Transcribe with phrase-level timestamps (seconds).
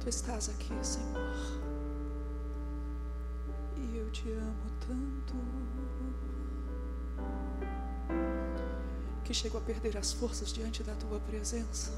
[0.00, 1.60] Tu estás aqui, Senhor.
[3.76, 5.34] E eu te amo tanto
[9.22, 11.92] que chego a perder as forças diante da tua presença.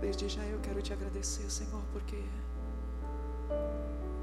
[0.00, 2.22] Desde já eu quero te agradecer, Senhor, porque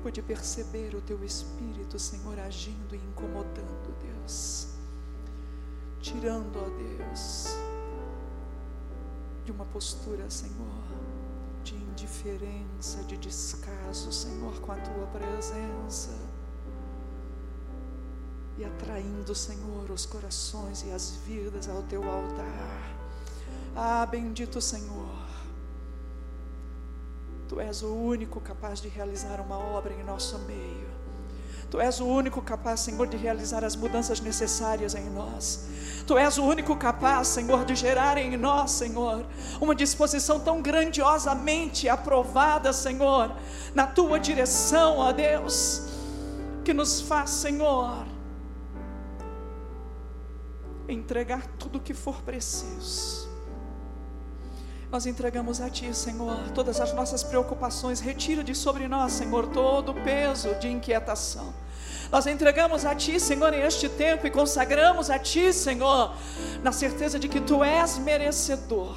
[0.01, 4.67] pude perceber o teu espírito, Senhor, agindo e incomodando, Deus.
[5.99, 7.55] Tirando, ó Deus,
[9.45, 10.83] de uma postura, Senhor,
[11.63, 16.11] de indiferença, de descaso, Senhor, com a tua presença.
[18.57, 22.93] E atraindo, Senhor, os corações e as vidas ao teu altar.
[23.75, 25.02] Ah, bendito Senhor.
[27.53, 30.87] Tu és o único capaz de realizar uma obra em nosso meio.
[31.69, 35.67] Tu és o único capaz, Senhor, de realizar as mudanças necessárias em nós.
[36.07, 39.23] Tu és o único capaz, Senhor, de gerar em nós, Senhor,
[39.61, 43.31] uma disposição tão grandiosamente aprovada, Senhor,
[43.75, 45.89] na tua direção, ó Deus,
[46.65, 48.03] que nos faz, Senhor,
[50.89, 53.22] entregar tudo o que for preciso
[54.93, 57.99] nós entregamos a Ti, Senhor, todas as nossas preocupações.
[57.99, 61.51] Retira de sobre nós, Senhor, todo o peso de inquietação.
[62.11, 66.15] Nós entregamos a Ti, Senhor, em este tempo e consagramos a Ti, Senhor,
[66.61, 68.95] na certeza de que Tu és merecedor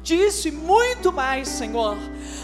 [0.00, 1.96] disso e muito mais, Senhor.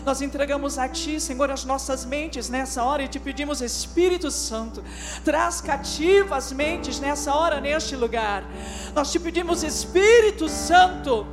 [0.05, 4.83] Nós entregamos a Ti, Senhor, as nossas mentes nessa hora e te pedimos, Espírito Santo,
[5.25, 8.45] traz cativas mentes nessa hora, neste lugar.
[8.93, 11.27] Nós te pedimos, Espírito Santo,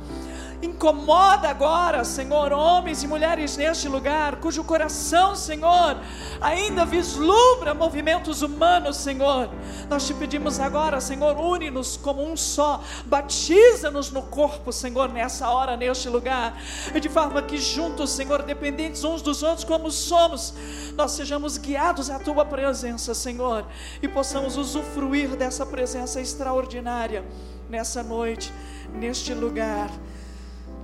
[0.62, 5.98] Incomoda agora, Senhor, homens e mulheres neste lugar, cujo coração, Senhor,
[6.40, 9.50] ainda vislumbra movimentos humanos, Senhor.
[9.88, 15.76] Nós te pedimos agora, Senhor, une-nos como um só, batiza-nos no corpo, Senhor, nessa hora,
[15.76, 16.58] neste lugar,
[16.94, 20.54] e de forma que juntos, Senhor, dependentes uns dos outros como somos,
[20.94, 23.66] nós sejamos guiados à tua presença, Senhor,
[24.02, 27.22] e possamos usufruir dessa presença extraordinária
[27.68, 28.52] nessa noite,
[28.94, 29.90] neste lugar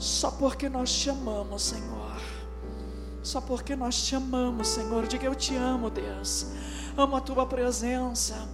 [0.03, 2.21] só porque nós te amamos, Senhor.
[3.23, 5.07] Só porque nós te amamos, Senhor.
[5.07, 6.47] Diga eu te amo, Deus.
[6.97, 8.49] Amo a tua presença.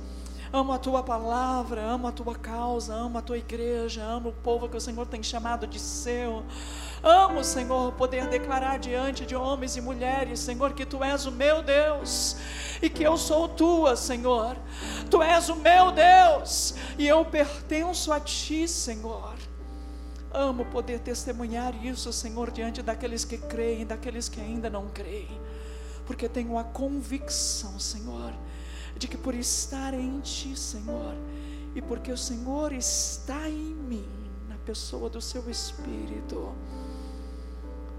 [0.51, 4.67] Amo a tua palavra, amo a tua causa, amo a tua igreja, amo o povo
[4.67, 6.43] que o Senhor tem chamado de seu.
[7.03, 11.63] Amo, Senhor, poder declarar diante de homens e mulheres, Senhor, que tu és o meu
[11.63, 12.37] Deus
[12.81, 14.57] e que eu sou tua, Senhor.
[15.11, 19.35] Tu és o meu Deus e eu pertenço a ti, Senhor.
[20.33, 25.41] Amo poder testemunhar isso, Senhor, diante daqueles que creem, daqueles que ainda não creem,
[26.07, 28.35] porque tenho a convicção, Senhor,
[28.97, 31.15] de que por estar em Ti, Senhor,
[31.75, 34.09] e porque o Senhor está em mim,
[34.49, 36.55] na pessoa do Seu Espírito,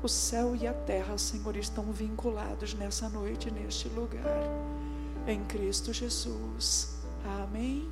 [0.01, 4.47] o céu e a terra, Senhor, estão vinculados nessa noite, neste lugar,
[5.27, 6.99] em Cristo Jesus.
[7.25, 7.89] Amém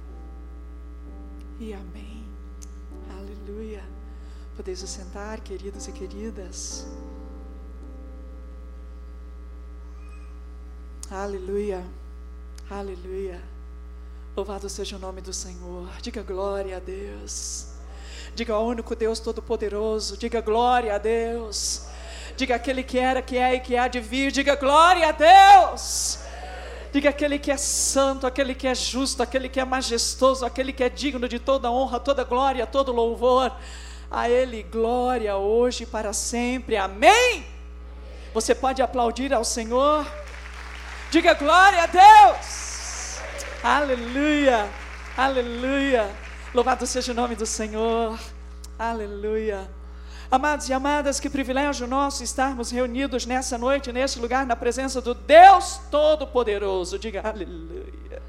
[1.59, 2.23] e amém.
[3.09, 3.96] Aleluia.
[4.57, 6.87] Podeis sentar, queridos e queridas.
[11.11, 11.85] Aleluia,
[12.67, 13.39] aleluia.
[14.35, 15.87] Louvado seja o nome do Senhor.
[16.01, 17.67] Diga glória a Deus.
[18.33, 20.17] Diga ao único Deus Todo-Poderoso.
[20.17, 21.83] Diga glória a Deus.
[22.35, 24.31] Diga aquele que era, que é e que há de vir.
[24.31, 26.17] Diga glória a Deus.
[26.91, 30.83] Diga aquele que é santo, aquele que é justo, aquele que é majestoso, aquele que
[30.83, 33.55] é digno de toda honra, toda glória, todo louvor.
[34.09, 36.77] A Ele glória hoje e para sempre.
[36.77, 37.45] Amém?
[38.33, 40.05] Você pode aplaudir ao Senhor?
[41.11, 43.19] Diga glória a Deus.
[43.63, 44.69] Aleluia.
[45.15, 46.09] Aleluia.
[46.53, 48.19] Louvado seja o nome do Senhor.
[48.77, 49.69] Aleluia.
[50.29, 55.13] Amados e amadas, que privilégio nosso estarmos reunidos nessa noite, neste lugar, na presença do
[55.13, 56.99] Deus Todo-Poderoso.
[56.99, 58.21] Diga aleluia.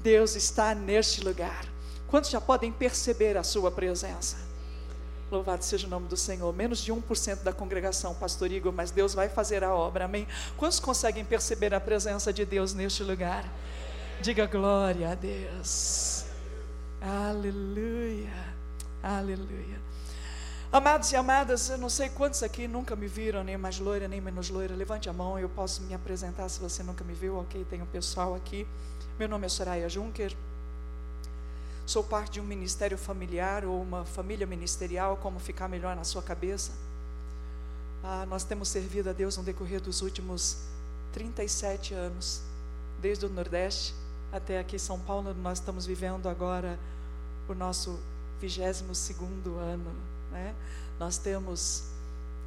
[0.00, 1.73] Deus está neste lugar.
[2.14, 4.36] Quantos já podem perceber a Sua presença?
[5.32, 6.54] Louvado seja o nome do Senhor.
[6.54, 10.24] Menos de 1% da congregação, Pastor Igor, mas Deus vai fazer a obra, amém?
[10.56, 13.44] Quantos conseguem perceber a presença de Deus neste lugar?
[14.20, 16.24] Diga glória a Deus.
[17.00, 18.54] Aleluia,
[19.02, 19.82] aleluia.
[20.70, 24.20] Amados e amadas, eu não sei quantos aqui nunca me viram, nem mais loira, nem
[24.20, 24.76] menos loira.
[24.76, 27.66] Levante a mão, eu posso me apresentar se você nunca me viu, ok?
[27.68, 28.64] Tem um pessoal aqui.
[29.18, 30.32] Meu nome é Soraya Juncker.
[31.86, 36.22] Sou parte de um ministério familiar ou uma família ministerial, como ficar melhor na sua
[36.22, 36.72] cabeça.
[38.02, 40.58] Ah, nós temos servido a Deus no decorrer dos últimos
[41.12, 42.40] 37 anos,
[43.00, 43.94] desde o Nordeste
[44.32, 45.34] até aqui em São Paulo.
[45.34, 46.78] Nós estamos vivendo agora
[47.48, 48.00] o nosso
[48.40, 49.92] 22 segundo ano.
[50.32, 50.54] Né?
[50.98, 51.84] Nós temos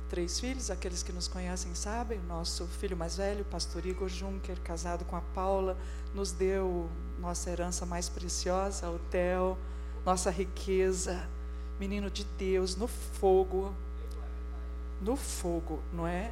[0.09, 2.19] três filhos, aqueles que nos conhecem sabem.
[2.27, 5.77] Nosso filho mais velho, pastor Igor Juncker, casado com a Paula,
[6.13, 6.89] nos deu
[7.19, 9.57] nossa herança mais preciosa, o Theo,
[10.06, 11.27] nossa riqueza,
[11.80, 13.74] menino de Deus, no fogo.
[15.01, 16.31] No fogo, não é?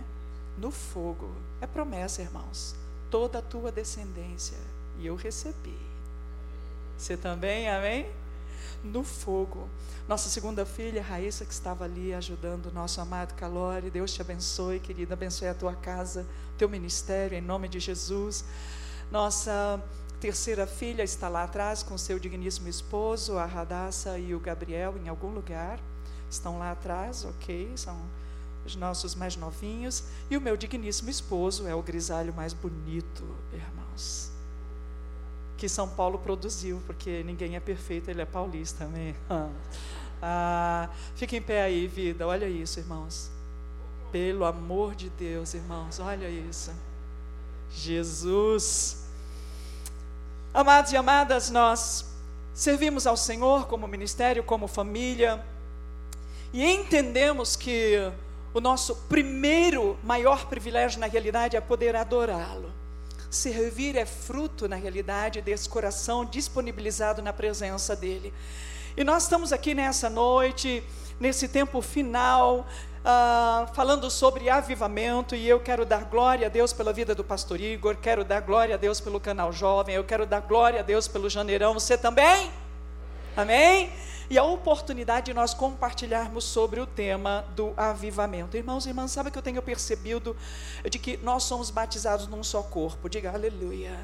[0.58, 1.30] No fogo.
[1.62, 2.76] É promessa, irmãos.
[3.12, 4.58] Toda a tua descendência.
[4.98, 5.78] E eu recebi.
[6.98, 8.10] Você também, amém?
[8.86, 9.68] No fogo.
[10.08, 13.90] Nossa segunda filha, Raíssa, que estava ali ajudando o nosso amado Calori.
[13.90, 15.16] Deus te abençoe, querida.
[15.16, 16.24] Abençoe a tua casa,
[16.56, 18.46] teu ministério, em nome de Jesus.
[19.12, 19.84] Nossa
[20.20, 25.10] terceira filha está lá atrás com seu digníssimo esposo, a Radassa e o Gabriel, em
[25.10, 25.80] algum lugar.
[26.30, 27.72] Estão lá atrás, ok?
[27.76, 28.00] São
[28.64, 30.04] os nossos mais novinhos.
[30.30, 34.35] E o meu digníssimo esposo é o grisalho mais bonito, irmãos.
[35.58, 39.16] Que São Paulo produziu, porque ninguém é perfeito, ele é paulista, amém?
[40.28, 42.26] Ah, fica em pé aí, vida.
[42.26, 43.30] Olha isso, irmãos.
[44.12, 46.72] Pelo amor de Deus, irmãos, olha isso.
[47.70, 49.06] Jesus.
[50.54, 52.06] Amados e amadas, nós
[52.54, 55.46] servimos ao Senhor como ministério, como família,
[56.54, 58.10] e entendemos que
[58.54, 62.72] o nosso primeiro maior privilégio na realidade é poder adorá-lo.
[63.30, 68.34] Servir é fruto, na realidade, desse coração disponibilizado na presença dEle.
[68.98, 70.82] E nós estamos aqui nessa noite,
[71.20, 72.66] nesse tempo final,
[73.06, 77.60] uh, falando sobre avivamento, e eu quero dar glória a Deus pela vida do pastor
[77.60, 81.08] Igor, quero dar glória a Deus pelo canal jovem, eu quero dar glória a Deus
[81.08, 82.52] pelo janeirão, você também?
[83.36, 83.92] Amém?
[84.30, 88.56] E a oportunidade de nós compartilharmos sobre o tema do avivamento.
[88.56, 90.38] Irmãos e irmãs, sabe que eu tenho percebido
[90.90, 93.10] de que nós somos batizados num só corpo.
[93.10, 94.00] Diga aleluia.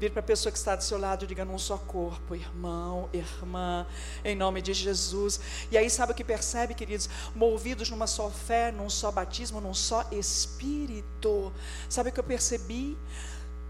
[0.00, 3.08] Vire para a pessoa que está do seu lado e diga num só corpo, irmão,
[3.12, 3.86] irmã,
[4.24, 5.38] em nome de Jesus.
[5.70, 7.08] E aí, sabe o que percebe, queridos?
[7.36, 11.52] Movidos numa só fé, num só batismo, num só espírito.
[11.88, 12.98] Sabe o que eu percebi?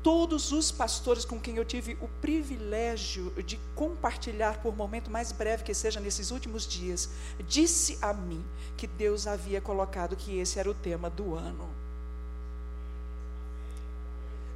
[0.03, 5.63] Todos os pastores com quem eu tive o privilégio de compartilhar por momento mais breve
[5.63, 7.09] que seja nesses últimos dias,
[7.47, 8.45] disse a mim
[8.77, 11.83] que Deus havia colocado que esse era o tema do ano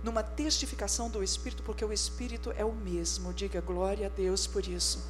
[0.06, 3.34] numa testificação do Espírito, porque o Espírito é o mesmo.
[3.34, 5.04] Diga glória a Deus por isso.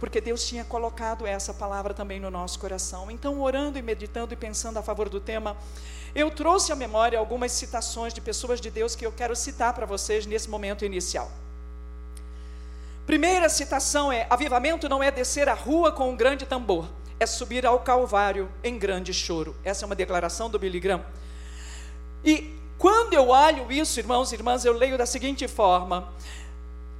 [0.00, 3.10] Porque Deus tinha colocado essa palavra também no nosso coração.
[3.10, 5.54] Então, orando e meditando e pensando a favor do tema,
[6.14, 9.86] eu trouxe à memória algumas citações de pessoas de Deus que eu quero citar para
[9.86, 11.30] vocês nesse momento inicial.
[13.06, 16.88] Primeira citação é: avivamento não é descer a rua com um grande tambor,
[17.18, 19.56] é subir ao Calvário em grande choro.
[19.64, 21.04] Essa é uma declaração do Billy Graham.
[22.24, 26.12] E quando eu olho isso, irmãos e irmãs, eu leio da seguinte forma: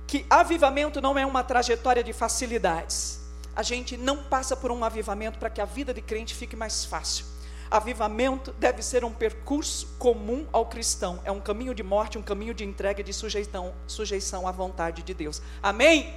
[0.07, 3.21] que avivamento não é uma trajetória de facilidades.
[3.55, 6.85] A gente não passa por um avivamento para que a vida de crente fique mais
[6.85, 7.25] fácil.
[7.71, 11.21] Avivamento deve ser um percurso comum ao cristão.
[11.25, 15.03] É um caminho de morte, um caminho de entrega e de sujeição, sujeição à vontade
[15.03, 15.41] de Deus.
[15.63, 16.13] Amém?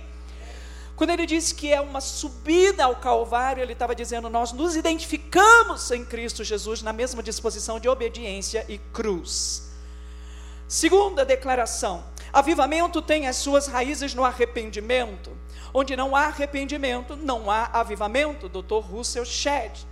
[0.96, 5.92] Quando ele disse que é uma subida ao Calvário, ele estava dizendo: nós nos identificamos
[5.92, 9.72] em Cristo Jesus na mesma disposição de obediência e cruz.
[10.68, 15.32] Segunda declaração: avivamento tem as suas raízes no arrependimento.
[15.72, 18.50] Onde não há arrependimento, não há avivamento.
[18.50, 18.80] Dr.
[18.80, 19.86] Russell Shedd.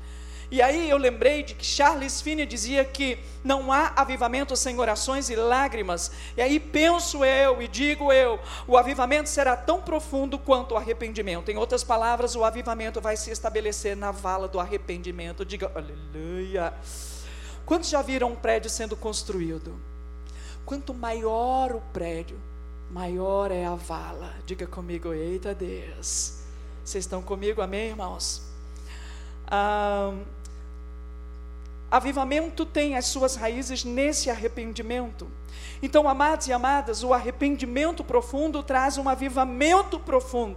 [0.52, 5.30] E aí eu lembrei de que Charles Finney dizia que não há avivamento sem orações
[5.30, 6.12] e lágrimas.
[6.36, 11.50] E aí penso eu e digo eu, o avivamento será tão profundo quanto o arrependimento.
[11.50, 15.46] Em outras palavras, o avivamento vai se estabelecer na vala do arrependimento.
[15.46, 16.74] Diga aleluia.
[17.66, 19.80] Quantos já viram um prédio sendo construído?
[20.66, 22.38] Quanto maior o prédio,
[22.90, 24.34] maior é a vala.
[24.46, 26.42] Diga comigo, eita Deus.
[26.84, 28.42] Vocês estão comigo, amém, irmãos?
[29.48, 30.14] Ah,
[31.92, 35.30] Avivamento tem as suas raízes nesse arrependimento.
[35.84, 40.56] Então, amados e amadas, o arrependimento profundo traz um avivamento profundo.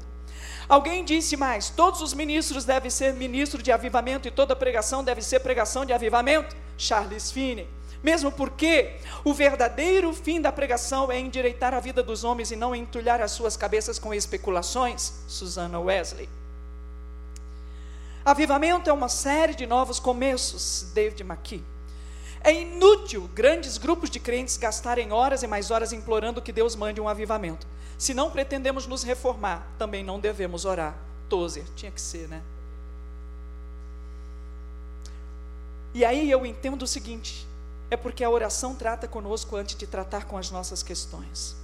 [0.69, 5.23] Alguém disse mais: todos os ministros devem ser ministro de avivamento e toda pregação deve
[5.23, 6.55] ser pregação de avivamento.
[6.79, 7.69] Charles Finney.
[8.01, 12.77] Mesmo porque o verdadeiro fim da pregação é endireitar a vida dos homens e não
[12.77, 15.25] entulhar as suas cabeças com especulações.
[15.27, 16.29] Susana Wesley.
[18.25, 20.87] Avivamento é uma série de novos começos.
[20.95, 21.63] David McKee.
[22.43, 27.01] É inútil grandes grupos de crentes gastarem horas e mais horas implorando que Deus mande
[27.01, 27.67] um avivamento.
[27.99, 30.97] Se não pretendemos nos reformar, também não devemos orar.
[31.29, 32.43] Tozer, tinha que ser, né?
[35.93, 37.47] E aí eu entendo o seguinte:
[37.91, 41.57] é porque a oração trata conosco antes de tratar com as nossas questões.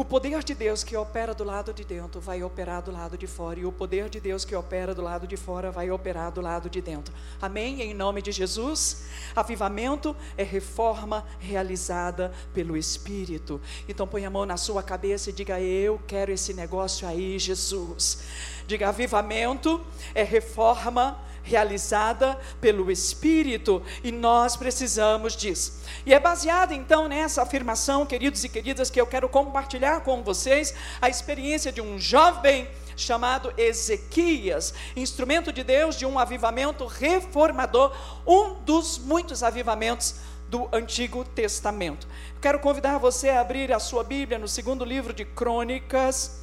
[0.00, 3.26] O poder de Deus que opera do lado de dentro vai operar do lado de
[3.26, 6.40] fora, e o poder de Deus que opera do lado de fora vai operar do
[6.40, 7.12] lado de dentro.
[7.38, 7.82] Amém?
[7.82, 9.04] Em nome de Jesus.
[9.36, 13.60] Avivamento é reforma realizada pelo Espírito.
[13.86, 18.22] Então põe a mão na sua cabeça e diga: Eu quero esse negócio aí, Jesus.
[18.66, 25.80] Diga: avivamento é reforma realizada pelo Espírito e nós precisamos disso.
[26.04, 30.74] E é baseado então nessa afirmação, queridos e queridas, que eu quero compartilhar com vocês
[31.00, 38.54] a experiência de um jovem chamado Ezequias, instrumento de Deus de um avivamento reformador, um
[38.62, 40.16] dos muitos avivamentos
[40.48, 42.06] do Antigo Testamento.
[42.42, 46.39] Quero convidar você a abrir a sua Bíblia no segundo livro de Crônicas,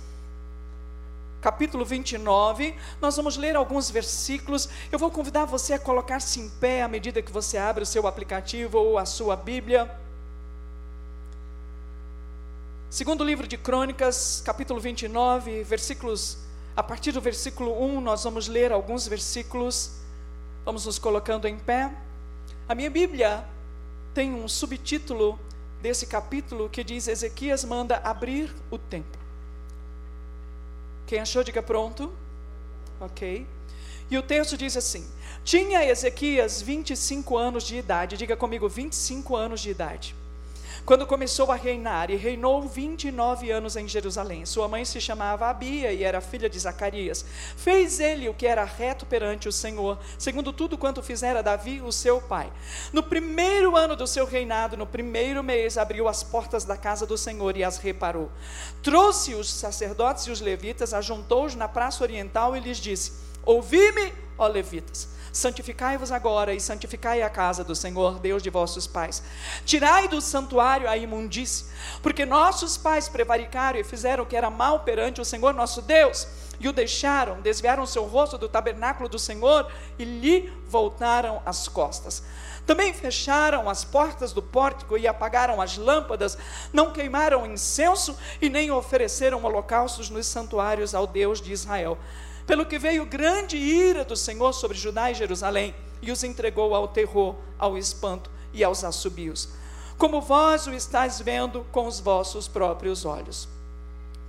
[1.41, 4.70] capítulo 29, nós vamos ler alguns versículos.
[4.91, 8.08] Eu vou convidar você a colocar-se em pé à medida que você abre o seu
[8.08, 9.89] aplicativo ou a sua Bíblia.
[12.89, 16.39] Segundo livro de Crônicas, capítulo 29, versículos
[16.77, 19.94] a partir do versículo 1, nós vamos ler alguns versículos.
[20.63, 21.91] Vamos nos colocando em pé.
[22.70, 23.44] A minha Bíblia
[24.13, 25.39] tem um subtítulo
[25.82, 29.17] desse capítulo que diz: Ezequias manda abrir o templo.
[31.08, 32.14] Quem achou, diga pronto.
[33.00, 33.48] Ok.
[34.12, 35.08] E o texto diz assim:
[35.44, 40.16] Tinha Ezequias 25 anos de idade, diga comigo, 25 anos de idade
[40.88, 44.46] quando começou a reinar, e reinou 29 anos em Jerusalém.
[44.46, 47.25] Sua mãe se chamava Abia e era filha de Zacarias.
[47.58, 51.91] Fez ele o que era reto perante o Senhor, segundo tudo quanto fizera Davi, o
[51.91, 52.50] seu pai.
[52.94, 57.17] No primeiro ano do seu reinado, no primeiro mês, abriu as portas da casa do
[57.17, 58.32] Senhor e as reparou.
[58.82, 63.12] Trouxe os sacerdotes e os levitas, ajuntou-os na praça oriental e lhes disse:
[63.44, 69.22] Ouvi-me, ó levitas Santificai-vos agora e santificai a casa do Senhor, Deus de vossos pais.
[69.63, 71.65] Tirai do santuário a imundície,
[72.01, 76.27] porque nossos pais prevaricaram e fizeram o que era mal perante o Senhor nosso Deus,
[76.60, 82.24] e o deixaram, desviaram seu rosto do tabernáculo do Senhor e lhe voltaram as costas.
[82.65, 86.36] Também fecharam as portas do pórtico e apagaram as lâmpadas,
[86.74, 91.96] não queimaram incenso e nem ofereceram holocaustos nos santuários ao Deus de Israel
[92.48, 96.88] pelo que veio grande ira do Senhor sobre Judá e Jerusalém, e os entregou ao
[96.88, 99.50] terror, ao espanto e aos assobios,
[99.98, 103.50] como vós o estáis vendo com os vossos próprios olhos.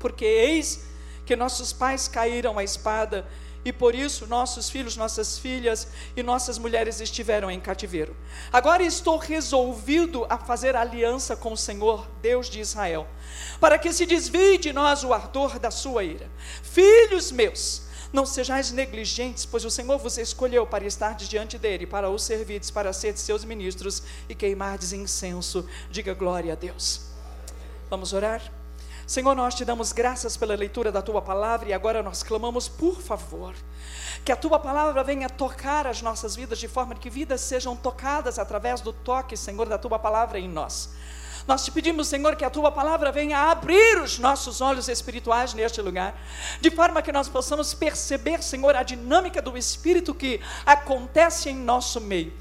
[0.01, 0.85] Porque eis
[1.25, 3.25] que nossos pais caíram à espada,
[3.65, 8.17] e por isso nossos filhos, nossas filhas e nossas mulheres estiveram em cativeiro.
[8.53, 13.07] Agora estou resolvido a fazer aliança com o Senhor, Deus de Israel,
[13.61, 16.31] para que se desvie de nós o ardor da sua ira.
[16.63, 22.09] Filhos meus, não sejais negligentes, pois o Senhor vos escolheu para estar diante dele, para
[22.09, 25.69] o servirdes, para ser seus ministros e queimardes incenso.
[25.91, 27.03] Diga glória a Deus.
[27.91, 28.43] Vamos orar?
[29.07, 33.01] Senhor, nós te damos graças pela leitura da tua palavra e agora nós clamamos, por
[33.01, 33.55] favor,
[34.23, 38.39] que a tua palavra venha tocar as nossas vidas de forma que vidas sejam tocadas
[38.39, 40.91] através do toque, Senhor, da tua palavra em nós.
[41.49, 45.81] Nós te pedimos, Senhor, que a tua palavra venha abrir os nossos olhos espirituais neste
[45.81, 46.15] lugar,
[46.61, 52.03] de forma que nós possamos perceber, Senhor, a dinâmica do Espírito que acontece em nosso
[52.03, 52.35] meio.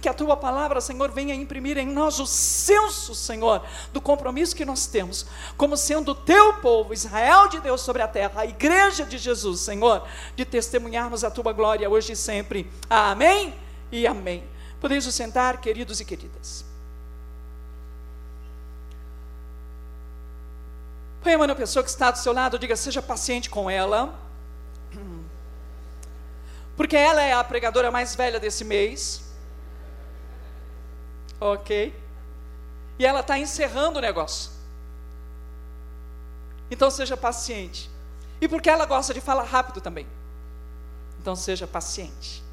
[0.00, 4.64] Que a tua palavra, Senhor, venha imprimir em nós o senso, Senhor, do compromisso que
[4.64, 5.26] nós temos,
[5.58, 9.60] como sendo o teu povo, Israel de Deus sobre a terra, a igreja de Jesus,
[9.60, 12.70] Senhor, de testemunharmos a tua glória hoje e sempre.
[12.88, 13.54] Amém
[13.92, 14.42] e amém.
[14.80, 16.73] Podeis sentar, queridos e queridas.
[21.24, 24.14] Põe a mão na pessoa que está do seu lado, diga, seja paciente com ela.
[26.76, 29.22] Porque ela é a pregadora mais velha desse mês.
[31.40, 31.98] Ok?
[32.98, 34.50] E ela está encerrando o negócio.
[36.70, 37.90] Então seja paciente.
[38.38, 40.06] E porque ela gosta de falar rápido também.
[41.18, 42.44] Então seja paciente.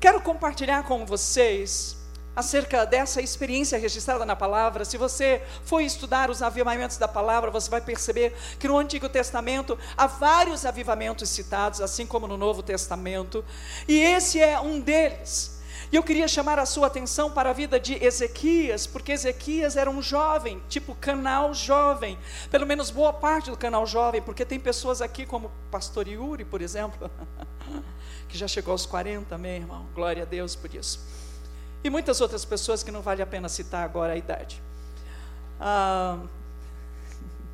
[0.00, 1.96] Quero compartilhar com vocês
[2.38, 4.84] acerca dessa experiência registrada na palavra.
[4.84, 9.76] Se você for estudar os avivamentos da palavra, você vai perceber que no Antigo Testamento
[9.96, 13.44] há vários avivamentos citados, assim como no Novo Testamento,
[13.88, 15.58] e esse é um deles.
[15.90, 19.90] E eu queria chamar a sua atenção para a vida de Ezequias, porque Ezequias era
[19.90, 22.16] um jovem, tipo canal jovem,
[22.52, 26.62] pelo menos boa parte do canal jovem, porque tem pessoas aqui como pastor Yuri, por
[26.62, 27.10] exemplo,
[28.28, 31.27] que já chegou aos 40, meu irmão, glória a Deus por isso
[31.82, 34.62] e muitas outras pessoas que não vale a pena citar agora a idade.
[35.60, 36.18] Ah,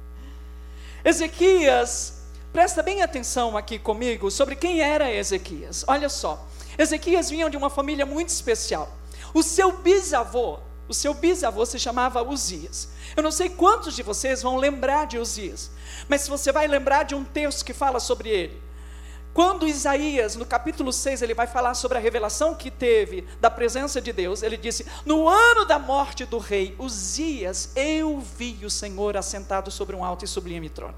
[1.05, 5.85] Ezequias, presta bem atenção aqui comigo sobre quem era Ezequias.
[5.87, 6.47] Olha só,
[6.79, 8.97] Ezequias vinha de uma família muito especial.
[9.33, 12.89] O seu bisavô, o seu bisavô se chamava Uzias.
[13.17, 15.71] Eu não sei quantos de vocês vão lembrar de Uzias,
[16.09, 18.63] mas se você vai lembrar de um texto que fala sobre ele,
[19.35, 24.01] quando Isaías, no capítulo 6, ele vai falar sobre a revelação que teve da presença
[24.01, 29.17] de Deus, ele disse: No ano da morte do rei Uzias, eu vi o Senhor
[29.17, 30.95] assentado sobre um alto e sublime trono.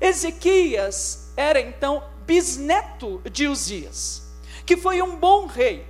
[0.00, 4.22] Ezequias era então bisneto de Uzias,
[4.64, 5.86] que foi um bom rei,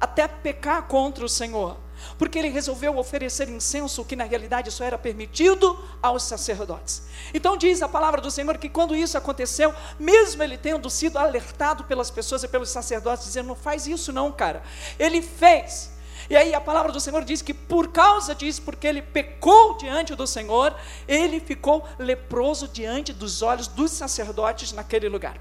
[0.00, 1.76] até pecar contra o Senhor
[2.16, 7.02] porque ele resolveu oferecer incenso, que na realidade só era permitido aos sacerdotes.
[7.32, 11.84] Então diz a palavra do Senhor que quando isso aconteceu, mesmo ele tendo sido alertado
[11.84, 14.62] pelas pessoas e pelos sacerdotes, dizendo: não faz isso não, cara,
[14.98, 15.96] ele fez.
[16.30, 20.14] E aí a palavra do Senhor diz que por causa disso, porque ele pecou diante
[20.14, 20.74] do Senhor,
[21.06, 25.40] ele ficou leproso diante dos olhos dos sacerdotes naquele lugar.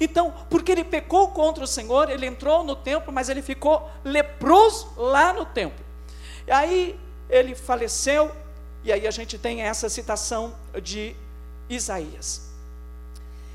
[0.00, 4.92] Então, porque ele pecou contra o Senhor, ele entrou no templo, mas ele ficou leproso
[4.96, 5.85] lá no templo.
[6.46, 6.98] E aí
[7.28, 8.30] ele faleceu,
[8.84, 11.16] e aí a gente tem essa citação de
[11.68, 12.46] Isaías.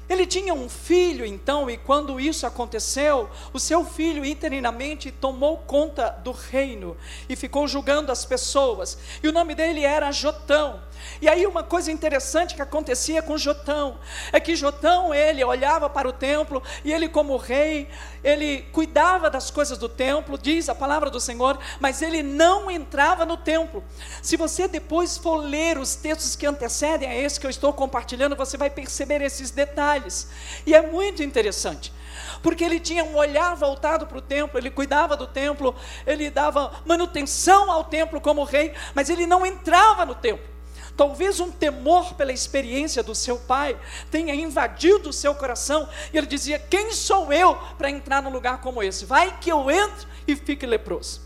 [0.10, 6.10] Ele tinha um filho, então, e quando isso aconteceu, o seu filho interinamente tomou conta
[6.10, 6.98] do reino
[7.30, 8.98] e ficou julgando as pessoas.
[9.24, 10.82] E o nome dele era Jotão.
[11.22, 14.00] E aí uma coisa interessante que acontecia com Jotão
[14.32, 17.88] é que Jotão ele olhava para o templo e ele como rei,
[18.24, 23.26] ele cuidava das coisas do templo, diz a palavra do Senhor, mas ele não entrava
[23.26, 23.84] no templo.
[24.22, 28.36] Se você depois for ler os textos que antecedem a esse que eu estou compartilhando,
[28.36, 30.30] você vai perceber esses detalhes.
[30.66, 31.94] E é muito interessante
[32.42, 36.72] porque ele tinha um olhar voltado para o templo, ele cuidava do templo, ele dava
[36.86, 40.51] manutenção ao templo como rei, mas ele não entrava no templo.
[40.96, 46.28] Talvez um temor pela experiência do seu pai tenha invadido o seu coração e ele
[46.28, 49.06] dizia: Quem sou eu para entrar num lugar como esse?
[49.06, 51.22] Vai que eu entre e fique leproso.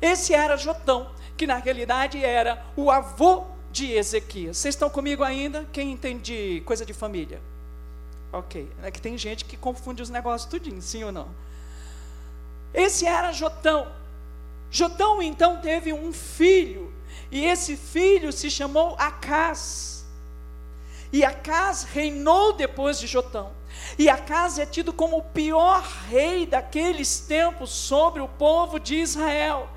[0.00, 4.56] Esse era Jotão, que na realidade era o avô de Ezequias.
[4.56, 5.66] Vocês estão comigo ainda?
[5.72, 7.40] Quem entende coisa de família?
[8.32, 8.68] Ok.
[8.82, 11.28] É que tem gente que confunde os negócios tudinho, sim ou não?
[12.72, 13.90] Esse era Jotão.
[14.70, 16.93] Jotão então teve um filho
[17.34, 20.04] e esse filho se chamou Acás.
[21.12, 23.50] E Acás reinou depois de Jotão.
[23.98, 29.68] E Acás é tido como o pior rei daqueles tempos sobre o povo de Israel.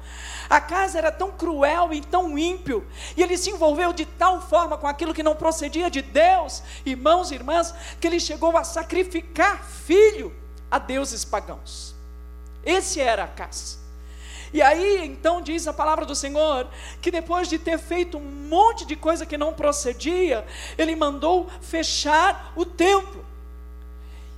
[0.47, 4.87] Acás era tão cruel e tão ímpio, e ele se envolveu de tal forma com
[4.87, 10.31] aquilo que não procedia de Deus, irmãos e irmãs, que ele chegou a sacrificar filho
[10.69, 11.95] a deuses pagãos.
[12.63, 13.86] Esse era Acás.
[14.53, 16.67] E aí, então, diz a palavra do Senhor,
[17.01, 20.45] que depois de ter feito um monte de coisa que não procedia,
[20.77, 23.25] ele mandou fechar o templo.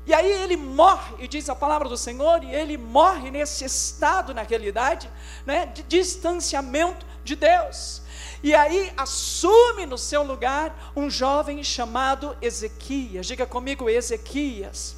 [0.06, 4.34] E aí ele morre, e diz a palavra do Senhor, e ele morre nesse estado,
[4.34, 5.08] na realidade,
[5.46, 8.02] né, de distanciamento de Deus.
[8.42, 13.28] E aí assume no seu lugar um jovem chamado Ezequias.
[13.28, 14.96] Diga comigo, Ezequias.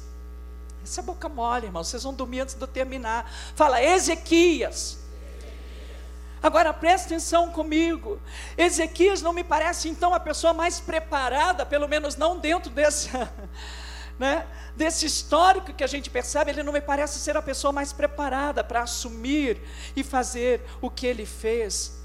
[0.82, 1.84] Essa é boca mole, irmão.
[1.84, 3.30] Vocês vão dormir antes de eu terminar.
[3.54, 5.01] Fala, Ezequias.
[6.42, 8.20] Agora preste atenção comigo.
[8.58, 13.10] Ezequias não me parece então a pessoa mais preparada, pelo menos não dentro desse,
[14.18, 17.92] né, desse histórico que a gente percebe, ele não me parece ser a pessoa mais
[17.92, 19.60] preparada para assumir
[19.94, 22.02] e fazer o que ele fez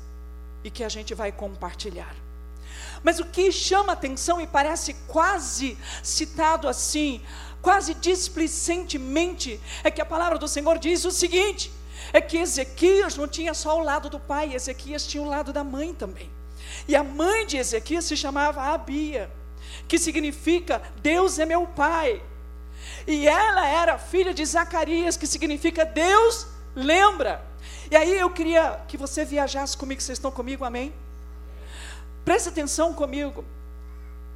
[0.63, 2.15] e que a gente vai compartilhar.
[3.03, 7.23] Mas o que chama atenção e parece quase citado assim,
[7.61, 11.71] quase displicentemente, é que a palavra do Senhor diz o seguinte:
[12.13, 15.63] é que Ezequias não tinha só o lado do pai, Ezequias tinha o lado da
[15.63, 16.29] mãe também.
[16.87, 19.29] E a mãe de Ezequias se chamava Abia,
[19.87, 22.21] que significa Deus é meu pai.
[23.05, 27.43] E ela era filha de Zacarias, que significa Deus lembra.
[27.89, 30.93] E aí eu queria que você viajasse comigo, vocês estão comigo, amém?
[32.25, 33.45] Preste atenção comigo.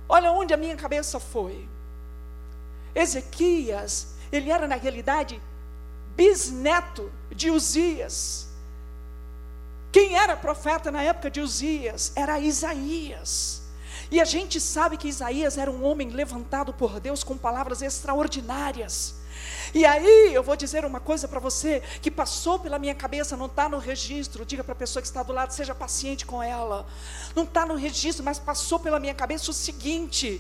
[0.08, 1.68] Olha onde a minha cabeça foi.
[2.96, 5.42] Ezequias, ele era na realidade
[6.22, 8.48] bisneto de Uzias.
[9.92, 12.14] Quem era profeta na época de Uzias?
[12.16, 13.64] Era Isaías.
[14.12, 19.16] E a gente sabe que Isaías era um homem levantado por Deus com palavras extraordinárias.
[19.74, 23.48] E aí eu vou dizer uma coisa para você que passou pela minha cabeça, não
[23.48, 24.46] está no registro.
[24.46, 26.86] Diga para a pessoa que está do lado, seja paciente com ela.
[27.36, 30.40] Não está no registro, mas passou pela minha cabeça o seguinte: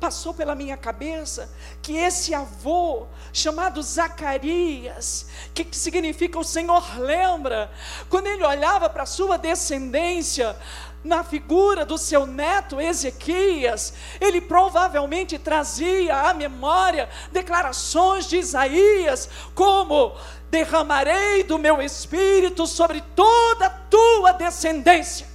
[0.00, 7.70] passou pela minha cabeça que esse avô, chamado Zacarias, que, significa o Senhor lembra,
[8.08, 10.56] quando ele olhava para a sua descendência,
[11.02, 20.14] na figura do seu neto Ezequias, ele provavelmente trazia à memória declarações de Isaías, como:
[20.50, 25.26] derramarei do meu espírito sobre toda a tua descendência.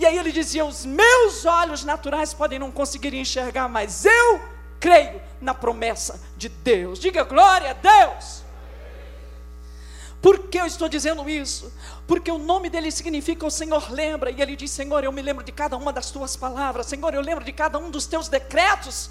[0.00, 4.40] E aí ele dizia: Os meus olhos naturais podem não conseguir enxergar, mas eu
[4.80, 6.98] creio na promessa de Deus.
[6.98, 8.42] Diga glória a Deus.
[10.22, 11.70] Por que eu estou dizendo isso?
[12.06, 15.44] Porque o nome dele significa o Senhor lembra, e ele diz: Senhor, eu me lembro
[15.44, 19.10] de cada uma das tuas palavras, Senhor, eu lembro de cada um dos teus decretos.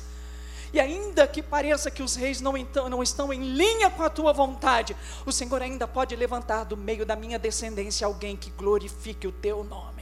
[0.73, 4.10] E ainda que pareça que os reis não, então, não estão em linha com a
[4.10, 9.28] tua vontade, o Senhor ainda pode levantar do meio da minha descendência alguém que glorifique
[9.28, 9.98] o teu nome.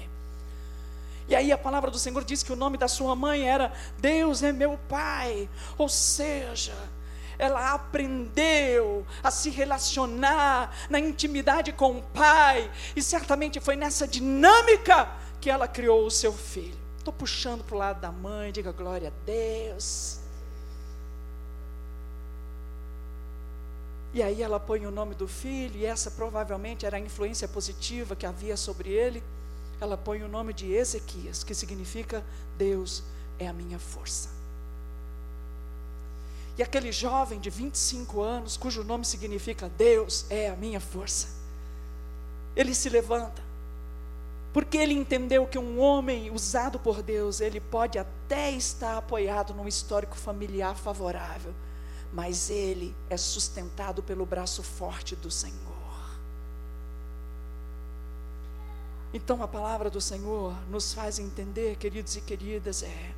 [1.28, 4.42] E aí a palavra do Senhor diz que o nome da sua mãe era Deus
[4.44, 5.50] é meu Pai.
[5.78, 6.74] Ou seja,
[7.38, 15.10] ela aprendeu a se relacionar na intimidade com o Pai, e certamente foi nessa dinâmica
[15.40, 16.78] que ela criou o seu filho.
[16.98, 20.20] Estou puxando para o lado da mãe, diga glória a Deus.
[24.14, 28.16] E aí ela põe o nome do filho, e essa provavelmente era a influência positiva
[28.16, 29.22] que havia sobre ele
[29.80, 32.24] ela põe o nome de Ezequias, que significa
[32.58, 33.04] Deus
[33.38, 34.30] é a minha força.
[36.58, 41.28] E aquele jovem de 25 anos, cujo nome significa Deus é a minha força,
[42.56, 43.44] ele se levanta,
[44.52, 49.68] porque ele entendeu que um homem usado por Deus, ele pode até estar apoiado num
[49.68, 51.54] histórico familiar favorável,
[52.12, 55.67] mas ele é sustentado pelo braço forte do Senhor.
[59.18, 63.16] Então a palavra do Senhor nos faz entender, queridos e queridas, é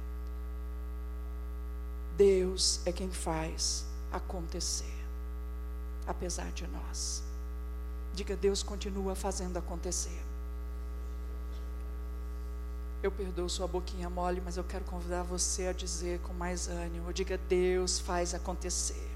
[2.16, 4.98] Deus é quem faz acontecer,
[6.08, 7.22] apesar de nós.
[8.14, 10.22] Diga, Deus continua fazendo acontecer.
[13.04, 17.12] Eu perdoo sua boquinha mole, mas eu quero convidar você a dizer com mais ânimo:
[17.12, 19.09] diga, Deus faz acontecer.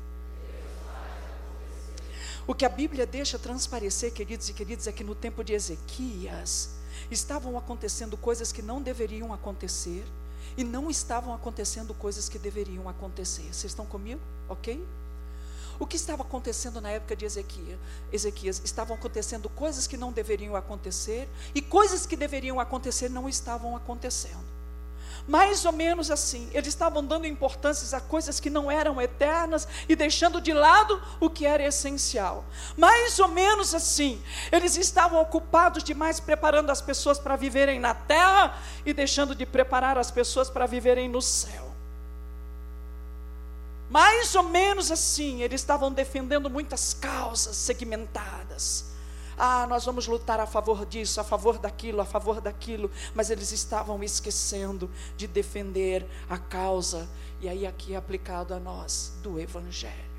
[2.46, 6.72] O que a Bíblia deixa transparecer, queridos e queridas, é que no tempo de Ezequias
[7.10, 10.04] estavam acontecendo coisas que não deveriam acontecer
[10.58, 13.44] e não estavam acontecendo coisas que deveriam acontecer.
[13.44, 14.20] Vocês estão comigo?
[14.50, 14.86] Ok?
[15.80, 17.80] O que estava acontecendo na época de Ezequias?
[18.12, 23.76] Ezequias estavam acontecendo coisas que não deveriam acontecer e coisas que deveriam acontecer não estavam
[23.76, 24.53] acontecendo.
[25.28, 29.96] Mais ou menos assim, eles estavam dando importância a coisas que não eram eternas e
[29.96, 32.44] deixando de lado o que era essencial.
[32.78, 38.58] Mais ou menos assim, eles estavam ocupados demais preparando as pessoas para viverem na terra
[38.86, 41.74] e deixando de preparar as pessoas para viverem no céu.
[43.90, 48.93] Mais ou menos assim, eles estavam defendendo muitas causas segmentadas
[49.38, 53.52] ah, nós vamos lutar a favor disso, a favor daquilo, a favor daquilo, mas eles
[53.52, 57.08] estavam esquecendo de defender a causa,
[57.42, 60.14] e aí aqui é aplicado a nós, do Evangelho.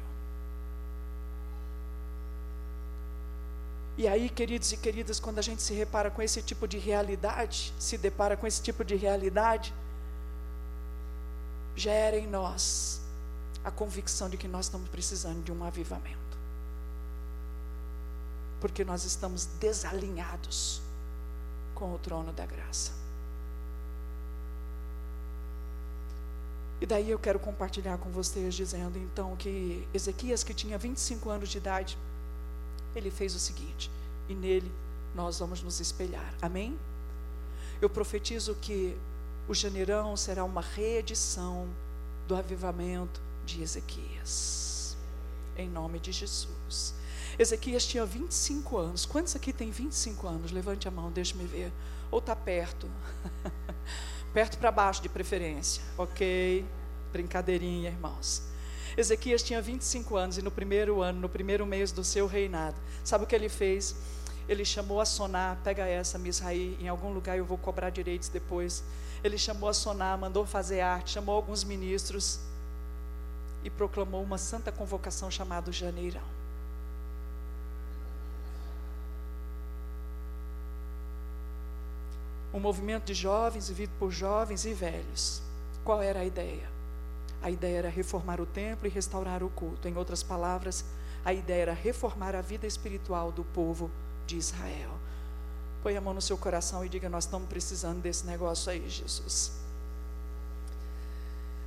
[3.96, 7.72] E aí, queridos e queridas, quando a gente se repara com esse tipo de realidade,
[7.78, 9.72] se depara com esse tipo de realidade,
[11.76, 13.00] gera em nós
[13.64, 16.23] a convicção de que nós estamos precisando de um avivamento
[18.64, 20.80] porque nós estamos desalinhados
[21.74, 22.92] com o trono da graça.
[26.80, 31.50] E daí eu quero compartilhar com vocês dizendo então que Ezequias, que tinha 25 anos
[31.50, 31.98] de idade,
[32.96, 33.90] ele fez o seguinte,
[34.30, 34.72] e nele
[35.14, 36.32] nós vamos nos espelhar.
[36.40, 36.74] Amém?
[37.82, 38.96] Eu profetizo que
[39.46, 41.68] o janeirão será uma reedição
[42.26, 44.96] do avivamento de Ezequias.
[45.54, 46.94] Em nome de Jesus.
[47.38, 49.06] Ezequias tinha 25 anos.
[49.06, 50.52] Quantos aqui tem 25 anos?
[50.52, 51.72] Levante a mão, deixe-me ver.
[52.10, 52.88] Ou está perto?
[54.32, 55.82] perto para baixo, de preferência.
[55.98, 56.64] Ok?
[57.12, 58.42] Brincadeirinha, irmãos.
[58.96, 63.24] Ezequias tinha 25 anos e no primeiro ano, no primeiro mês do seu reinado, sabe
[63.24, 63.96] o que ele fez?
[64.48, 68.84] Ele chamou a Sonar, pega essa, Misraí, em algum lugar eu vou cobrar direitos depois.
[69.24, 72.38] Ele chamou a Sonar, mandou fazer arte, chamou alguns ministros
[73.64, 76.43] e proclamou uma santa convocação chamada Janeirão.
[82.54, 85.42] Um movimento de jovens vivido por jovens e velhos.
[85.84, 86.72] Qual era a ideia?
[87.42, 89.88] A ideia era reformar o templo e restaurar o culto.
[89.88, 90.84] Em outras palavras,
[91.24, 93.90] a ideia era reformar a vida espiritual do povo
[94.24, 94.92] de Israel.
[95.82, 99.52] Põe a mão no seu coração e diga: Nós estamos precisando desse negócio aí, Jesus.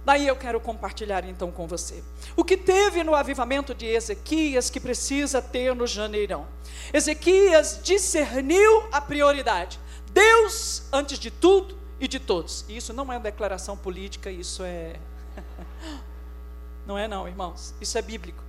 [0.05, 2.01] Daí eu quero compartilhar então com você.
[2.33, 6.47] O que teve no avivamento de Ezequias que precisa ter no janeirão?
[6.93, 9.77] Ezequias discerniu a prioridade.
[10.11, 12.65] Deus antes de tudo e de todos.
[12.67, 14.99] E isso não é uma declaração política, isso é.
[16.85, 17.73] não é, não, irmãos.
[17.81, 18.43] Isso é bíblico.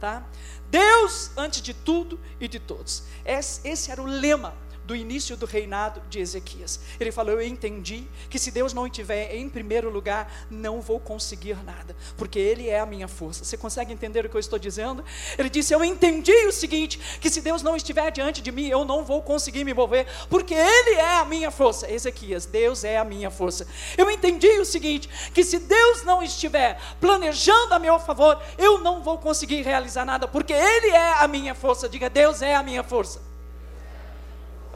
[0.00, 0.24] Tá?
[0.70, 3.02] Deus antes de tudo e de todos.
[3.24, 4.54] Esse era o lema
[4.88, 6.80] do início do reinado de Ezequias.
[6.98, 11.62] Ele falou: Eu entendi que se Deus não estiver em primeiro lugar, não vou conseguir
[11.62, 13.44] nada, porque Ele é a minha força.
[13.44, 15.04] Você consegue entender o que eu estou dizendo?
[15.38, 18.82] Ele disse: Eu entendi o seguinte: que se Deus não estiver diante de mim, eu
[18.82, 21.92] não vou conseguir me mover, porque Ele é a minha força.
[21.92, 23.68] Ezequias, Deus é a minha força.
[23.94, 29.02] Eu entendi o seguinte: que se Deus não estiver planejando a meu favor, eu não
[29.02, 31.90] vou conseguir realizar nada, porque Ele é a minha força.
[31.90, 33.27] Diga: Deus é a minha força.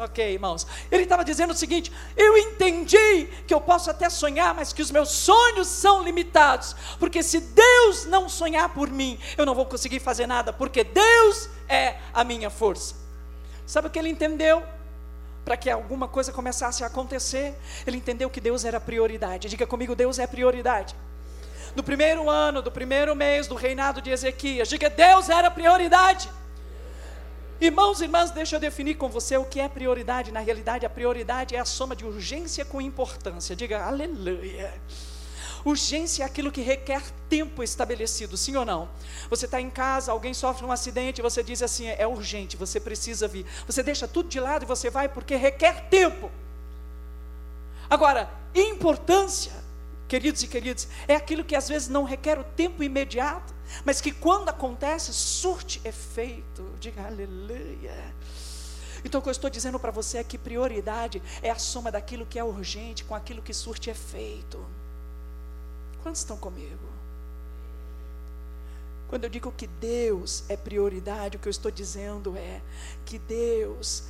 [0.02, 0.66] Ok, irmãos.
[0.90, 4.90] Ele estava dizendo o seguinte: eu entendi que eu posso até sonhar, mas que os
[4.90, 6.74] meus sonhos são limitados.
[6.98, 11.48] Porque se Deus não sonhar por mim, eu não vou conseguir fazer nada, porque Deus
[11.68, 12.96] é a minha força.
[13.64, 14.64] Sabe o que ele entendeu?
[15.44, 17.54] Para que alguma coisa começasse a acontecer,
[17.86, 19.48] ele entendeu que Deus era prioridade.
[19.48, 20.96] Diga comigo: Deus é prioridade.
[21.76, 26.28] No primeiro ano, do primeiro mês do reinado de Ezequias, diga: Deus era prioridade.
[27.62, 30.32] Irmãos e irmãs, deixa eu definir com você o que é prioridade.
[30.32, 33.54] Na realidade, a prioridade é a soma de urgência com importância.
[33.54, 34.74] Diga aleluia.
[35.64, 38.88] Urgência é aquilo que requer tempo estabelecido, sim ou não?
[39.30, 43.28] Você está em casa, alguém sofre um acidente, você diz assim: é urgente, você precisa
[43.28, 43.46] vir.
[43.64, 46.32] Você deixa tudo de lado e você vai porque requer tempo.
[47.88, 49.52] Agora, importância,
[50.08, 53.54] queridos e queridas, é aquilo que às vezes não requer o tempo imediato,
[53.84, 56.64] mas que quando acontece, surte efeito.
[56.80, 58.14] Diga aleluia.
[59.04, 62.26] Então o que eu estou dizendo para você é que prioridade é a soma daquilo
[62.26, 64.64] que é urgente com aquilo que surte efeito.
[66.02, 66.92] Quantos estão comigo?
[69.08, 72.62] Quando eu digo que Deus é prioridade, o que eu estou dizendo é
[73.04, 74.04] que Deus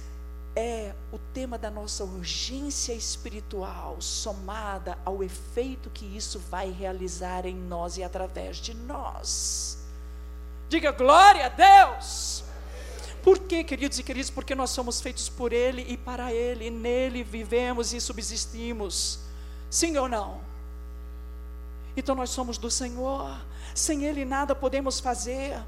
[0.54, 7.54] é o tema da nossa urgência espiritual, somada ao efeito que isso vai realizar em
[7.54, 9.78] nós e através de nós.
[10.68, 12.44] Diga glória a Deus!
[13.22, 14.30] Por quê, queridos e queridas?
[14.30, 19.20] Porque nós somos feitos por Ele e para Ele, e nele vivemos e subsistimos.
[19.70, 20.40] Sim ou não?
[21.96, 23.40] Então nós somos do Senhor,
[23.74, 25.62] sem Ele nada podemos fazer,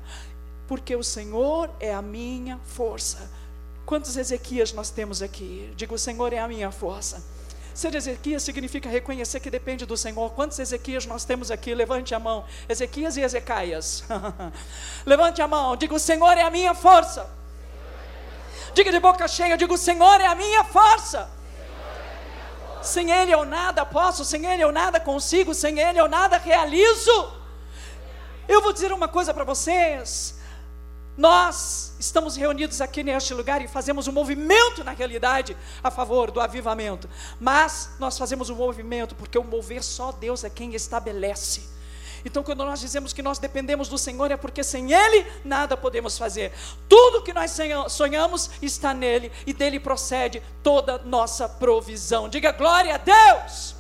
[0.67, 3.31] porque o Senhor é a minha força
[3.87, 5.73] Quantos Ezequias nós temos aqui?
[5.77, 7.23] Digo, o Senhor é a minha força.
[7.75, 10.31] Ser Ezequias significa reconhecer que depende do Senhor.
[10.31, 11.75] Quantos Ezequias nós temos aqui?
[11.75, 12.45] Levante a mão.
[12.69, 14.05] Ezequias e Ezecaias.
[15.05, 15.77] Levante a mão.
[15.77, 17.29] Diga, o Senhor é a minha força.
[18.73, 21.29] Diga de boca cheia, diga, o Senhor é a minha força.
[22.81, 27.33] Sem Ele eu nada posso, sem Ele eu nada consigo, sem Ele eu nada realizo.
[28.47, 30.39] Eu vou dizer uma coisa para vocês.
[31.17, 36.41] Nós estamos reunidos aqui neste lugar e fazemos um movimento na realidade a favor do
[36.41, 37.09] avivamento,
[37.41, 41.73] mas nós fazemos um movimento porque o mover só Deus é quem estabelece.
[42.25, 46.17] Então, quando nós dizemos que nós dependemos do Senhor, é porque sem Ele nada podemos
[46.17, 46.53] fazer.
[46.89, 47.55] Tudo que nós
[47.91, 52.29] sonhamos está nele e dele procede toda nossa provisão.
[52.29, 53.74] Diga glória a Deus!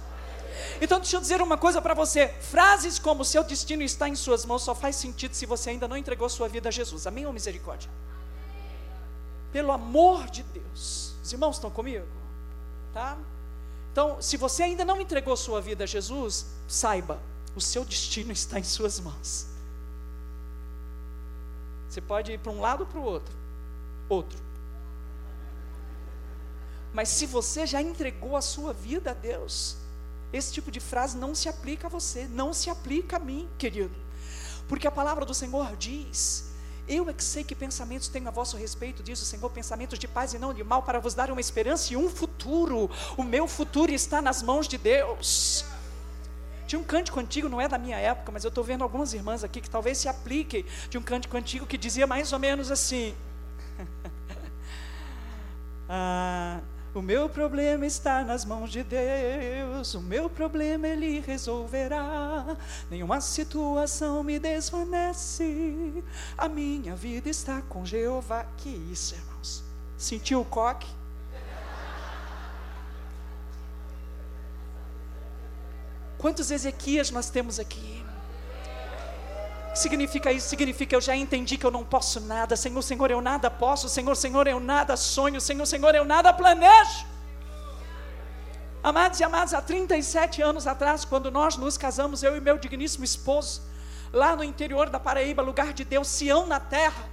[0.80, 4.44] Então deixa eu dizer uma coisa para você: frases como seu destino está em suas
[4.44, 7.06] mãos só faz sentido se você ainda não entregou sua vida a Jesus.
[7.06, 7.90] Amém ou misericórdia?
[9.52, 11.14] Pelo amor de Deus.
[11.22, 12.06] Os irmãos estão comigo?
[12.92, 13.16] Tá?
[13.92, 17.20] Então, se você ainda não entregou sua vida a Jesus, saiba,
[17.54, 19.46] o seu destino está em suas mãos.
[21.88, 23.34] Você pode ir para um lado ou para o outro.
[24.08, 24.38] Outro.
[26.92, 29.76] Mas se você já entregou a sua vida a Deus,
[30.34, 33.94] esse tipo de frase não se aplica a você, não se aplica a mim, querido.
[34.68, 36.50] Porque a palavra do Senhor diz:
[36.88, 40.08] Eu é que sei que pensamentos tenho a vosso respeito, diz o Senhor, pensamentos de
[40.08, 42.90] paz e não de mal, para vos dar uma esperança e um futuro.
[43.16, 45.64] O meu futuro está nas mãos de Deus.
[46.66, 49.44] Tinha um cântico antigo, não é da minha época, mas eu estou vendo algumas irmãs
[49.44, 53.14] aqui que talvez se apliquem de um cântico antigo que dizia mais ou menos assim.
[55.88, 56.60] ah,
[56.94, 62.56] o meu problema está nas mãos de Deus, o meu problema Ele resolverá.
[62.88, 66.04] Nenhuma situação me desvanece,
[66.38, 68.44] a minha vida está com Jeová.
[68.56, 69.64] Que isso, irmãos?
[69.98, 70.86] Sentiu o coque?
[76.16, 78.03] Quantos Ezequias nós temos aqui?
[79.74, 80.48] Significa isso?
[80.48, 82.56] Significa eu já entendi que eu não posso nada.
[82.56, 83.88] Senhor, Senhor, eu nada posso.
[83.88, 85.40] Senhor, Senhor, eu nada sonho.
[85.40, 87.06] Senhor, Senhor, eu nada planejo.
[88.84, 93.02] Amados e amados, há 37 anos atrás, quando nós nos casamos, eu e meu digníssimo
[93.02, 93.62] esposo,
[94.12, 97.08] lá no interior da Paraíba, lugar de Deus, Sião na terra.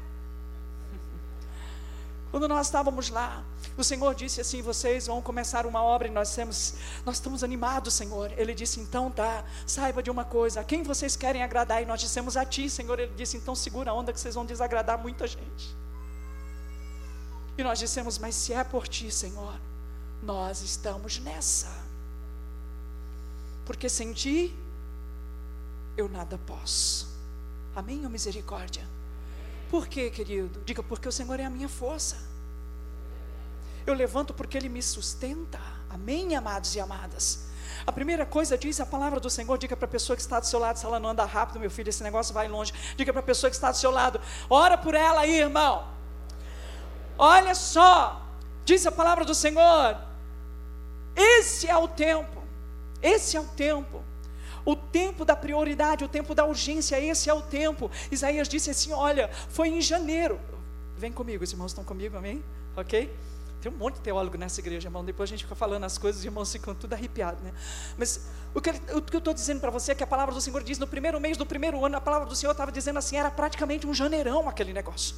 [2.29, 3.41] Quando nós estávamos lá,
[3.77, 7.93] o Senhor disse assim: vocês vão começar uma obra e nós temos, nós estamos animados,
[7.93, 8.31] Senhor.
[8.37, 11.81] Ele disse: então tá, saiba de uma coisa, a quem vocês querem agradar?
[11.81, 12.99] E nós dissemos a Ti, Senhor.
[12.99, 15.75] Ele disse: então segura a onda que vocês vão desagradar muita gente.
[17.57, 19.59] E nós dissemos: mas se é por Ti, Senhor,
[20.21, 21.71] nós estamos nessa.
[23.65, 24.55] Porque sem Ti
[25.95, 27.09] eu nada posso.
[27.75, 28.85] Amém ou misericórdia?
[29.69, 30.61] Por quê, querido?
[30.65, 32.30] Diga, porque o Senhor é a minha força.
[33.85, 35.59] Eu levanto porque Ele me sustenta.
[35.89, 37.49] Amém, amados e amadas?
[37.85, 40.45] A primeira coisa diz a palavra do Senhor, diga para a pessoa que está do
[40.45, 42.73] seu lado, se ela não anda rápido, meu filho, esse negócio vai longe.
[42.95, 45.87] Diga para a pessoa que está do seu lado, ora por ela aí, irmão.
[47.17, 48.25] Olha só,
[48.65, 49.97] diz a palavra do Senhor,
[51.15, 52.43] esse é o tempo,
[53.01, 54.03] esse é o tempo
[54.63, 57.89] o tempo da prioridade, o tempo da urgência, esse é o tempo.
[58.11, 60.39] Isaías disse assim: Olha, foi em janeiro.
[60.97, 62.43] Vem comigo, os irmãos estão comigo, amém?
[62.75, 63.11] Ok?
[63.61, 65.05] Tem um monte de teólogo nessa igreja, irmão.
[65.05, 67.53] Depois a gente fica falando as coisas, os irmãos ficam tudo arrepiados, né?
[67.97, 70.41] Mas o que, o que eu estou dizendo para você é que a palavra do
[70.41, 73.17] Senhor diz: no primeiro mês do primeiro ano, a palavra do Senhor estava dizendo assim:
[73.17, 75.15] era praticamente um janeirão aquele negócio.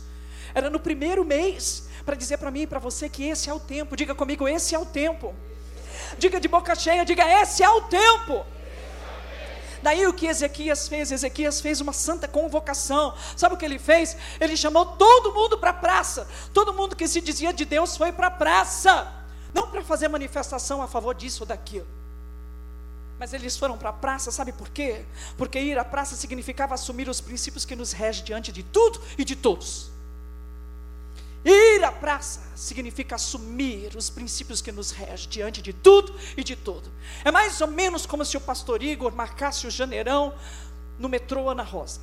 [0.54, 3.60] Era no primeiro mês, para dizer para mim e para você que esse é o
[3.60, 3.96] tempo.
[3.96, 5.34] Diga comigo: esse é o tempo.
[6.18, 8.46] Diga de boca cheia: diga, esse é o tempo.
[9.84, 11.12] Daí o que Ezequias fez?
[11.12, 13.14] Ezequias fez uma santa convocação.
[13.36, 14.16] Sabe o que ele fez?
[14.40, 16.28] Ele chamou todo mundo para a praça.
[16.54, 19.12] Todo mundo que se dizia de Deus foi para a praça.
[19.54, 21.88] Não para fazer manifestação a favor disso ou daquilo.
[23.20, 25.06] Mas eles foram para a praça, sabe por quê?
[25.38, 29.24] Porque ir à praça significava assumir os princípios que nos regem diante de tudo e
[29.24, 29.93] de todos.
[31.46, 36.56] Ir à praça significa assumir os princípios que nos regem diante de tudo e de
[36.56, 36.90] tudo.
[37.26, 40.34] É mais ou menos como se o pastor Igor marcasse o janeirão
[40.98, 42.00] no metrô Ana Rosa.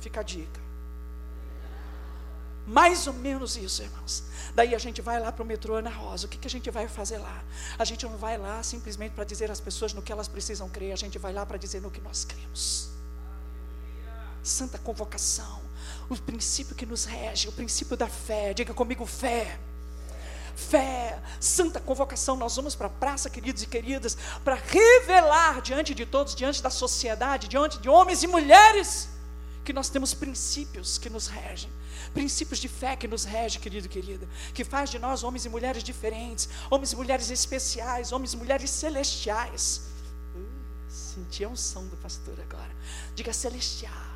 [0.00, 0.60] Fica a dica.
[2.66, 4.24] Mais ou menos isso, irmãos.
[4.54, 6.26] Daí a gente vai lá para o metrô Ana Rosa.
[6.26, 7.42] O que, que a gente vai fazer lá?
[7.78, 10.92] A gente não vai lá simplesmente para dizer às pessoas no que elas precisam crer.
[10.92, 12.90] A gente vai lá para dizer no que nós cremos.
[14.42, 15.62] Santa convocação
[16.08, 18.52] o princípio que nos rege, o princípio da fé.
[18.52, 19.58] Diga comigo, fé.
[20.54, 26.06] Fé, santa convocação, nós vamos para a praça, queridos e queridas, para revelar diante de
[26.06, 29.08] todos, diante da sociedade, diante de homens e mulheres,
[29.64, 31.68] que nós temos princípios que nos regem,
[32.12, 35.48] princípios de fé que nos regem, querido e querida, que faz de nós homens e
[35.48, 39.82] mulheres diferentes, homens e mulheres especiais, homens e mulheres celestiais.
[40.36, 40.46] Uh,
[40.88, 42.70] senti a unção do pastor agora.
[43.16, 44.13] Diga celestial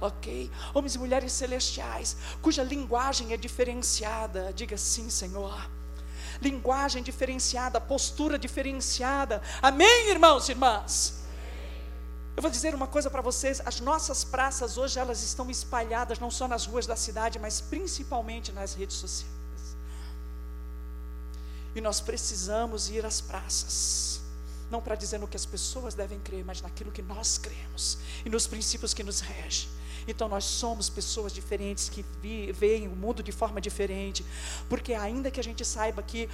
[0.00, 0.50] ok?
[0.74, 5.68] Homens e mulheres celestiais, cuja linguagem é diferenciada, diga sim, Senhor.
[6.40, 11.26] Linguagem diferenciada, postura diferenciada, amém, irmãos e irmãs?
[12.36, 16.30] Eu vou dizer uma coisa para vocês: as nossas praças hoje elas estão espalhadas não
[16.30, 19.34] só nas ruas da cidade, mas principalmente nas redes sociais.
[21.74, 24.06] E nós precisamos ir às praças
[24.70, 28.30] não para dizer no que as pessoas devem crer, mas naquilo que nós cremos e
[28.30, 29.68] nos princípios que nos regem.
[30.06, 32.04] Então nós somos pessoas diferentes que
[32.52, 34.24] veem o mundo de forma diferente,
[34.68, 36.28] porque ainda que a gente saiba que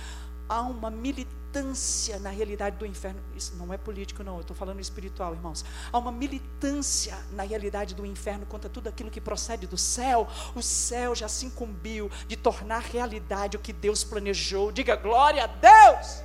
[0.48, 4.80] há uma militância na realidade do inferno, isso não é político não, eu estou falando
[4.80, 5.64] espiritual, irmãos.
[5.92, 10.28] Há uma militância na realidade do inferno contra tudo aquilo que procede do céu.
[10.54, 14.72] O céu já se incumbiu de tornar realidade o que Deus planejou.
[14.72, 16.22] Diga glória a Deus.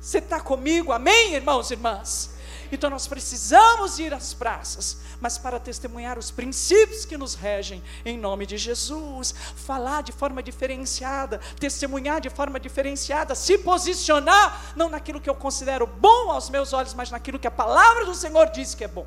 [0.00, 0.92] Você está comigo?
[0.92, 2.37] Amém, irmãos e irmãs?
[2.70, 8.18] Então nós precisamos ir às praças, mas para testemunhar os princípios que nos regem, em
[8.18, 15.20] nome de Jesus, falar de forma diferenciada, testemunhar de forma diferenciada, se posicionar, não naquilo
[15.20, 18.74] que eu considero bom aos meus olhos, mas naquilo que a palavra do Senhor diz
[18.74, 19.06] que é bom.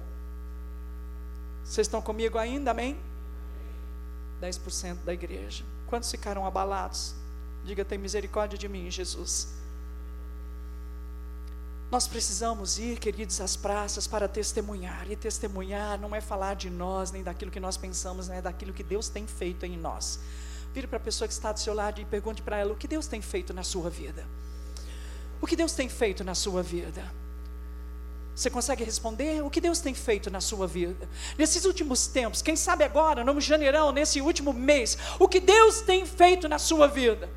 [1.64, 3.00] Vocês estão comigo ainda, amém?
[4.42, 5.64] 10% da igreja.
[5.88, 7.14] Quantos ficaram abalados?
[7.64, 9.61] Diga, tem misericórdia de mim, Jesus.
[11.92, 15.12] Nós precisamos ir, queridos, às praças para testemunhar.
[15.12, 18.82] E testemunhar não é falar de nós, nem daquilo que nós pensamos, é daquilo que
[18.82, 20.18] Deus tem feito em nós.
[20.74, 22.88] Vire para a pessoa que está do seu lado e pergunte para ela: o que
[22.88, 24.26] Deus tem feito na sua vida?
[25.42, 27.04] O que Deus tem feito na sua vida?
[28.34, 29.44] Você consegue responder?
[29.44, 31.10] O que Deus tem feito na sua vida?
[31.38, 36.06] Nesses últimos tempos, quem sabe agora, no janeirão, nesse último mês, o que Deus tem
[36.06, 37.30] feito na sua vida?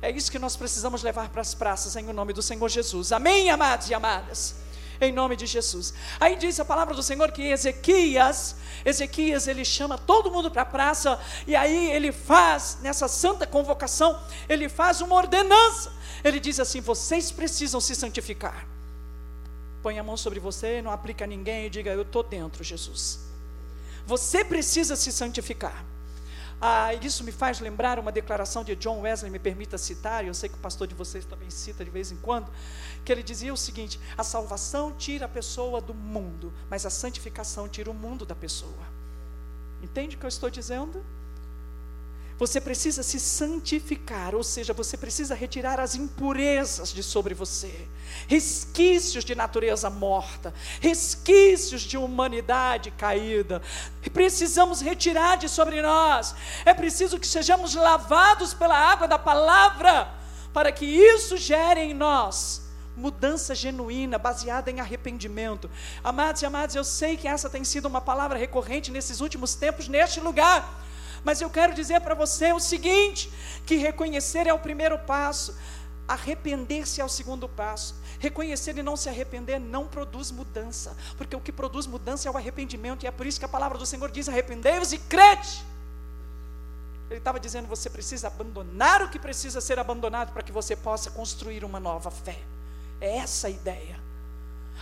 [0.00, 3.12] É isso que nós precisamos levar para as praças em nome do Senhor Jesus.
[3.12, 4.68] Amém, amados e amadas
[5.00, 5.94] em nome de Jesus.
[6.18, 10.66] Aí diz a palavra do Senhor que Ezequias, Ezequias ele chama todo mundo para a
[10.66, 15.92] praça e aí ele faz nessa santa convocação, ele faz uma ordenança.
[16.24, 18.66] Ele diz assim: vocês precisam se santificar.
[19.82, 23.20] Põe a mão sobre você, não aplica a ninguém e diga: eu estou dentro, Jesus.
[24.06, 25.84] Você precisa se santificar.
[26.60, 30.34] Ah, isso me faz lembrar uma declaração de John Wesley, me permita citar, e eu
[30.34, 32.50] sei que o pastor de vocês também cita de vez em quando,
[33.04, 37.68] que ele dizia o seguinte: a salvação tira a pessoa do mundo, mas a santificação
[37.68, 38.98] tira o mundo da pessoa.
[39.80, 41.04] Entende o que eu estou dizendo?
[42.38, 47.88] Você precisa se santificar, ou seja, você precisa retirar as impurezas de sobre você,
[48.28, 53.60] resquícios de natureza morta, resquícios de humanidade caída.
[54.12, 56.32] Precisamos retirar de sobre nós.
[56.64, 60.08] É preciso que sejamos lavados pela água da palavra,
[60.52, 65.70] para que isso gere em nós mudança genuína, baseada em arrependimento.
[66.02, 69.86] Amados e amados, eu sei que essa tem sido uma palavra recorrente nesses últimos tempos
[69.86, 70.87] neste lugar.
[71.24, 73.32] Mas eu quero dizer para você o seguinte:
[73.66, 75.56] que reconhecer é o primeiro passo,
[76.06, 77.94] arrepender-se é o segundo passo.
[78.18, 82.36] Reconhecer e não se arrepender não produz mudança, porque o que produz mudança é o
[82.36, 85.64] arrependimento, e é por isso que a palavra do Senhor diz: arrependei-vos e crede.
[87.10, 91.10] Ele estava dizendo: você precisa abandonar o que precisa ser abandonado para que você possa
[91.10, 92.38] construir uma nova fé.
[93.00, 94.00] É essa a ideia.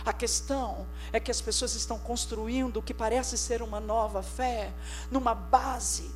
[0.05, 4.71] A questão é que as pessoas estão construindo o que parece ser uma nova fé
[5.11, 6.11] numa base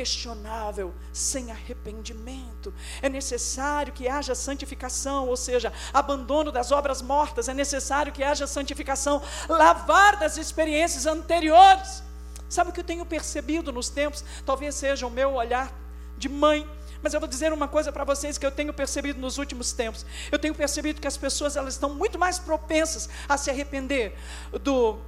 [0.00, 2.72] questionável, sem arrependimento.
[3.02, 8.46] É necessário que haja santificação, ou seja, abandono das obras mortas, é necessário que haja
[8.46, 12.02] santificação, lavar das experiências anteriores.
[12.48, 14.24] Sabe o que eu tenho percebido nos tempos?
[14.46, 15.70] Talvez seja o meu olhar
[16.16, 16.66] de mãe,
[17.02, 20.06] mas eu vou dizer uma coisa para vocês que eu tenho percebido nos últimos tempos.
[20.32, 24.16] Eu tenho percebido que as pessoas elas estão muito mais propensas a se arrepender
[24.62, 24.98] do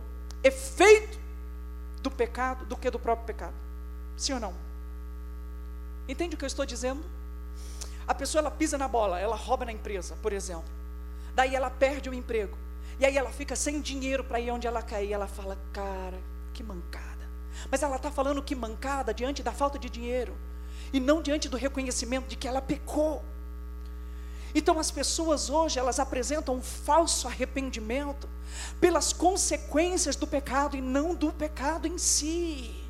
[0.45, 1.19] efeito
[2.03, 3.55] do pecado do que do próprio pecado.
[4.19, 4.72] Sim ou não?
[6.09, 7.03] Entende o que eu estou dizendo?
[8.07, 10.71] A pessoa ela pisa na bola, ela rouba na empresa, por exemplo.
[11.35, 12.57] Daí ela perde o emprego.
[12.99, 15.13] E aí ela fica sem dinheiro para ir onde ela cair.
[15.13, 16.19] Ela fala, cara,
[16.53, 17.29] que mancada.
[17.71, 20.37] Mas ela está falando que mancada diante da falta de dinheiro.
[20.93, 23.25] E não diante do reconhecimento de que ela pecou.
[24.55, 28.29] Então as pessoas hoje, elas apresentam um falso arrependimento
[28.81, 32.82] pelas consequências do pecado e não do pecado em si.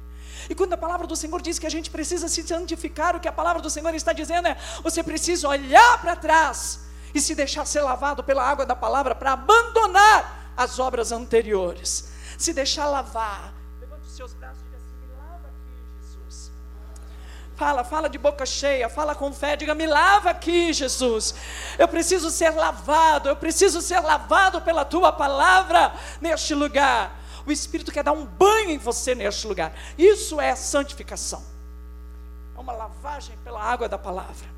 [0.49, 3.29] E quando a palavra do Senhor diz que a gente precisa se santificar, o que
[3.29, 6.81] a palavra do Senhor está dizendo é: você precisa olhar para trás
[7.15, 12.11] e se deixar ser lavado pela água da palavra para abandonar as obras anteriores.
[12.39, 13.53] Se deixar lavar.
[13.81, 16.53] Levante os seus braços e diga assim: me lava aqui, Jesus.
[17.55, 21.35] Fala, fala de boca cheia, fala com fé, diga: me lava aqui, Jesus.
[21.79, 27.22] Eu preciso ser lavado, eu preciso ser lavado pela tua palavra neste lugar.
[27.47, 29.73] O Espírito quer dar um banho em você neste lugar.
[29.99, 31.43] Isso é santificação.
[32.57, 34.49] É uma lavagem pela água da palavra.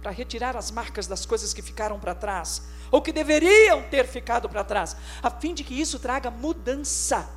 [0.00, 4.48] Para retirar as marcas das coisas que ficaram para trás, ou que deveriam ter ficado
[4.48, 7.28] para trás, a fim de que isso traga mudança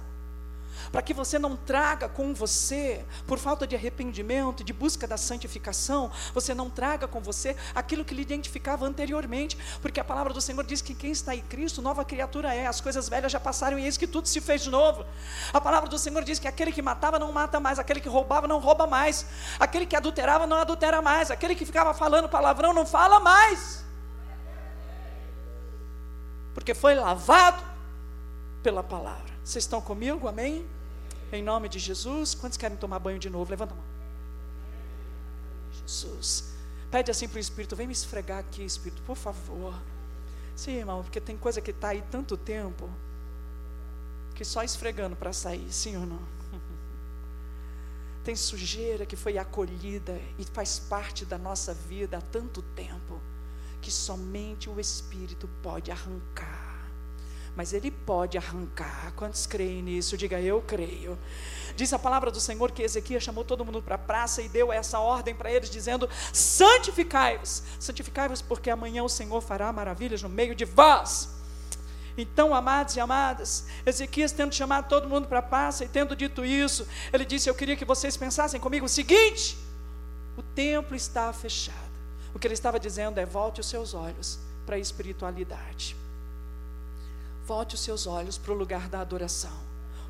[0.92, 6.12] para que você não traga com você, por falta de arrependimento, de busca da santificação,
[6.34, 10.64] você não traga com você aquilo que lhe identificava anteriormente, porque a palavra do Senhor
[10.64, 13.86] diz que quem está em Cristo, nova criatura é, as coisas velhas já passaram e
[13.86, 15.06] eis que tudo se fez novo.
[15.54, 18.48] A palavra do Senhor diz que aquele que matava não mata mais, aquele que roubava
[18.48, 19.26] não rouba mais,
[19.60, 23.84] aquele que adulterava não adultera mais, aquele que ficava falando palavrão não fala mais.
[26.54, 27.62] Porque foi lavado
[28.64, 29.34] pela palavra.
[29.44, 30.28] Vocês estão comigo?
[30.28, 30.66] Amém?
[31.32, 32.34] Em nome de Jesus.
[32.34, 33.50] Quantos querem tomar banho de novo?
[33.50, 33.86] Levanta a mão.
[35.82, 36.54] Jesus.
[36.90, 39.74] Pede assim para o Espírito: vem me esfregar aqui, Espírito, por favor.
[40.56, 42.90] Sim, irmão, porque tem coisa que está aí tanto tempo
[44.34, 46.22] que só esfregando para sair, sim ou não?
[48.24, 53.22] Tem sujeira que foi acolhida e faz parte da nossa vida há tanto tempo
[53.82, 56.65] que somente o Espírito pode arrancar
[57.56, 59.14] mas Ele pode arrancar.
[59.16, 60.18] Quantos creem nisso?
[60.18, 61.18] Diga eu creio.
[61.76, 64.72] Diz a palavra do Senhor que Ezequias chamou todo mundo para a praça e deu
[64.72, 70.56] essa ordem para eles, dizendo: santificai-vos, santificai-vos, porque amanhã o Senhor fará maravilhas no meio
[70.56, 71.36] de vós.
[72.18, 76.46] Então, amados e amadas, Ezequias tendo chamado todo mundo para a praça e tendo dito
[76.46, 79.58] isso, ele disse: Eu queria que vocês pensassem comigo o seguinte:
[80.38, 81.76] o templo está fechado.
[82.34, 86.05] O que ele estava dizendo é: volte os seus olhos para a espiritualidade.
[87.46, 89.54] Volte os seus olhos para o lugar da adoração.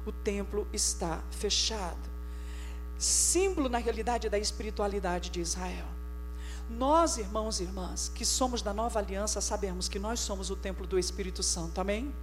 [0.06, 2.10] O templo está fechado.
[2.98, 5.86] Símbolo, na realidade, da espiritualidade de Israel.
[6.70, 10.88] Nós, irmãos e irmãs, que somos da nova aliança, sabemos que nós somos o templo
[10.88, 12.14] do Espírito Santo, amém?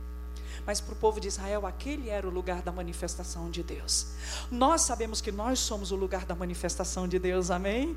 [0.67, 4.09] Mas para o povo de Israel, aquele era o lugar da manifestação de Deus.
[4.51, 7.97] Nós sabemos que nós somos o lugar da manifestação de Deus, amém?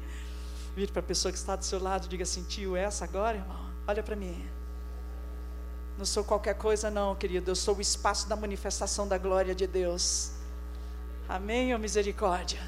[0.75, 3.69] Vire para a pessoa que está do seu lado, diga assim: tio, essa agora, irmão?
[3.87, 4.45] Olha para mim.
[5.97, 7.51] Não sou qualquer coisa, não, querido.
[7.51, 10.31] Eu sou o espaço da manifestação da glória de Deus.
[11.27, 12.61] Amém ou misericórdia?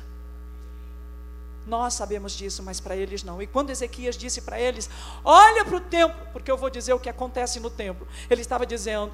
[1.66, 3.42] Nós sabemos disso, mas para eles não.
[3.42, 4.90] E quando Ezequias disse para eles:
[5.24, 8.08] Olha para o templo, porque eu vou dizer o que acontece no templo.
[8.30, 9.12] Ele estava dizendo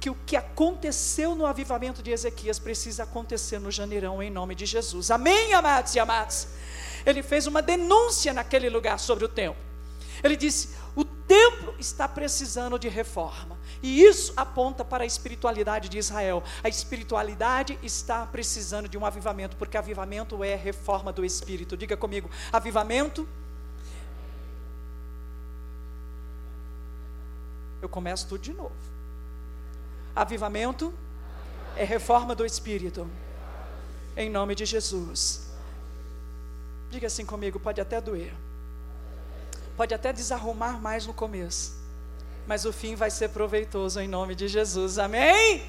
[0.00, 4.66] que o que aconteceu no avivamento de Ezequias precisa acontecer no janeirão, em nome de
[4.66, 5.12] Jesus.
[5.12, 6.48] Amém, amados e amados?
[7.06, 9.71] Ele fez uma denúncia naquele lugar sobre o templo.
[10.22, 13.58] Ele disse: o templo está precisando de reforma.
[13.82, 16.42] E isso aponta para a espiritualidade de Israel.
[16.62, 21.76] A espiritualidade está precisando de um avivamento, porque avivamento é reforma do espírito.
[21.76, 23.28] Diga comigo: avivamento.
[27.80, 28.76] Eu começo tudo de novo.
[30.14, 30.94] Avivamento
[31.76, 33.08] é reforma do espírito.
[34.16, 35.50] Em nome de Jesus.
[36.90, 38.34] Diga assim comigo, pode até doer.
[39.76, 41.74] Pode até desarrumar mais no começo,
[42.46, 44.98] mas o fim vai ser proveitoso em nome de Jesus.
[44.98, 45.62] Amém?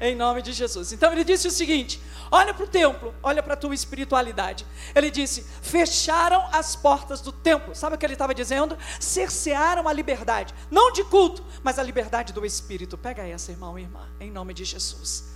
[0.00, 0.92] Em nome de Jesus.
[0.92, 2.00] Então ele disse o seguinte:
[2.30, 4.66] olha para o templo, olha para a tua espiritualidade.
[4.94, 7.74] Ele disse: fecharam as portas do templo.
[7.74, 8.76] Sabe o que ele estava dizendo?
[8.98, 12.98] Cercearam a liberdade, não de culto, mas a liberdade do espírito.
[12.98, 15.34] Pega essa, irmão e irmã, em nome de Jesus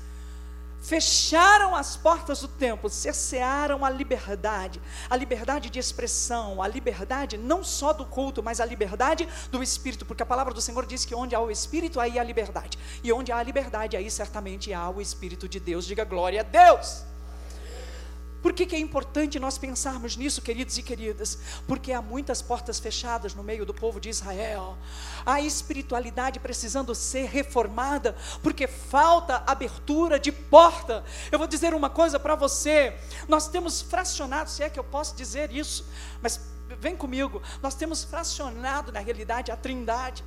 [0.81, 7.65] fecharam as portas do templo, cercearam a liberdade, a liberdade de expressão, a liberdade não
[7.65, 11.15] só do culto, mas a liberdade do espírito, porque a palavra do Senhor diz que
[11.15, 14.89] onde há o espírito, aí há liberdade, e onde há a liberdade, aí certamente há
[14.89, 15.87] o espírito de Deus.
[15.87, 17.08] Diga glória a Deus.
[18.43, 21.39] Por que, que, é importante nós pensarmos nisso, queridos e queridas?
[21.67, 24.79] Porque há muitas portas fechadas no meio do povo de Israel.
[25.27, 31.05] Há espiritualidade precisando ser reformada, porque falta abertura de porta.
[31.33, 35.17] Eu vou dizer uma coisa para você: nós temos fracionado, se é que eu posso
[35.17, 35.85] dizer isso,
[36.23, 36.41] mas
[36.81, 40.25] vem comigo, nós temos fracionado na realidade a trindade.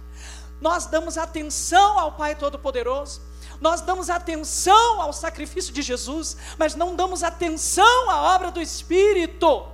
[0.60, 3.31] Nós damos atenção ao Pai Todo-Poderoso
[3.62, 9.68] nós damos atenção ao sacrifício de Jesus, mas não damos atenção à obra do Espírito.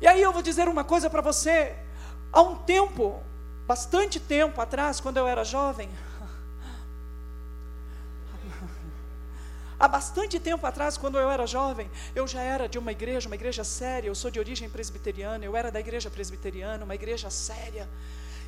[0.00, 1.74] E aí eu vou dizer uma coisa para você.
[2.30, 3.22] Há um tempo,
[3.66, 5.88] bastante tempo atrás, quando eu era jovem,
[9.80, 13.34] Há bastante tempo atrás, quando eu era jovem, eu já era de uma igreja, uma
[13.34, 14.08] igreja séria.
[14.08, 17.88] Eu sou de origem presbiteriana, eu era da igreja presbiteriana, uma igreja séria.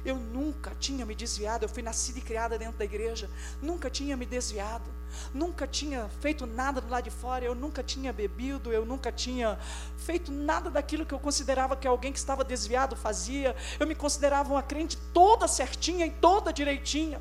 [0.05, 3.31] Eu nunca tinha me desviado, eu fui nascida e criada dentro da igreja,
[3.61, 4.91] nunca tinha me desviado,
[5.33, 9.59] nunca tinha feito nada do lado de fora, eu nunca tinha bebido, eu nunca tinha
[9.97, 13.55] feito nada daquilo que eu considerava que alguém que estava desviado fazia.
[13.79, 17.21] Eu me considerava uma crente toda certinha e toda direitinha.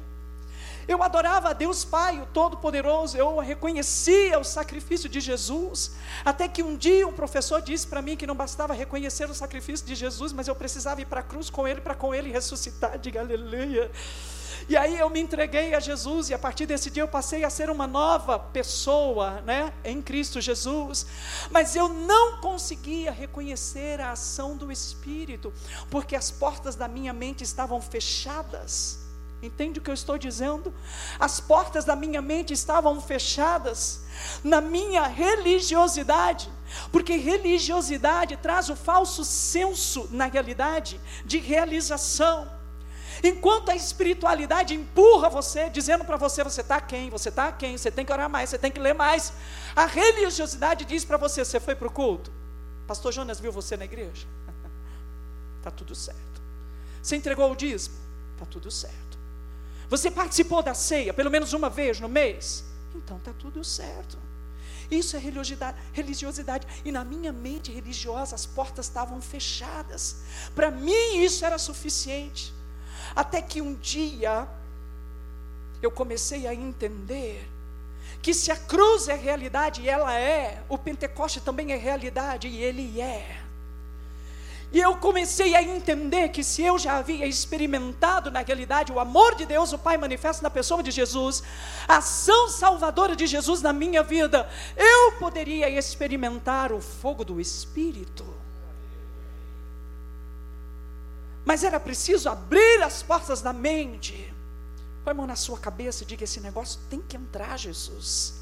[0.87, 5.91] Eu adorava a Deus Pai, o Todo-Poderoso, eu reconhecia o sacrifício de Jesus.
[6.25, 9.85] Até que um dia um professor disse para mim que não bastava reconhecer o sacrifício
[9.85, 12.97] de Jesus, mas eu precisava ir para a cruz com ele, para com ele ressuscitar.
[12.97, 13.91] Diga aleluia.
[14.67, 17.49] E aí eu me entreguei a Jesus e a partir desse dia eu passei a
[17.49, 21.05] ser uma nova pessoa, né, em Cristo Jesus.
[21.49, 25.53] Mas eu não conseguia reconhecer a ação do Espírito,
[25.89, 29.00] porque as portas da minha mente estavam fechadas.
[29.41, 30.73] Entende o que eu estou dizendo?
[31.19, 34.01] As portas da minha mente estavam fechadas
[34.43, 36.47] na minha religiosidade,
[36.91, 42.49] porque religiosidade traz o falso senso, na realidade, de realização.
[43.23, 47.91] Enquanto a espiritualidade empurra você, dizendo para você: você está quem, você está quem, você
[47.91, 49.33] tem que orar mais, você tem que ler mais.
[49.75, 52.31] A religiosidade diz para você: você foi para o culto?
[52.87, 54.27] Pastor Jonas viu você na igreja?
[55.57, 56.41] Está tudo certo.
[57.01, 57.95] Você entregou o dízimo?
[58.33, 59.10] Está tudo certo.
[59.91, 62.63] Você participou da ceia pelo menos uma vez no mês?
[62.95, 64.17] Então está tudo certo.
[64.89, 65.19] Isso é
[65.91, 66.65] religiosidade.
[66.85, 70.21] E na minha mente religiosa as portas estavam fechadas.
[70.55, 72.53] Para mim isso era suficiente.
[73.13, 74.47] Até que um dia
[75.81, 77.45] eu comecei a entender
[78.21, 82.63] que se a cruz é realidade e ela é, o Pentecoste também é realidade e
[82.63, 83.40] ele é.
[84.71, 89.35] E eu comecei a entender que se eu já havia experimentado na realidade o amor
[89.35, 91.43] de Deus, o Pai manifesta na pessoa de Jesus,
[91.85, 98.25] a ação salvadora de Jesus na minha vida, eu poderia experimentar o fogo do Espírito.
[101.43, 104.33] Mas era preciso abrir as portas da mente.
[105.03, 108.41] Põe a mão na sua cabeça e diga: esse negócio tem que entrar, Jesus.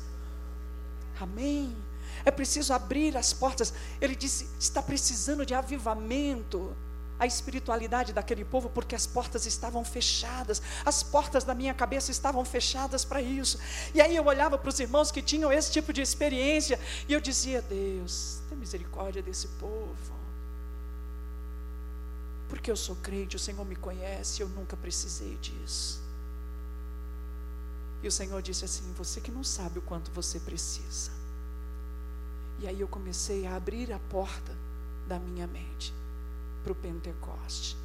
[1.20, 1.89] Amém
[2.30, 3.74] é preciso abrir as portas.
[4.00, 6.76] Ele disse: está precisando de avivamento.
[7.20, 12.46] a espiritualidade daquele povo porque as portas estavam fechadas, as portas da minha cabeça estavam
[12.46, 13.60] fechadas para isso.
[13.94, 17.20] E aí eu olhava para os irmãos que tinham esse tipo de experiência e eu
[17.20, 20.14] dizia: Deus, tem misericórdia desse povo.
[22.48, 26.02] Porque eu sou crente, o Senhor me conhece, eu nunca precisei disso.
[28.02, 31.19] E o Senhor disse assim: Você que não sabe o quanto você precisa.
[32.62, 34.56] E aí eu comecei a abrir a porta
[35.08, 35.94] da minha mente
[36.64, 37.78] para o Pentecoste.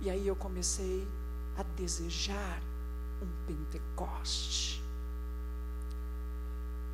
[0.00, 1.06] E aí eu comecei
[1.56, 2.60] a desejar
[3.22, 4.82] um Pentecoste.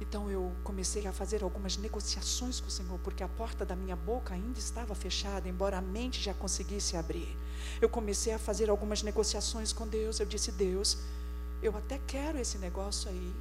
[0.00, 3.96] Então eu comecei a fazer algumas negociações com o Senhor, porque a porta da minha
[3.96, 7.36] boca ainda estava fechada, embora a mente já conseguisse abrir.
[7.80, 10.18] Eu comecei a fazer algumas negociações com Deus.
[10.18, 10.98] Eu disse: Deus,
[11.62, 13.34] eu até quero esse negócio aí,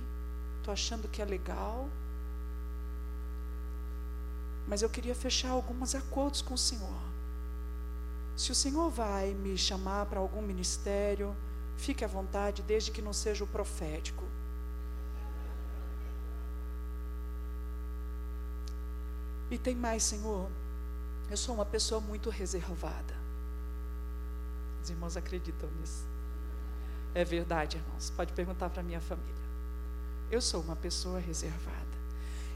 [0.57, 1.87] estou achando que é legal,
[4.67, 7.09] mas eu queria fechar alguns acordos com o Senhor.
[8.35, 11.35] Se o Senhor vai me chamar para algum ministério,
[11.75, 14.23] fique à vontade, desde que não seja o profético.
[19.51, 20.49] E tem mais, Senhor.
[21.29, 23.13] Eu sou uma pessoa muito reservada.
[24.81, 26.05] Os irmãos acreditam nisso.
[27.13, 28.09] É verdade, irmãos.
[28.11, 29.35] Pode perguntar para minha família.
[30.31, 31.98] Eu sou uma pessoa reservada.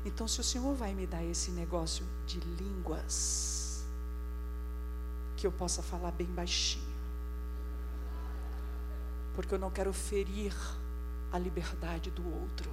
[0.06, 3.84] Então, se o Senhor vai me dar esse negócio de línguas,
[5.38, 6.93] que eu possa falar bem baixinho,
[9.34, 10.54] porque eu não quero ferir
[11.32, 12.70] a liberdade do outro.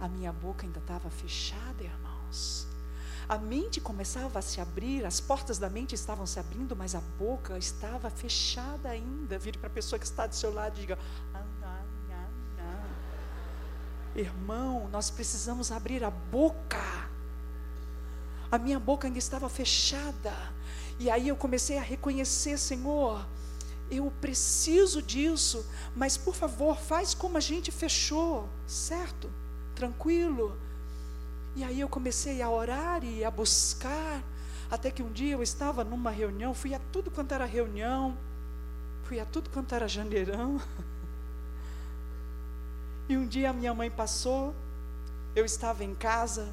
[0.00, 2.66] A minha boca ainda estava fechada, irmãos.
[3.26, 7.00] A mente começava a se abrir, as portas da mente estavam se abrindo, mas a
[7.18, 9.38] boca estava fechada ainda.
[9.38, 10.98] Vire para a pessoa que está do seu lado e diga:
[11.32, 11.42] ah,
[14.14, 17.08] Irmão, nós precisamos abrir a boca.
[18.50, 20.32] A minha boca ainda estava fechada.
[20.98, 23.26] E aí eu comecei a reconhecer, Senhor,
[23.90, 29.28] eu preciso disso, mas por favor, faz como a gente fechou, certo?
[29.74, 30.56] Tranquilo.
[31.56, 34.22] E aí eu comecei a orar e a buscar,
[34.70, 38.16] até que um dia eu estava numa reunião, fui a tudo quanto era reunião,
[39.02, 40.60] fui a tudo quanto era janeirão.
[43.08, 44.54] E um dia a minha mãe passou,
[45.36, 46.52] eu estava em casa,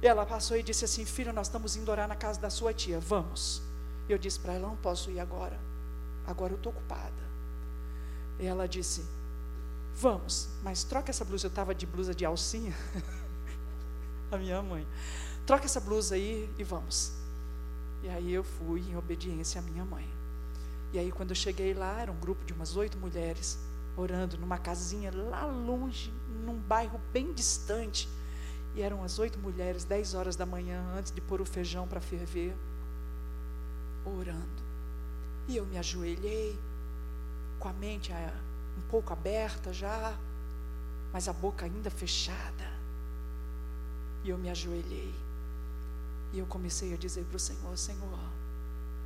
[0.00, 2.98] ela passou e disse assim: Filho, nós estamos indo orar na casa da sua tia,
[2.98, 3.62] vamos.
[4.08, 5.58] Eu disse para ela: Não posso ir agora,
[6.26, 7.12] agora eu estou ocupada.
[8.38, 9.04] E ela disse:
[9.94, 11.46] Vamos, mas troca essa blusa.
[11.46, 12.74] Eu estava de blusa de alcinha,
[14.32, 14.86] a minha mãe.
[15.44, 17.12] Troca essa blusa aí e vamos.
[18.02, 20.08] E aí eu fui em obediência à minha mãe.
[20.94, 23.58] E aí quando eu cheguei lá, era um grupo de umas oito mulheres
[24.00, 26.12] orando numa casinha lá longe,
[26.44, 28.08] num bairro bem distante.
[28.74, 32.00] E eram as oito mulheres, dez horas da manhã, antes de pôr o feijão para
[32.00, 32.56] ferver,
[34.04, 34.62] orando.
[35.48, 36.58] E eu me ajoelhei,
[37.58, 38.32] com a mente eh,
[38.78, 40.16] um pouco aberta já,
[41.12, 42.70] mas a boca ainda fechada.
[44.22, 45.14] E eu me ajoelhei.
[46.32, 48.18] E eu comecei a dizer para o Senhor: Senhor,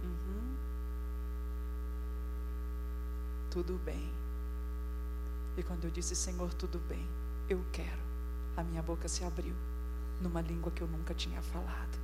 [0.03, 0.57] uhum,
[3.51, 4.14] tudo bem.
[5.57, 7.07] E quando eu disse, Senhor, tudo bem,
[7.49, 8.03] eu quero,
[8.57, 9.55] a minha boca se abriu
[10.21, 11.99] numa língua que eu nunca tinha falado.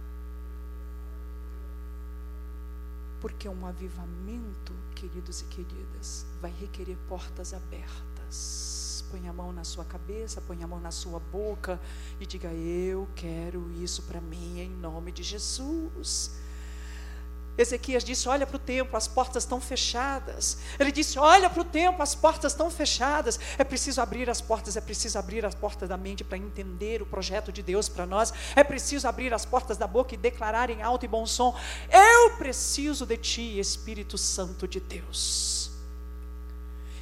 [3.21, 9.05] Porque um avivamento, queridos e queridas, vai requerer portas abertas.
[9.11, 11.81] Põe a mão na sua cabeça, põe a mão na sua boca
[12.19, 16.39] e diga: Eu quero isso para mim em nome de Jesus.
[17.59, 20.59] Ezequias disse: Olha para o templo, as portas estão fechadas.
[20.79, 23.39] Ele disse: Olha para o templo, as portas estão fechadas.
[23.59, 27.07] É preciso abrir as portas, é preciso abrir as portas da mente para entender o
[27.07, 28.33] projeto de Deus para nós.
[28.57, 31.57] É preciso abrir as portas da boca e declarar em alto e bom som:
[31.91, 35.71] Eu preciso de Ti, Espírito Santo de Deus.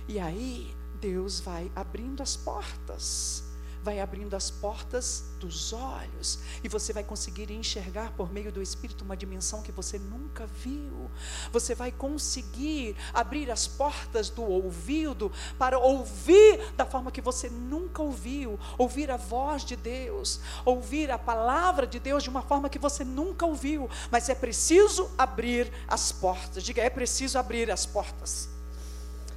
[0.09, 3.48] E aí, Deus vai abrindo as portas
[3.83, 9.05] vai abrindo as portas dos olhos e você vai conseguir enxergar por meio do Espírito
[9.05, 11.11] uma dimensão que você nunca viu.
[11.53, 18.03] Você vai conseguir abrir as portas do ouvido para ouvir da forma que você nunca
[18.03, 22.79] ouviu, ouvir a voz de Deus, ouvir a palavra de Deus de uma forma que
[22.79, 23.89] você nunca ouviu.
[24.11, 26.63] Mas é preciso abrir as portas.
[26.63, 28.49] Diga, é preciso abrir as portas.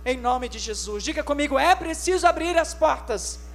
[0.04, 1.04] Em nome de Jesus.
[1.04, 3.51] Diga comigo, é preciso abrir as portas.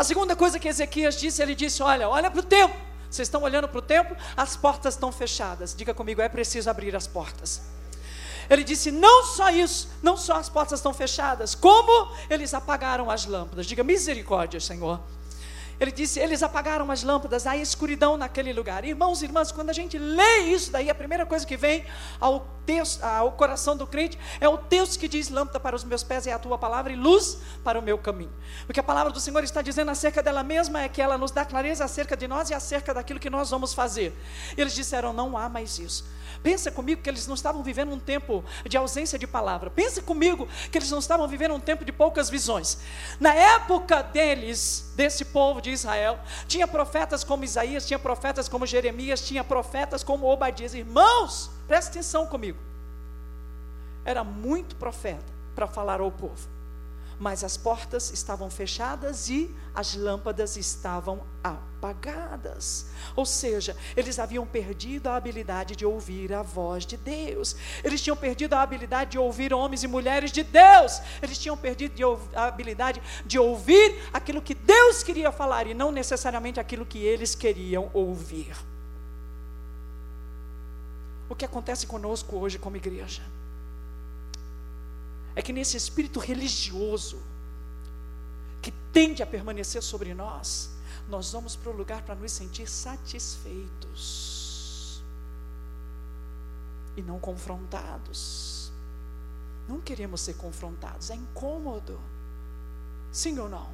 [0.00, 2.80] A segunda coisa que Ezequias disse, ele disse: Olha, olha para o templo.
[3.10, 4.16] Vocês estão olhando para o templo?
[4.34, 5.74] As portas estão fechadas.
[5.74, 7.60] Diga comigo, é preciso abrir as portas.
[8.48, 13.26] Ele disse: não só isso, não só as portas estão fechadas, como eles apagaram as
[13.26, 13.66] lâmpadas.
[13.66, 14.98] Diga misericórdia, Senhor.
[15.78, 18.86] Ele disse: eles apagaram as lâmpadas, há escuridão naquele lugar.
[18.86, 21.84] Irmãos e irmãs, quando a gente lê isso daí, a primeira coisa que vem
[22.18, 26.04] ao, texto, ao coração do crente é o Deus que diz: lâmpada para os meus
[26.04, 28.32] pés é a tua palavra e luz para o meu caminho.
[28.68, 31.32] O que a palavra do Senhor está dizendo acerca dela mesma é que ela nos
[31.32, 34.16] dá clareza acerca de nós e acerca daquilo que nós vamos fazer.
[34.56, 36.04] Eles disseram: não há mais isso.
[36.44, 39.68] Pensa comigo que eles não estavam vivendo um tempo de ausência de palavra.
[39.68, 42.78] Pensa comigo que eles não estavam vivendo um tempo de poucas visões.
[43.18, 49.26] Na época deles, desse povo de Israel, tinha profetas como Isaías, tinha profetas como Jeremias,
[49.26, 50.72] tinha profetas como Obadias.
[50.72, 52.58] Irmãos, presta atenção comigo.
[54.04, 56.48] Era muito profeta para falar ao povo
[57.20, 62.86] mas as portas estavam fechadas e as lâmpadas estavam apagadas.
[63.14, 67.54] Ou seja, eles haviam perdido a habilidade de ouvir a voz de Deus,
[67.84, 72.18] eles tinham perdido a habilidade de ouvir homens e mulheres de Deus, eles tinham perdido
[72.34, 77.34] a habilidade de ouvir aquilo que Deus queria falar e não necessariamente aquilo que eles
[77.34, 78.56] queriam ouvir.
[81.30, 83.22] O que acontece conosco hoje como igreja?
[85.34, 87.20] é que nesse espírito religioso
[88.60, 90.70] que tende a permanecer sobre nós,
[91.08, 95.02] nós vamos para o lugar para nos sentir satisfeitos
[96.96, 98.70] e não confrontados.
[99.66, 101.98] Não queremos ser confrontados, é incômodo.
[103.12, 103.70] Sim ou não?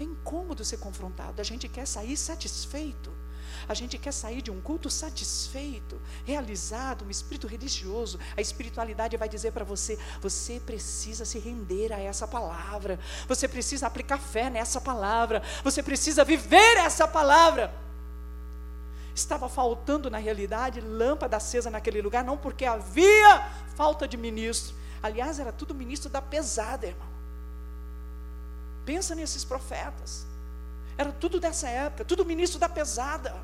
[0.00, 3.12] É incômodo ser confrontado, a gente quer sair satisfeito.
[3.68, 8.18] A gente quer sair de um culto satisfeito, realizado, um espírito religioso.
[8.36, 13.86] A espiritualidade vai dizer para você: você precisa se render a essa palavra, você precisa
[13.86, 17.72] aplicar fé nessa palavra, você precisa viver essa palavra.
[19.14, 24.74] Estava faltando, na realidade, lâmpada acesa naquele lugar, não porque havia falta de ministro.
[25.02, 27.08] Aliás, era tudo ministro da pesada, irmão.
[28.84, 30.26] Pensa nesses profetas.
[30.96, 33.34] Era tudo dessa época, tudo ministro da pesada.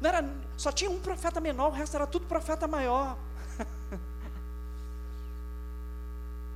[0.00, 3.16] Não era, só tinha um profeta menor, o resto era tudo profeta maior.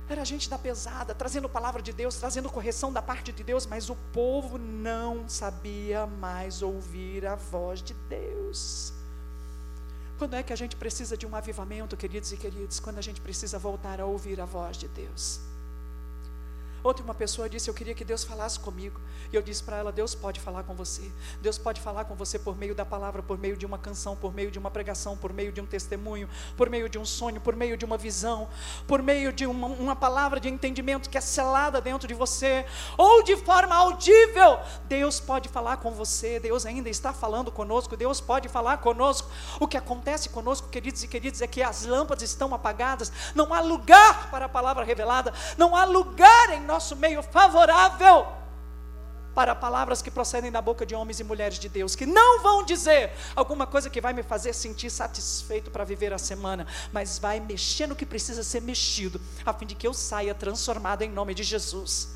[0.07, 3.89] Era gente da pesada, trazendo palavra de Deus, trazendo correção da parte de Deus, mas
[3.89, 8.93] o povo não sabia mais ouvir a voz de Deus.
[10.19, 12.79] Quando é que a gente precisa de um avivamento, queridos e queridos?
[12.79, 15.39] Quando a gente precisa voltar a ouvir a voz de Deus.
[16.85, 19.01] Outra uma pessoa disse: Eu queria que Deus falasse comigo.
[19.33, 21.11] E eu disse para ela: Deus pode falar com você.
[21.41, 24.31] Deus pode falar com você por meio da palavra, por meio de uma canção, por
[24.31, 27.55] meio de uma pregação, por meio de um testemunho, por meio de um sonho, por
[27.55, 28.47] meio de uma visão,
[28.85, 32.67] por meio de uma, uma palavra de entendimento que é selada dentro de você,
[32.99, 34.59] ou de forma audível.
[34.83, 36.39] Deus pode falar com você.
[36.39, 37.97] Deus ainda está falando conosco.
[37.97, 39.27] Deus pode falar conosco.
[39.59, 43.11] O que acontece conosco, queridos e queridos, é que as lâmpadas estão apagadas.
[43.33, 45.33] Não há lugar para a palavra revelada.
[45.57, 48.27] Não há lugar em nós nosso meio favorável
[49.33, 52.63] para palavras que procedem da boca de homens e mulheres de Deus, que não vão
[52.63, 57.39] dizer alguma coisa que vai me fazer sentir satisfeito para viver a semana, mas vai
[57.39, 61.33] mexer no que precisa ser mexido, a fim de que eu saia transformado em nome
[61.33, 62.09] de Jesus.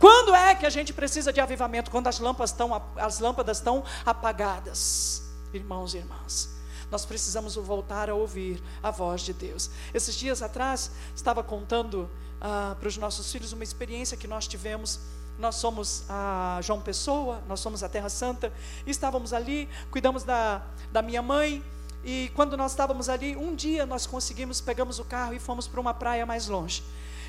[0.00, 1.90] Quando é que a gente precisa de avivamento?
[1.90, 5.22] Quando as lâmpadas estão, as lâmpadas estão apagadas,
[5.52, 6.56] irmãos e irmãs.
[6.90, 9.70] Nós precisamos voltar a ouvir a voz de Deus.
[9.92, 12.08] Esses dias atrás, estava contando
[12.40, 15.00] ah, para os nossos filhos uma experiência que nós tivemos.
[15.38, 18.50] Nós somos a João Pessoa, nós somos a Terra Santa,
[18.86, 21.62] estávamos ali, cuidamos da, da minha mãe,
[22.06, 25.80] e quando nós estávamos ali, um dia nós conseguimos, pegamos o carro e fomos para
[25.80, 26.82] uma praia mais longe.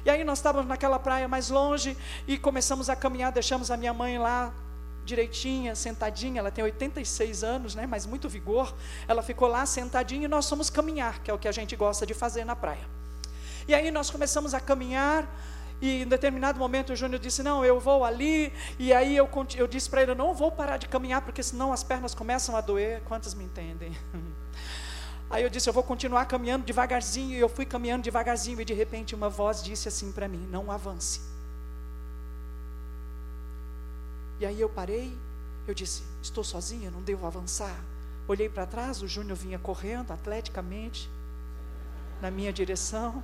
[0.05, 1.97] E aí nós estávamos naquela praia mais longe
[2.27, 4.53] e começamos a caminhar, deixamos a minha mãe lá
[5.03, 8.71] direitinha, sentadinha, ela tem 86 anos, né, mas muito vigor.
[9.07, 12.05] Ela ficou lá sentadinha e nós fomos caminhar, que é o que a gente gosta
[12.05, 12.87] de fazer na praia.
[13.67, 15.27] E aí nós começamos a caminhar.
[15.79, 18.51] E em determinado momento o Júnior disse: Não, eu vou ali.
[18.79, 21.83] E aí eu, eu disse para ele: não vou parar de caminhar, porque senão as
[21.83, 23.01] pernas começam a doer.
[23.05, 23.95] Quantos me entendem?
[25.29, 27.35] Aí eu disse: Eu vou continuar caminhando devagarzinho.
[27.35, 28.61] E eu fui caminhando devagarzinho.
[28.61, 31.19] E de repente uma voz disse assim para mim: Não avance.
[34.39, 35.15] E aí eu parei.
[35.67, 37.77] Eu disse: Estou sozinha, não devo avançar.
[38.27, 41.09] Olhei para trás, o Júnior vinha correndo atleticamente
[42.21, 43.23] na minha direção.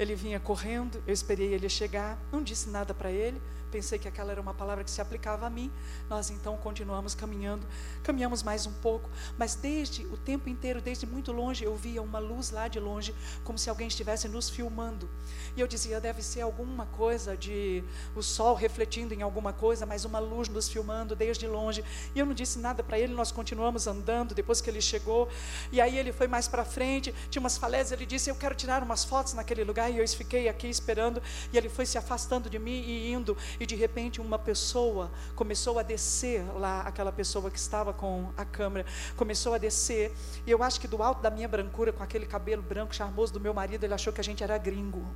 [0.00, 3.38] Ele vinha correndo, eu esperei ele chegar, não disse nada para ele,
[3.70, 5.70] pensei que aquela era uma palavra que se aplicava a mim.
[6.08, 7.66] Nós então continuamos caminhando,
[8.02, 9.08] caminhamos mais um pouco,
[9.38, 13.14] mas desde o tempo inteiro, desde muito longe, eu via uma luz lá de longe,
[13.44, 15.08] como se alguém estivesse nos filmando.
[15.56, 17.82] E eu dizia, deve ser alguma coisa de
[18.14, 21.84] o sol refletindo em alguma coisa, mas uma luz nos filmando desde longe.
[22.14, 25.28] E eu não disse nada para ele, nós continuamos andando depois que ele chegou.
[25.72, 28.82] E aí ele foi mais para frente, tinha umas falésias, ele disse, eu quero tirar
[28.82, 32.58] umas fotos naquele lugar, e eu fiquei aqui esperando, e ele foi se afastando de
[32.58, 33.36] mim e indo.
[33.60, 38.44] E de repente uma pessoa começou a descer lá, aquela pessoa que estava com a
[38.44, 38.86] câmera,
[39.16, 40.12] começou a descer,
[40.46, 43.38] e eu acho que do alto da minha brancura, com aquele cabelo branco charmoso do
[43.38, 45.06] meu marido, ele achou que a gente era gringo.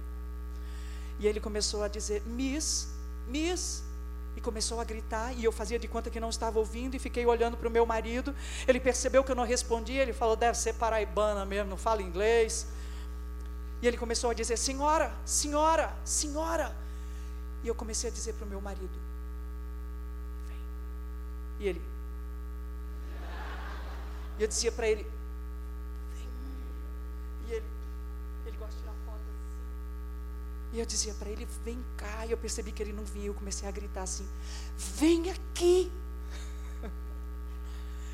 [1.19, 2.89] E ele começou a dizer: Miss,
[3.27, 3.83] Miss,
[4.37, 7.25] e começou a gritar, e eu fazia de conta que não estava ouvindo, e fiquei
[7.25, 8.35] olhando para o meu marido.
[8.69, 12.67] Ele percebeu que eu não respondia, ele falou: deve ser paraibana mesmo, não fala inglês.
[13.81, 16.84] E ele começou a dizer: Senhora, senhora, senhora.
[17.65, 18.93] E eu comecei a dizer para o meu marido:
[20.47, 20.61] Vem.
[21.61, 21.83] E ele.
[24.39, 26.29] E eu dizia para ele: Vem.
[27.49, 27.67] E ele.
[28.45, 30.75] Ele gosta de tirar foto assim.
[30.75, 32.27] E eu dizia para ele: Vem cá.
[32.27, 33.29] E eu percebi que ele não vinha.
[33.29, 34.29] Eu comecei a gritar assim:
[34.77, 35.91] Vem aqui.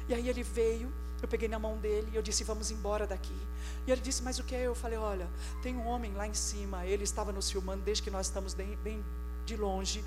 [0.09, 0.93] E aí ele veio.
[1.23, 3.37] Eu peguei na mão dele e eu disse: Vamos embora daqui.
[3.85, 4.63] E ele disse: Mas o que é?
[4.63, 5.29] Eu falei: Olha,
[5.61, 6.87] tem um homem lá em cima.
[6.87, 9.05] Ele estava nos filmando desde que nós estamos bem, bem
[9.51, 10.05] de longe.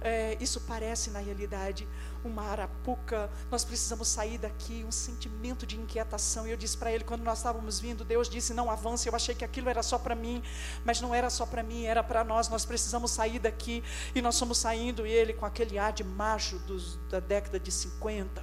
[0.00, 1.88] É, isso parece, na realidade,
[2.24, 3.30] uma arapuca.
[3.50, 6.46] Nós precisamos sair daqui, um sentimento de inquietação.
[6.46, 9.08] E eu disse para ele, quando nós estávamos vindo, Deus disse: Não avance.
[9.08, 10.42] Eu achei que aquilo era só para mim,
[10.84, 12.48] mas não era só para mim, era para nós.
[12.48, 13.82] Nós precisamos sair daqui.
[14.14, 17.72] E nós fomos saindo, e ele, com aquele ar de macho dos, da década de
[17.72, 18.42] 50,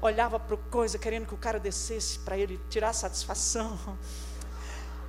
[0.00, 3.78] olhava para coisa, querendo que o cara descesse para ele tirar satisfação.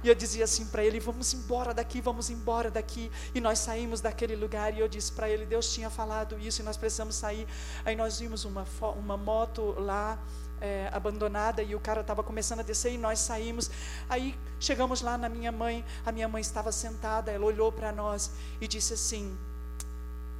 [0.04, 3.12] E eu dizia assim para ele: vamos embora daqui, vamos embora daqui.
[3.34, 4.74] E nós saímos daquele lugar.
[4.74, 7.48] E eu disse para ele: Deus tinha falado isso e nós precisamos sair.
[7.84, 8.66] Aí nós vimos uma,
[8.98, 10.18] uma moto lá.
[10.60, 13.70] É, abandonada e o cara estava começando a descer e nós saímos.
[14.10, 18.32] Aí chegamos lá na minha mãe, a minha mãe estava sentada, ela olhou para nós
[18.60, 19.38] e disse assim: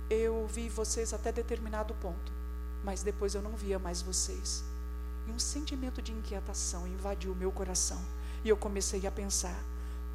[0.10, 2.32] Eu vi vocês até determinado ponto,
[2.84, 4.64] mas depois eu não via mais vocês.
[5.28, 8.02] E um sentimento de inquietação invadiu o meu coração.
[8.44, 9.60] E eu comecei a pensar: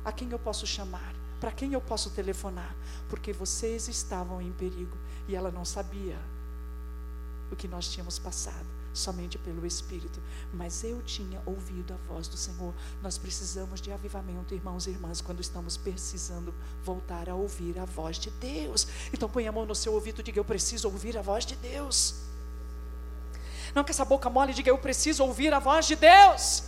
[0.04, 1.14] a quem eu posso chamar?
[1.40, 2.74] Para quem eu posso telefonar?
[3.08, 4.96] Porque vocês estavam em perigo
[5.26, 6.18] e ela não sabia
[7.50, 10.20] o que nós tínhamos passado, somente pelo Espírito.
[10.54, 12.72] Mas eu tinha ouvido a voz do Senhor.
[13.02, 18.18] Nós precisamos de avivamento, irmãos e irmãs, quando estamos precisando voltar a ouvir a voz
[18.18, 18.86] de Deus.
[19.12, 21.56] Então põe a mão no seu ouvido e diga: Eu preciso ouvir a voz de
[21.56, 22.14] Deus.
[23.74, 26.64] Não que essa boca mole diga: Eu preciso ouvir a voz de Deus.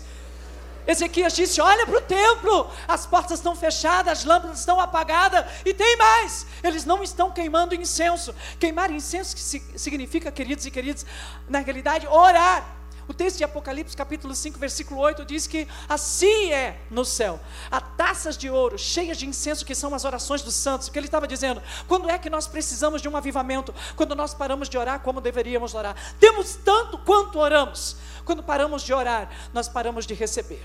[0.87, 5.72] Ezequias disse: Olha para o templo, as portas estão fechadas, as lâmpadas estão apagadas, e
[5.72, 8.35] tem mais, eles não estão queimando incenso.
[8.59, 9.37] Queimar incenso
[9.76, 11.07] significa, queridos e queridas,
[11.49, 12.84] na realidade, orar.
[13.07, 17.38] O texto de Apocalipse, capítulo 5, versículo 8, diz que assim é no céu.
[17.70, 20.88] Há taças de ouro cheias de incenso, que são as orações dos santos.
[20.88, 21.62] O que ele estava dizendo?
[21.86, 23.74] Quando é que nós precisamos de um avivamento?
[23.96, 25.94] Quando nós paramos de orar como deveríamos orar.
[26.18, 27.96] Temos tanto quanto oramos.
[28.24, 30.64] Quando paramos de orar, nós paramos de receber.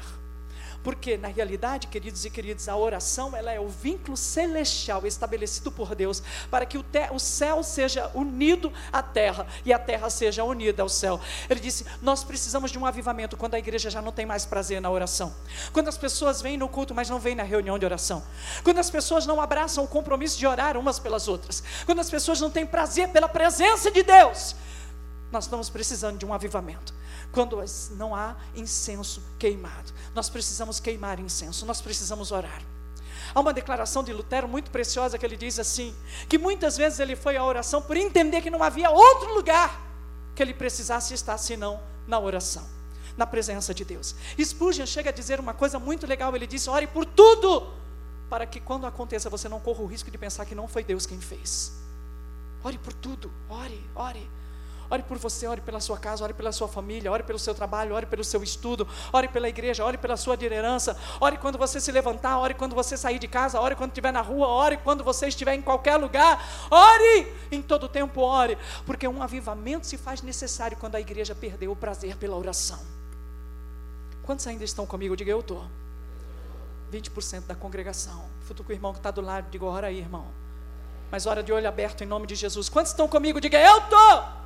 [0.83, 5.93] Porque na realidade, queridos e queridas, a oração ela é o vínculo celestial estabelecido por
[5.93, 10.81] Deus para que o, o céu seja unido à terra e a terra seja unida
[10.81, 11.19] ao céu.
[11.49, 14.81] Ele disse: Nós precisamos de um avivamento quando a igreja já não tem mais prazer
[14.81, 15.33] na oração.
[15.73, 18.23] Quando as pessoas vêm no culto, mas não vêm na reunião de oração.
[18.63, 21.63] Quando as pessoas não abraçam o compromisso de orar umas pelas outras.
[21.85, 24.55] Quando as pessoas não têm prazer pela presença de Deus.
[25.31, 26.93] Nós estamos precisando de um avivamento
[27.31, 29.93] quando não há incenso queimado.
[30.15, 32.61] Nós precisamos queimar incenso, nós precisamos orar.
[33.33, 35.95] Há uma declaração de Lutero muito preciosa que ele diz assim:
[36.27, 39.87] que muitas vezes ele foi à oração por entender que não havia outro lugar
[40.35, 42.65] que ele precisasse estar senão na oração,
[43.15, 44.15] na presença de Deus.
[44.41, 47.71] Spurgeon chega a dizer uma coisa muito legal: ele diz, ore por tudo,
[48.29, 51.05] para que quando aconteça você não corra o risco de pensar que não foi Deus
[51.05, 51.71] quem fez.
[52.63, 54.38] Ore por tudo, ore, ore.
[54.91, 57.93] Ore por você, ore pela sua casa, ore pela sua família, ore pelo seu trabalho,
[57.93, 61.91] ore pelo seu estudo, ore pela igreja, ore pela sua liderança, ore quando você se
[61.91, 65.27] levantar, ore quando você sair de casa, ore quando estiver na rua, ore quando você
[65.27, 70.75] estiver em qualquer lugar, ore em todo tempo, ore, porque um avivamento se faz necessário
[70.75, 72.79] quando a igreja perdeu o prazer pela oração.
[74.23, 75.15] Quantos ainda estão comigo?
[75.15, 75.65] Diga eu estou.
[76.91, 78.25] 20% da congregação.
[78.41, 80.25] Futo com o irmão que está do lado, diga, ora aí, irmão.
[81.11, 82.69] Mas ora de olho aberto em nome de Jesus.
[82.69, 83.39] Quantos estão comigo?
[83.39, 84.39] Diga, eu estou.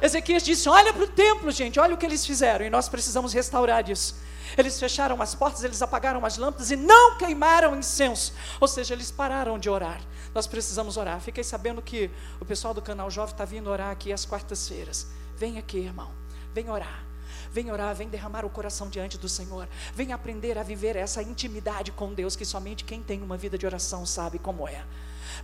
[0.00, 3.32] Ezequias disse: Olha para o templo, gente, olha o que eles fizeram, e nós precisamos
[3.32, 4.14] restaurar isso.
[4.56, 9.10] Eles fecharam as portas, eles apagaram as lâmpadas e não queimaram incenso, ou seja, eles
[9.10, 10.00] pararam de orar.
[10.34, 11.20] Nós precisamos orar.
[11.20, 15.06] Fiquei sabendo que o pessoal do canal Jovem está vindo orar aqui às quartas-feiras.
[15.36, 16.10] Vem aqui, irmão,
[16.54, 17.04] vem orar.
[17.50, 19.68] Vem orar, vem derramar o coração diante do Senhor.
[19.94, 23.64] Vem aprender a viver essa intimidade com Deus que somente quem tem uma vida de
[23.64, 24.84] oração sabe como é.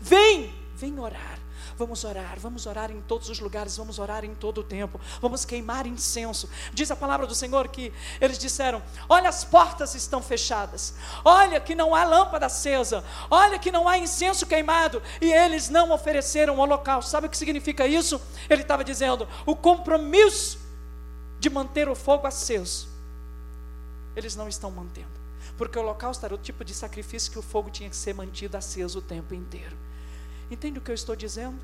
[0.01, 1.39] Vem, vem orar.
[1.77, 5.45] Vamos orar, vamos orar em todos os lugares, vamos orar em todo o tempo, vamos
[5.45, 6.49] queimar incenso.
[6.73, 10.95] Diz a palavra do Senhor que eles disseram: Olha, as portas estão fechadas,
[11.25, 15.91] olha que não há lâmpada acesa, olha que não há incenso queimado, e eles não
[15.91, 17.11] ofereceram holocausto.
[17.11, 18.21] Sabe o que significa isso?
[18.49, 20.59] Ele estava dizendo: o compromisso
[21.41, 22.89] de manter o fogo aceso,
[24.15, 25.21] eles não estão mantendo,
[25.59, 28.57] porque o holocausto era o tipo de sacrifício que o fogo tinha que ser mantido
[28.57, 29.84] aceso o tempo inteiro.
[30.55, 31.59] Entende o que eu estou dizendo?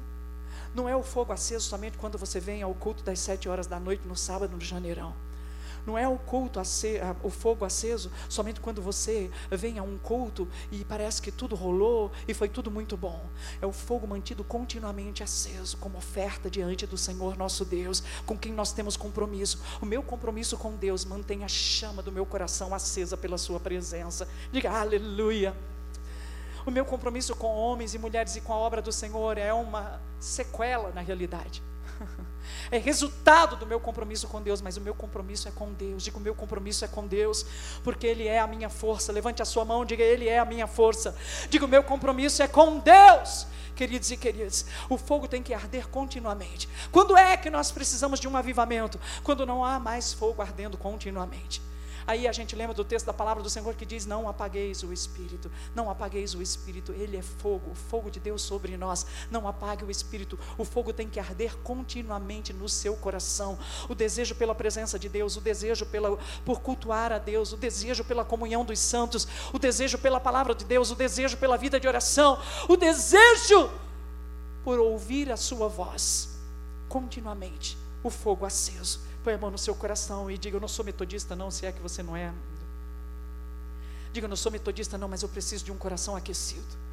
[0.74, 3.78] Não é o fogo aceso somente quando você vem ao culto das sete horas da
[3.78, 5.14] noite no sábado no janeirão.
[5.86, 6.60] Não é o culto,
[7.22, 12.10] o fogo aceso, somente quando você vem a um culto e parece que tudo rolou
[12.26, 13.24] e foi tudo muito bom.
[13.62, 18.52] É o fogo mantido continuamente aceso, como oferta diante do Senhor nosso Deus, com quem
[18.52, 19.62] nós temos compromisso.
[19.80, 24.26] O meu compromisso com Deus mantém a chama do meu coração acesa pela Sua presença.
[24.50, 25.54] Diga aleluia.
[26.66, 30.00] O meu compromisso com homens e mulheres e com a obra do Senhor é uma
[30.18, 31.62] sequela na realidade.
[32.70, 36.02] É resultado do meu compromisso com Deus, mas o meu compromisso é com Deus.
[36.02, 37.44] Digo, o meu compromisso é com Deus,
[37.82, 39.12] porque Ele é a minha força.
[39.12, 41.16] Levante a sua mão, diga, Ele é a minha força.
[41.48, 43.46] Digo, o meu compromisso é com Deus.
[43.74, 46.68] Queridos e queridas, o fogo tem que arder continuamente.
[46.92, 49.00] Quando é que nós precisamos de um avivamento?
[49.22, 51.62] Quando não há mais fogo ardendo continuamente.
[52.06, 54.92] Aí a gente lembra do texto da palavra do Senhor que diz: Não apagueis o
[54.92, 59.06] Espírito, não apagueis o Espírito, ele é fogo, o fogo de Deus sobre nós.
[59.30, 63.58] Não apague o Espírito, o fogo tem que arder continuamente no seu coração.
[63.88, 68.04] O desejo pela presença de Deus, o desejo pela, por cultuar a Deus, o desejo
[68.04, 71.86] pela comunhão dos santos, o desejo pela palavra de Deus, o desejo pela vida de
[71.86, 73.70] oração, o desejo
[74.64, 76.30] por ouvir a Sua voz
[76.88, 79.09] continuamente, o fogo aceso.
[79.22, 81.72] Põe a mão no seu coração e diga: Eu não sou metodista, não, se é
[81.72, 82.32] que você não é.
[84.12, 86.89] Diga: Eu não sou metodista, não, mas eu preciso de um coração aquecido.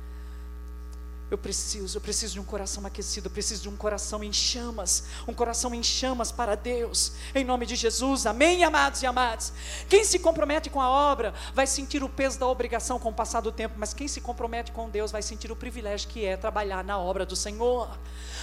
[1.29, 5.03] Eu preciso, eu preciso de um coração aquecido, eu preciso de um coração em chamas,
[5.27, 9.51] um coração em chamas para Deus, em nome de Jesus, amém, amados e amadas.
[9.89, 13.41] Quem se compromete com a obra vai sentir o peso da obrigação com o passar
[13.41, 16.81] do tempo, mas quem se compromete com Deus vai sentir o privilégio que é trabalhar
[16.81, 17.99] na obra do Senhor.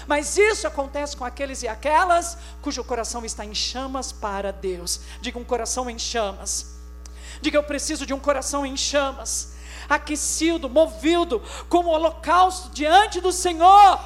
[0.07, 5.01] Mas isso acontece com aqueles e aquelas cujo coração está em chamas para Deus.
[5.23, 6.75] Diga um coração em chamas.
[7.41, 9.54] Diga eu preciso de um coração em chamas
[9.89, 13.99] aquecido, movido, como holocausto diante do Senhor,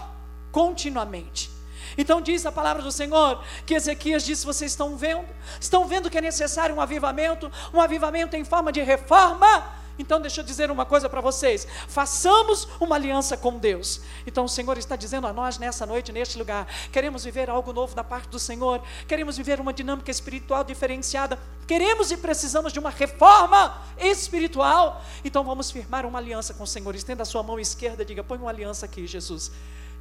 [0.50, 1.50] continuamente.
[1.96, 5.26] Então diz a palavra do Senhor que Ezequias disse: Vocês estão vendo?
[5.60, 9.78] Estão vendo que é necessário um avivamento, um avivamento em forma de reforma?
[9.98, 14.00] Então, deixa eu dizer uma coisa para vocês: façamos uma aliança com Deus.
[14.26, 17.94] Então, o Senhor está dizendo a nós nessa noite, neste lugar: queremos viver algo novo
[17.94, 22.90] da parte do Senhor, queremos viver uma dinâmica espiritual diferenciada, queremos e precisamos de uma
[22.90, 25.02] reforma espiritual.
[25.24, 26.94] Então, vamos firmar uma aliança com o Senhor.
[26.94, 29.50] Estenda a sua mão esquerda, diga: põe uma aliança aqui, Jesus.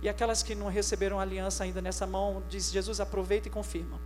[0.01, 3.99] E aquelas que não receberam aliança ainda nessa mão, diz Jesus: aproveita e confirma.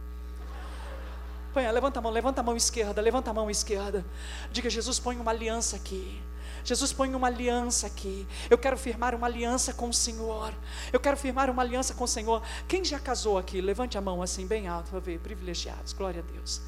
[1.53, 4.05] Põe, levanta a mão, levanta a mão esquerda, levanta a mão esquerda.
[4.51, 6.21] Diga, Jesus, põe uma aliança aqui.
[6.63, 8.27] Jesus põe uma aliança aqui.
[8.49, 10.53] Eu quero firmar uma aliança com o Senhor.
[10.93, 12.41] Eu quero firmar uma aliança com o Senhor.
[12.67, 13.61] Quem já casou aqui?
[13.61, 15.19] Levante a mão assim, bem alto, para ver.
[15.19, 16.61] Privilegiados, glória a Deus.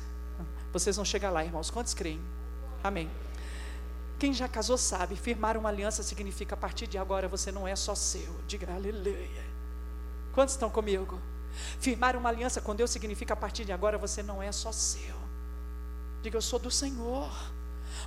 [0.71, 1.69] Vocês vão chegar lá, irmãos.
[1.69, 2.19] Quantos creem?
[2.83, 3.09] Amém.
[4.17, 7.75] Quem já casou sabe, firmar uma aliança significa a partir de agora você não é
[7.75, 8.33] só seu.
[8.47, 9.43] Diga aleluia.
[10.33, 11.21] Quantos estão comigo?
[11.79, 15.15] Firmar uma aliança com Deus significa a partir de agora você não é só seu.
[16.21, 17.31] Diga, eu sou do Senhor,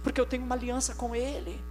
[0.02, 1.62] porque eu tenho uma aliança com Ele.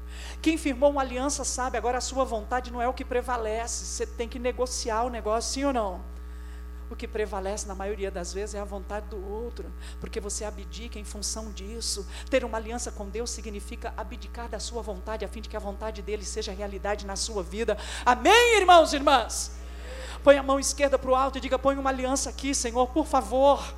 [0.41, 4.05] Quem firmou uma aliança sabe, agora a sua vontade não é o que prevalece, você
[4.05, 6.15] tem que negociar o negócio, sim ou não?
[6.89, 10.99] O que prevalece na maioria das vezes é a vontade do outro, porque você abdica
[10.99, 12.07] em função disso.
[12.29, 15.59] Ter uma aliança com Deus significa abdicar da sua vontade, a fim de que a
[15.59, 17.75] vontade dele seja realidade na sua vida.
[18.05, 19.64] Amém, irmãos e irmãs?
[20.25, 23.05] Põe a mão esquerda para o alto e diga: põe uma aliança aqui, Senhor, por
[23.05, 23.75] favor.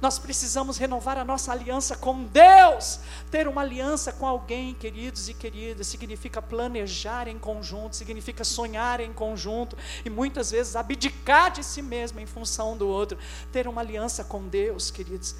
[0.00, 3.00] Nós precisamos renovar a nossa aliança com Deus.
[3.30, 9.12] Ter uma aliança com alguém, queridos e queridas, significa planejar em conjunto, significa sonhar em
[9.12, 9.76] conjunto
[10.06, 13.18] e muitas vezes abdicar de si mesmo em função do outro.
[13.52, 15.36] Ter uma aliança com Deus, queridos,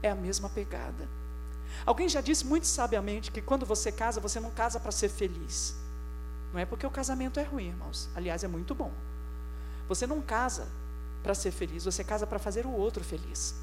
[0.00, 1.08] é a mesma pegada.
[1.84, 5.74] Alguém já disse muito sabiamente que quando você casa, você não casa para ser feliz.
[6.52, 8.08] Não é porque o casamento é ruim, irmãos.
[8.14, 8.92] Aliás, é muito bom.
[9.90, 10.68] Você não casa
[11.20, 13.56] para ser feliz, você casa para fazer o outro feliz.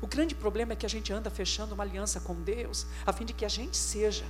[0.00, 3.24] O grande problema é que a gente anda fechando uma aliança com Deus, a fim
[3.24, 4.24] de que a gente seja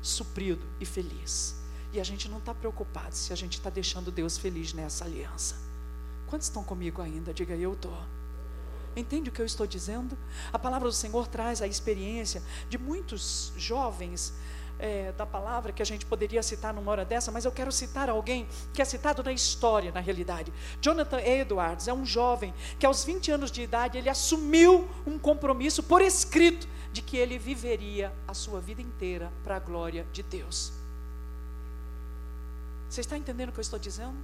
[0.00, 1.54] suprido e feliz.
[1.92, 5.54] E a gente não está preocupado se a gente está deixando Deus feliz nessa aliança.
[6.28, 7.34] Quantos estão comigo ainda?
[7.34, 8.02] Diga eu estou.
[8.96, 10.16] Entende o que eu estou dizendo?
[10.50, 14.32] A palavra do Senhor traz a experiência de muitos jovens
[14.80, 18.08] é, da palavra que a gente poderia citar numa hora dessa, mas eu quero citar
[18.08, 20.52] alguém que é citado na história, na realidade.
[20.80, 25.82] Jonathan Edwards é um jovem que aos 20 anos de idade ele assumiu um compromisso
[25.82, 30.72] por escrito de que ele viveria a sua vida inteira para a glória de Deus.
[32.88, 34.16] Você está entendendo o que eu estou dizendo?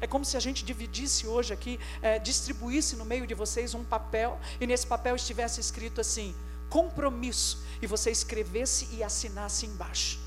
[0.00, 3.84] É como se a gente dividisse hoje aqui, é, distribuísse no meio de vocês um
[3.84, 6.34] papel e nesse papel estivesse escrito assim:
[6.74, 10.18] compromisso, e você escrevesse e assinasse embaixo.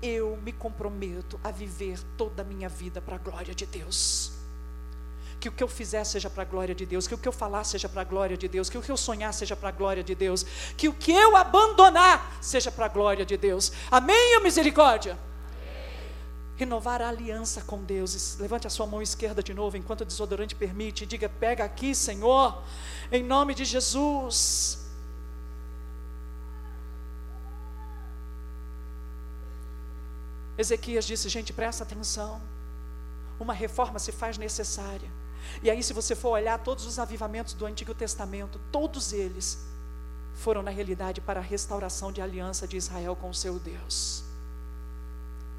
[0.00, 4.30] Eu me comprometo a viver toda a minha vida para a glória de Deus.
[5.40, 7.32] Que o que eu fizer seja para a glória de Deus, que o que eu
[7.32, 9.72] falar seja para a glória de Deus, que o que eu sonhar seja para a
[9.72, 10.46] glória de Deus,
[10.76, 13.72] que o que eu abandonar seja para a glória de Deus.
[13.90, 15.18] Amém ou misericórdia?
[16.56, 18.36] renovar a aliança com Deus.
[18.38, 21.94] Levante a sua mão esquerda de novo, enquanto o desodorante permite, e diga: Pega aqui,
[21.94, 22.62] Senhor,
[23.12, 24.77] em nome de Jesus.
[30.58, 32.42] Ezequias disse: Gente, presta atenção.
[33.38, 35.08] Uma reforma se faz necessária.
[35.62, 39.58] E aí, se você for olhar todos os avivamentos do Antigo Testamento, todos eles
[40.34, 44.24] foram, na realidade, para a restauração de aliança de Israel com o seu Deus.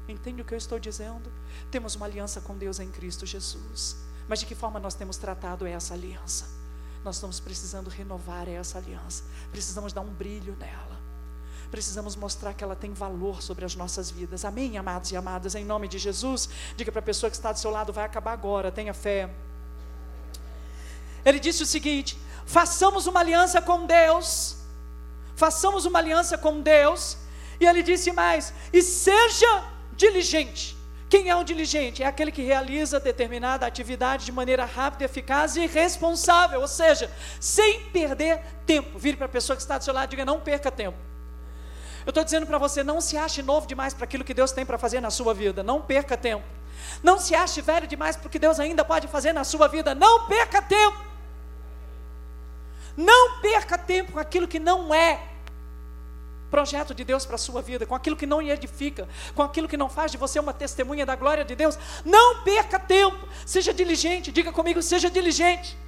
[0.06, 1.30] Entende o que eu estou dizendo?
[1.70, 3.96] Temos uma aliança com Deus em Cristo Jesus.
[4.28, 6.46] Mas de que forma nós temos tratado essa aliança?
[7.04, 9.24] Nós estamos precisando renovar essa aliança.
[9.50, 10.99] Precisamos dar um brilho nela.
[11.70, 14.44] Precisamos mostrar que ela tem valor sobre as nossas vidas.
[14.44, 15.54] Amém, amados e amadas?
[15.54, 18.32] Em nome de Jesus, diga para a pessoa que está do seu lado: vai acabar
[18.32, 19.30] agora, tenha fé.
[21.24, 24.56] Ele disse o seguinte: façamos uma aliança com Deus.
[25.36, 27.16] Façamos uma aliança com Deus.
[27.60, 30.76] E ele disse mais: e seja diligente.
[31.08, 32.02] Quem é um diligente?
[32.02, 37.10] É aquele que realiza determinada atividade de maneira rápida, eficaz e responsável, ou seja,
[37.40, 38.96] sem perder tempo.
[38.98, 41.09] Vire para a pessoa que está do seu lado e diga: não perca tempo.
[42.10, 44.66] Eu estou dizendo para você: não se ache novo demais para aquilo que Deus tem
[44.66, 46.44] para fazer na sua vida, não perca tempo.
[47.04, 49.94] Não se ache velho demais para o que Deus ainda pode fazer na sua vida,
[49.94, 50.98] não perca tempo.
[52.96, 55.22] Não perca tempo com aquilo que não é
[56.50, 59.76] projeto de Deus para a sua vida, com aquilo que não edifica, com aquilo que
[59.76, 61.78] não faz de você uma testemunha da glória de Deus.
[62.04, 65.78] Não perca tempo, seja diligente, diga comigo, seja diligente.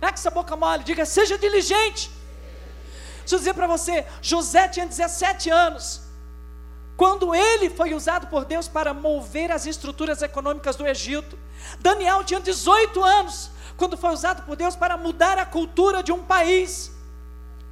[0.00, 2.10] Não é que essa boca mole, diga, seja diligente.
[3.22, 6.02] Deixa eu dizer para você, José tinha 17 anos.
[6.96, 11.38] Quando ele foi usado por Deus para mover as estruturas econômicas do Egito,
[11.80, 16.22] Daniel tinha 18 anos, quando foi usado por Deus para mudar a cultura de um
[16.22, 16.92] país.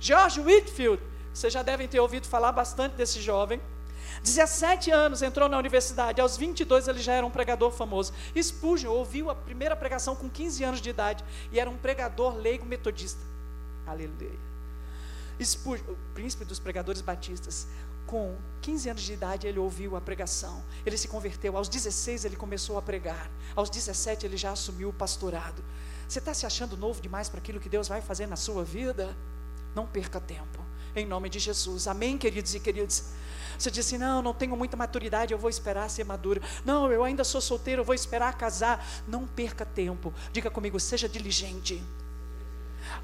[0.00, 3.60] George Whitfield vocês já devem ter ouvido falar bastante desse jovem.
[4.22, 8.12] 17 anos entrou na universidade, aos 22 ele já era um pregador famoso.
[8.36, 12.66] Spurgeon ouviu a primeira pregação com 15 anos de idade e era um pregador leigo
[12.66, 13.20] metodista.
[13.86, 14.49] Aleluia.
[15.40, 17.66] O príncipe dos pregadores batistas,
[18.06, 20.62] com 15 anos de idade ele ouviu a pregação.
[20.84, 23.30] Ele se converteu, aos 16 ele começou a pregar.
[23.56, 25.64] Aos 17 ele já assumiu o pastorado.
[26.06, 29.16] Você está se achando novo demais para aquilo que Deus vai fazer na sua vida?
[29.74, 30.60] Não perca tempo
[30.94, 31.86] em nome de Jesus.
[31.86, 33.12] Amém, queridos e queridas?
[33.58, 36.42] Você diz assim: não, não tenho muita maturidade, eu vou esperar ser maduro.
[36.64, 38.84] Não, eu ainda sou solteiro, eu vou esperar casar.
[39.06, 40.12] Não perca tempo.
[40.32, 41.82] Diga comigo, seja diligente.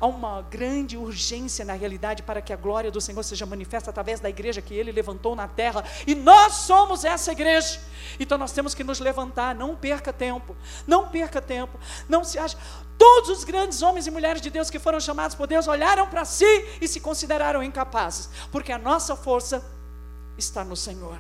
[0.01, 4.20] Há uma grande urgência na realidade para que a glória do Senhor seja manifesta através
[4.20, 7.81] da igreja que Ele levantou na terra, e nós somos essa igreja.
[8.20, 10.56] Então nós temos que nos levantar, não perca tempo,
[10.86, 11.78] não perca tempo,
[12.09, 12.56] não se ache.
[12.98, 16.24] Todos os grandes homens e mulheres de Deus que foram chamados por Deus olharam para
[16.24, 16.44] si
[16.81, 19.64] e se consideraram incapazes, porque a nossa força
[20.39, 21.18] está no Senhor.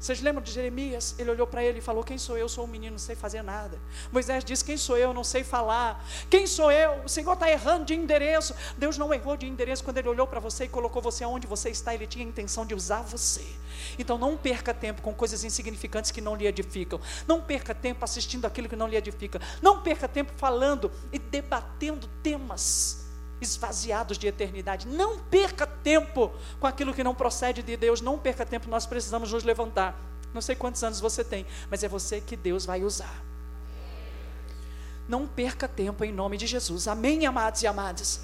[0.00, 1.16] Vocês lembram de Jeremias?
[1.18, 2.48] Ele olhou para ele e falou: Quem sou eu?
[2.48, 3.80] Sou um menino, não sei fazer nada.
[4.12, 5.12] Moisés disse: Quem sou eu?
[5.12, 6.04] Não sei falar.
[6.30, 7.02] Quem sou eu?
[7.04, 8.54] O Senhor está errando de endereço.
[8.76, 11.70] Deus não errou de endereço quando Ele olhou para você e colocou você onde você
[11.70, 11.92] está.
[11.92, 13.44] Ele tinha a intenção de usar você.
[13.98, 17.00] Então não perca tempo com coisas insignificantes que não lhe edificam.
[17.26, 19.40] Não perca tempo assistindo aquilo que não lhe edifica.
[19.60, 23.07] Não perca tempo falando e debatendo temas
[23.40, 24.86] esvaziados de eternidade.
[24.86, 28.00] Não perca tempo com aquilo que não procede de Deus.
[28.00, 29.98] Não perca tempo, nós precisamos nos levantar.
[30.32, 33.24] Não sei quantos anos você tem, mas é você que Deus vai usar.
[35.08, 36.86] Não perca tempo em nome de Jesus.
[36.86, 38.20] Amém, amados e amadas.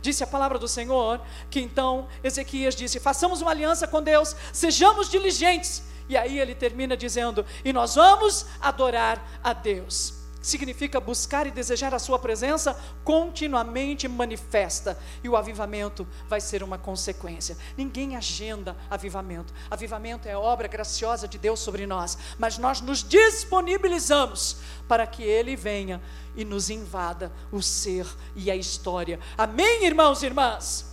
[0.00, 1.20] Disse a palavra do Senhor
[1.50, 5.82] que então Ezequias disse: façamos uma aliança com Deus, sejamos diligentes.
[6.08, 11.94] E aí ele termina dizendo: e nós vamos adorar a Deus significa buscar e desejar
[11.94, 17.56] a Sua presença, continuamente manifesta, e o avivamento vai ser uma consequência.
[17.76, 24.58] Ninguém agenda avivamento, avivamento é obra graciosa de Deus sobre nós, mas nós nos disponibilizamos
[24.88, 26.02] para que Ele venha
[26.34, 29.20] e nos invada o ser e a história.
[29.38, 30.91] Amém, irmãos e irmãs?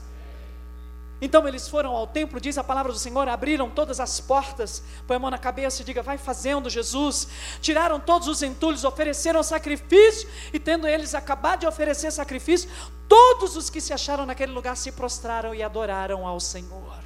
[1.22, 5.18] Então eles foram ao templo, diz a palavra do Senhor, abriram todas as portas, põe
[5.18, 7.28] a mão na cabeça e diga: Vai fazendo, Jesus.
[7.62, 12.70] Tiraram todos os entulhos, ofereceram sacrifício, e tendo eles acabado de oferecer sacrifício,
[13.08, 17.00] todos os que se acharam naquele lugar se prostraram e adoraram ao Senhor.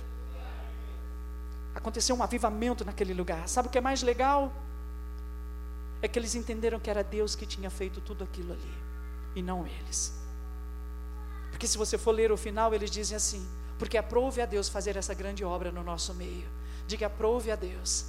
[1.74, 3.48] Aconteceu um avivamento naquele lugar.
[3.50, 4.54] Sabe o que é mais legal?
[6.04, 8.74] É que eles entenderam que era Deus que tinha feito tudo aquilo ali,
[9.36, 10.14] e não eles.
[11.50, 13.48] Porque se você for ler o final, eles dizem assim:
[13.84, 16.48] porque aprove a Deus fazer essa grande obra no nosso meio.
[16.88, 18.06] Diga aprove a Deus.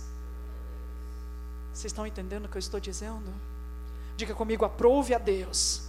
[1.72, 3.28] Vocês estão entendendo o que eu estou dizendo?
[4.16, 5.82] Diga comigo, aprove a Deus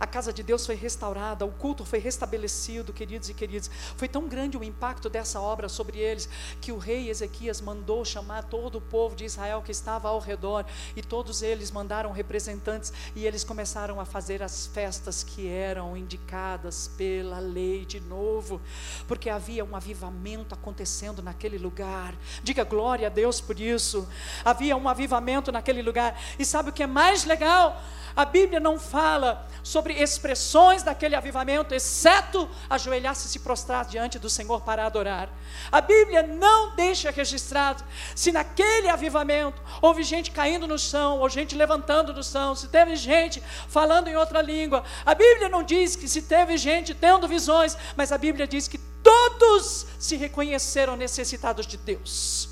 [0.00, 3.70] a casa de Deus foi restaurada, o culto foi restabelecido, queridos e queridas.
[3.98, 6.26] Foi tão grande o impacto dessa obra sobre eles
[6.58, 10.64] que o rei Ezequias mandou chamar todo o povo de Israel que estava ao redor
[10.96, 16.88] e todos eles mandaram representantes e eles começaram a fazer as festas que eram indicadas
[16.96, 18.58] pela lei de novo,
[19.06, 22.14] porque havia um avivamento acontecendo naquele lugar.
[22.42, 24.08] Diga glória a Deus por isso.
[24.42, 26.18] Havia um avivamento naquele lugar.
[26.38, 27.82] E sabe o que é mais legal?
[28.16, 34.30] A Bíblia não fala sobre expressões daquele avivamento, exceto ajoelhar-se e se prostrar diante do
[34.30, 35.28] Senhor para adorar.
[35.70, 37.84] A Bíblia não deixa registrado
[38.14, 42.96] se naquele avivamento houve gente caindo no chão, ou gente levantando do chão, se teve
[42.96, 44.84] gente falando em outra língua.
[45.04, 48.78] A Bíblia não diz que se teve gente tendo visões, mas a Bíblia diz que
[49.02, 52.48] todos se reconheceram necessitados de Deus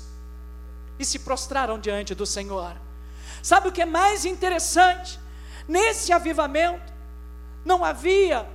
[0.97, 2.75] e se prostraram diante do Senhor.
[3.41, 5.19] Sabe o que é mais interessante?
[5.67, 6.91] Nesse avivamento,
[7.65, 8.47] não havia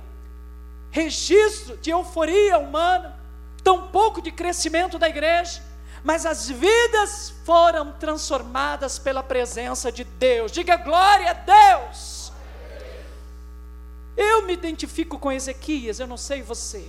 [0.91, 3.19] registro de euforia humana,
[3.63, 5.61] tampouco de crescimento da igreja,
[6.03, 10.51] mas as vidas foram transformadas pela presença de Deus.
[10.51, 12.31] Diga glória a Deus.
[14.15, 16.87] Eu me identifico com Ezequias, eu não sei você.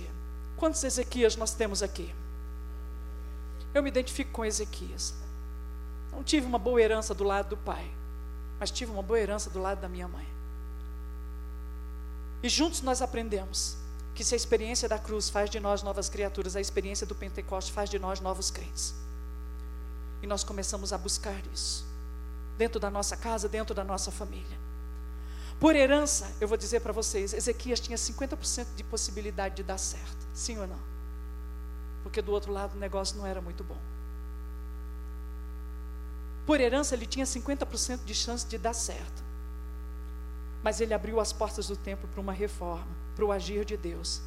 [0.55, 2.13] Quantos Ezequias nós temos aqui?
[3.73, 5.13] Eu me identifico com Ezequias.
[6.11, 7.97] Não tive uma boa herança do lado do pai
[8.59, 10.25] mas tive uma boa herança do lado da minha mãe.
[12.41, 13.77] E juntos nós aprendemos
[14.13, 17.71] que se a experiência da cruz faz de nós novas criaturas, a experiência do Pentecoste
[17.71, 18.93] faz de nós novos crentes.
[20.21, 21.85] E nós começamos a buscar isso,
[22.57, 24.57] dentro da nossa casa, dentro da nossa família.
[25.59, 30.27] Por herança, eu vou dizer para vocês: Ezequias tinha 50% de possibilidade de dar certo,
[30.33, 30.79] sim ou não?
[32.03, 33.77] Porque do outro lado o negócio não era muito bom.
[36.45, 39.26] Por herança, ele tinha 50% de chance de dar certo.
[40.67, 44.21] Mas ele abriu as portas do templo para uma reforma, para o agir de Deus.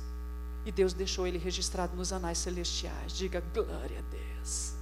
[0.65, 3.13] E Deus deixou ele registrado nos anais celestiais.
[3.13, 4.73] Diga glória a Deus.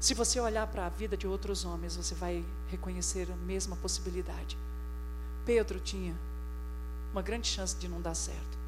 [0.00, 4.58] Se você olhar para a vida de outros homens, você vai reconhecer a mesma possibilidade.
[5.46, 6.16] Pedro tinha
[7.12, 8.58] uma grande chance de não dar certo.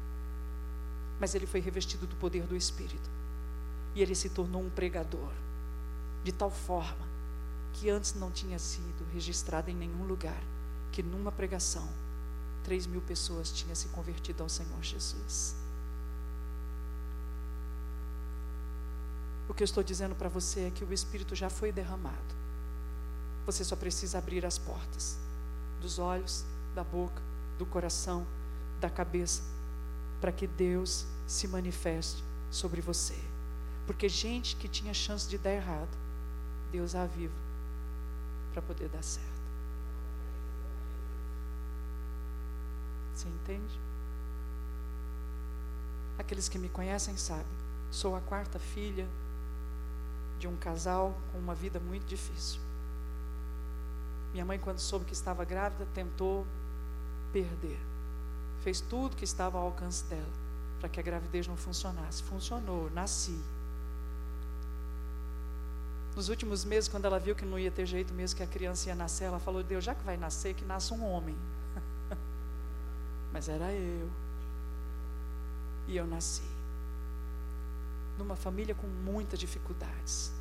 [1.19, 3.09] Mas ele foi revestido do poder do Espírito.
[3.93, 5.33] E ele se tornou um pregador
[6.23, 7.11] de tal forma
[7.73, 10.41] que antes não tinha sido registrado em nenhum lugar,
[10.91, 11.87] que numa pregação,
[12.63, 15.55] três mil pessoas tinham se convertido ao Senhor Jesus.
[19.49, 22.41] O que eu estou dizendo para você é que o Espírito já foi derramado.
[23.45, 25.17] Você só precisa abrir as portas
[25.81, 26.45] dos olhos,
[26.75, 27.21] da boca,
[27.57, 28.25] do coração,
[28.79, 29.41] da cabeça,
[30.21, 33.17] para que Deus se manifeste sobre você.
[33.85, 35.97] Porque gente que tinha chance de dar errado,
[36.71, 37.33] Deus aviva
[38.53, 39.30] para poder dar certo.
[43.13, 43.79] Você entende?
[46.17, 47.45] Aqueles que me conhecem sabem,
[47.91, 49.07] sou a quarta filha
[50.39, 52.59] de um casal com uma vida muito difícil.
[54.33, 56.45] Minha mãe, quando soube que estava grávida, tentou
[57.33, 57.79] perder.
[58.63, 60.41] Fez tudo que estava ao alcance dela
[60.79, 62.23] para que a gravidez não funcionasse.
[62.23, 63.37] Funcionou, nasci.
[66.15, 68.89] Nos últimos meses, quando ela viu que não ia ter jeito mesmo, que a criança
[68.89, 71.37] ia nascer, ela falou: Deus, já que vai nascer, que nasça um homem.
[73.31, 74.09] Mas era eu.
[75.87, 76.43] E eu nasci.
[78.17, 80.31] Numa família com muitas dificuldades.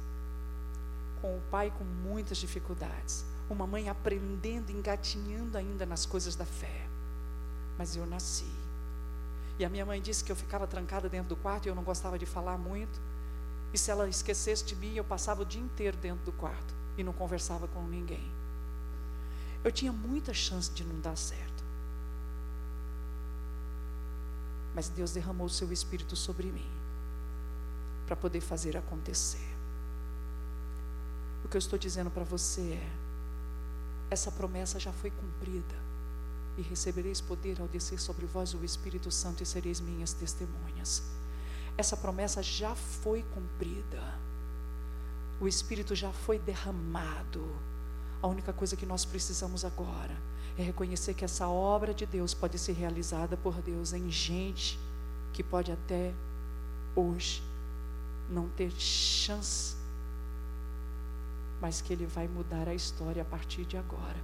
[1.20, 3.24] Com o pai com muitas dificuldades.
[3.48, 6.86] Uma mãe aprendendo, engatinhando ainda nas coisas da fé.
[7.78, 8.50] Mas eu nasci.
[9.58, 11.82] E a minha mãe disse que eu ficava trancada dentro do quarto e eu não
[11.82, 13.00] gostava de falar muito.
[13.72, 17.04] E se ela esquecesse de mim, eu passava o dia inteiro dentro do quarto e
[17.04, 18.30] não conversava com ninguém.
[19.62, 21.49] Eu tinha muita chance de não dar certo.
[24.74, 26.70] Mas Deus derramou o seu espírito sobre mim
[28.06, 29.56] para poder fazer acontecer.
[31.44, 32.92] O que eu estou dizendo para você é:
[34.10, 35.90] essa promessa já foi cumprida.
[36.58, 41.02] e recebereis poder ao descer sobre vós o Espírito Santo e sereis minhas testemunhas.
[41.78, 44.18] Essa promessa já foi cumprida.
[45.40, 47.48] O Espírito já foi derramado.
[48.20, 50.29] A única coisa que nós precisamos agora
[50.60, 54.78] é reconhecer que essa obra de Deus pode ser realizada por Deus em gente
[55.32, 56.12] que pode até
[56.94, 57.42] hoje
[58.28, 59.74] não ter chance,
[61.60, 64.16] mas que Ele vai mudar a história a partir de agora,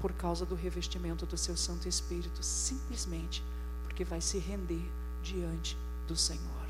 [0.00, 3.42] por causa do revestimento do Seu Santo Espírito, simplesmente
[3.84, 4.86] porque vai se render
[5.22, 5.76] diante
[6.06, 6.66] do Senhor.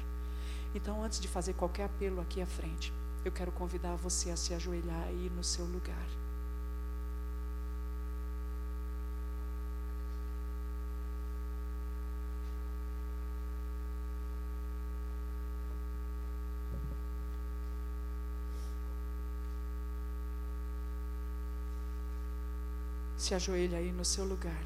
[0.75, 2.93] Então, antes de fazer qualquer apelo aqui à frente,
[3.25, 6.07] eu quero convidar você a se ajoelhar aí no seu lugar.
[23.17, 24.63] Se ajoelha aí no seu lugar.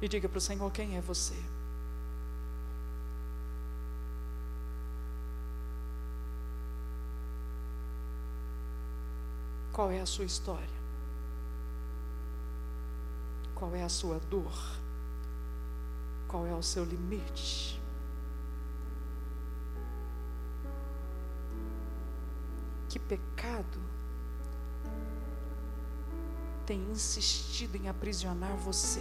[0.00, 1.34] E diga para o Senhor quem é você.
[9.72, 10.68] Qual é a sua história?
[13.54, 14.85] Qual é a sua dor?
[16.36, 17.80] Qual é o seu limite?
[22.90, 23.80] Que pecado
[26.66, 29.00] tem insistido em aprisionar você?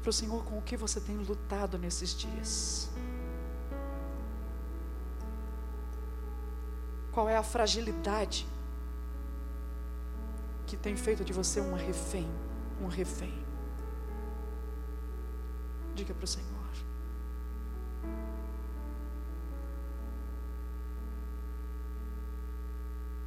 [0.00, 2.90] Para o Senhor com o que você tem lutado nesses dias.
[7.12, 8.46] Qual é a fragilidade
[10.66, 12.28] que tem feito de você um refém,
[12.80, 13.34] um refém?
[15.94, 16.50] Diga para o Senhor.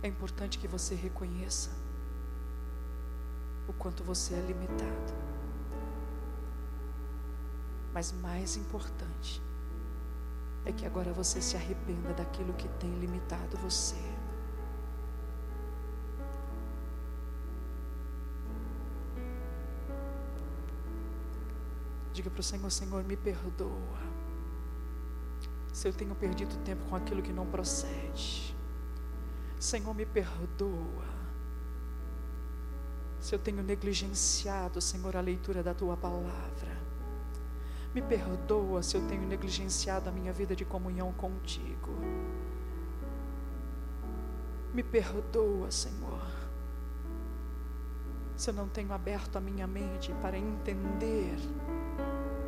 [0.01, 1.69] É importante que você reconheça
[3.67, 5.32] o quanto você é limitado.
[7.93, 9.41] Mas mais importante
[10.65, 13.95] é que agora você se arrependa daquilo que tem limitado você.
[22.13, 24.13] Diga para o Senhor: Senhor, me perdoa.
[25.71, 28.55] Se eu tenho perdido tempo com aquilo que não procede.
[29.59, 31.13] Senhor, me perdoa.
[33.19, 36.92] Se eu tenho negligenciado, Senhor, a leitura da tua palavra.
[37.93, 41.91] Me perdoa se eu tenho negligenciado a minha vida de comunhão contigo.
[44.73, 46.25] Me perdoa, Senhor,
[48.35, 51.37] se eu não tenho aberto a minha mente para entender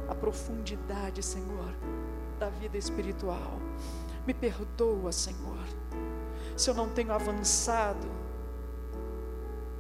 [0.10, 1.76] a profundidade, Senhor,
[2.40, 3.60] da vida espiritual.
[4.26, 5.64] Me perdoa, Senhor,
[6.58, 8.08] se eu não tenho avançado,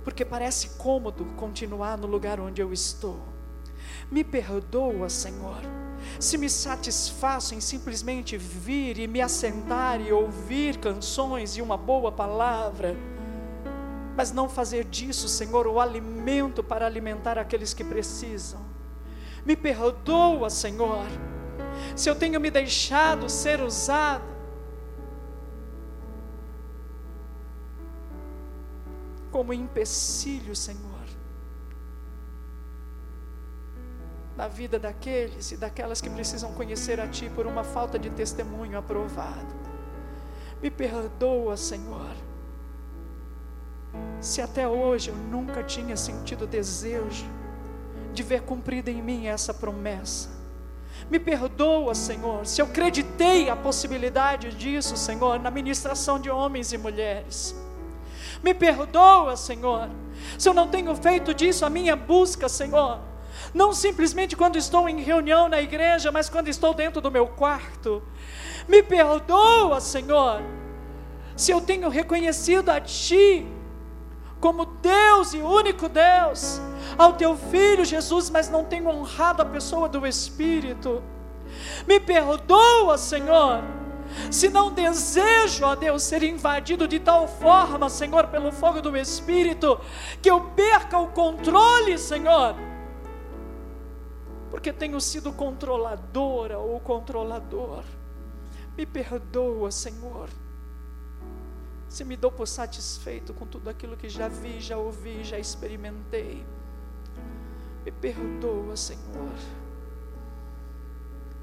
[0.03, 3.34] porque parece cômodo continuar no lugar onde eu estou.
[4.09, 5.61] Me perdoa, Senhor,
[6.19, 12.11] se me satisfaço em simplesmente vir e me assentar e ouvir canções e uma boa
[12.11, 12.95] palavra,
[14.15, 18.61] mas não fazer disso, Senhor, o alimento para alimentar aqueles que precisam.
[19.45, 21.05] Me perdoa, Senhor,
[21.95, 24.35] se eu tenho me deixado ser usado.
[29.31, 30.94] Como empecilho, Senhor
[34.37, 38.77] na vida daqueles e daquelas que precisam conhecer a Ti por uma falta de testemunho
[38.77, 39.65] aprovado.
[40.61, 42.11] Me perdoa, Senhor,
[44.19, 47.25] se até hoje eu nunca tinha sentido desejo
[48.13, 50.29] de ver cumprida em mim essa promessa.
[51.09, 56.77] Me perdoa, Senhor, se eu acreditei a possibilidade disso, Senhor, na ministração de homens e
[56.77, 57.55] mulheres.
[58.43, 59.89] Me perdoa, Senhor,
[60.37, 63.14] se eu não tenho feito disso a minha busca, Senhor
[63.53, 68.03] não simplesmente quando estou em reunião na igreja, mas quando estou dentro do meu quarto.
[68.67, 70.41] Me perdoa, Senhor,
[71.35, 73.45] se eu tenho reconhecido a Ti
[74.39, 76.61] como Deus e único Deus,
[76.97, 81.01] ao Teu Filho Jesus, mas não tenho honrado a pessoa do Espírito.
[81.87, 83.63] Me perdoa, Senhor,
[84.29, 89.79] se não desejo, ó Deus, ser invadido de tal forma, Senhor, pelo fogo do Espírito,
[90.21, 92.55] que eu perca o controle, Senhor
[94.55, 97.83] porque tenho sido controladora ou controlador.
[98.77, 100.29] Me perdoa, Senhor.
[101.89, 106.45] Se me dou por satisfeito com tudo aquilo que já vi, já ouvi, já experimentei.
[107.83, 109.33] Me perdoa, Senhor.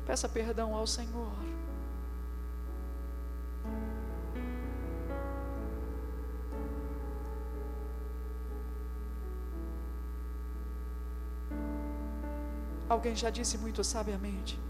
[0.07, 1.37] Peça perdão ao Senhor.
[12.93, 14.61] Alguém já disse muito sabiamente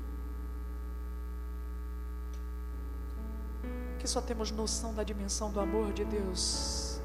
[3.98, 7.00] que só temos noção da dimensão do amor de Deus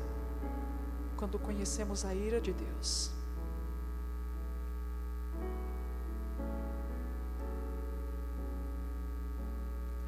[1.15, 3.10] quando conhecemos a ira de Deus.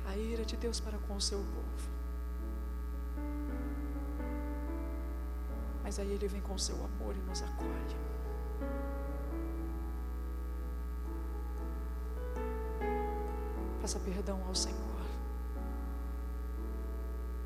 [0.06, 1.90] A ira de Deus para com o seu povo.
[5.82, 8.09] Mas aí Ele vem com o seu amor e nos acolhe.
[13.82, 14.78] Peça perdão ao Senhor.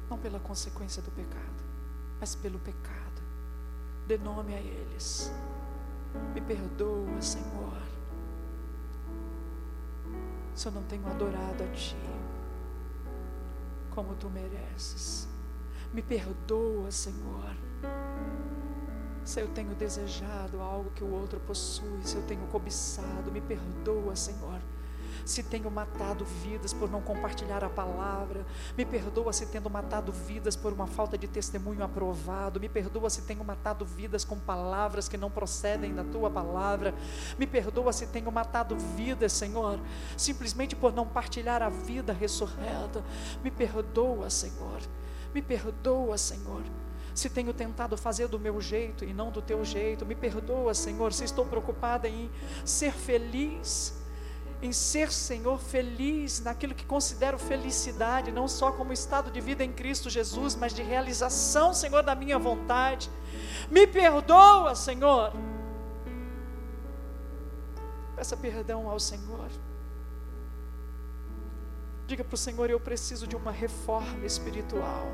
[0.10, 1.64] Não pela consequência do pecado,
[2.20, 3.22] mas pelo pecado.
[4.08, 5.32] Dê nome a eles.
[6.34, 7.82] Me perdoa, Senhor.
[10.56, 11.96] Se eu não tenho adorado a Ti
[13.92, 15.28] como Tu mereces.
[15.94, 17.56] Me perdoa, Senhor.
[19.24, 24.16] Se eu tenho desejado algo que o outro possui, se eu tenho cobiçado, me perdoa,
[24.16, 24.60] Senhor
[25.26, 28.46] se tenho matado vidas por não compartilhar a palavra,
[28.78, 33.22] me perdoa se tendo matado vidas por uma falta de testemunho aprovado, me perdoa se
[33.24, 36.94] tenho matado vidas com palavras que não procedem da tua palavra,
[37.38, 39.80] me perdoa se tenho matado vidas, Senhor,
[40.18, 43.04] simplesmente por não partilhar a vida ressurreta,
[43.44, 44.82] me perdoa, Senhor,
[45.34, 46.64] me perdoa, Senhor
[47.14, 51.14] se tenho tentado fazer do meu jeito e não do teu jeito, me perdoa, Senhor,
[51.14, 52.30] se estou preocupada em
[52.66, 54.03] ser feliz
[54.64, 59.74] em ser, Senhor, feliz naquilo que considero felicidade, não só como estado de vida em
[59.74, 63.12] Cristo Jesus, mas de realização, Senhor, da minha vontade.
[63.70, 65.34] Me perdoa, Senhor.
[68.16, 69.50] Peça perdão ao Senhor.
[72.08, 75.08] Diga para o Senhor: eu preciso de uma reforma espiritual.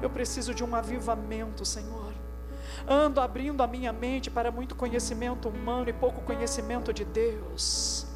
[0.00, 2.14] Eu preciso de um avivamento, Senhor.
[2.88, 8.13] Ando abrindo a minha mente para muito conhecimento humano e pouco conhecimento de Deus.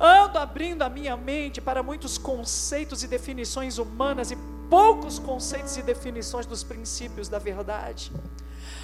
[0.00, 4.36] Ando abrindo a minha mente para muitos conceitos e definições humanas e
[4.70, 8.12] poucos conceitos e definições dos princípios da verdade.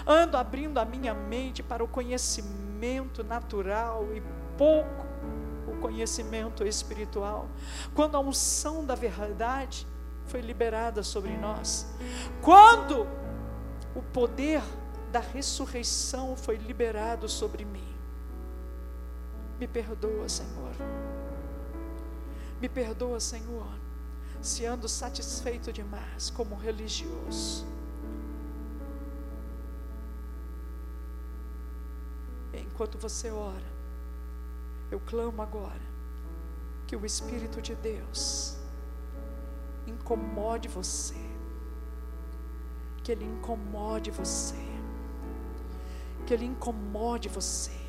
[0.07, 4.23] Ando abrindo a minha mente para o conhecimento natural e
[4.59, 5.07] pouco
[5.69, 7.49] o conhecimento espiritual.
[7.95, 9.86] Quando a unção da verdade
[10.27, 11.86] foi liberada sobre nós,
[12.43, 13.07] quando
[13.95, 14.62] o poder
[15.12, 17.94] da ressurreição foi liberado sobre mim,
[19.59, 20.74] me perdoa, Senhor.
[22.60, 23.68] Me perdoa, Senhor,
[24.40, 27.66] se ando satisfeito demais como religioso.
[32.52, 33.72] Enquanto você ora,
[34.90, 35.81] eu clamo agora
[36.86, 38.56] que o Espírito de Deus
[39.86, 41.14] incomode você,
[43.02, 44.56] que Ele incomode você,
[46.26, 47.84] que Ele incomode você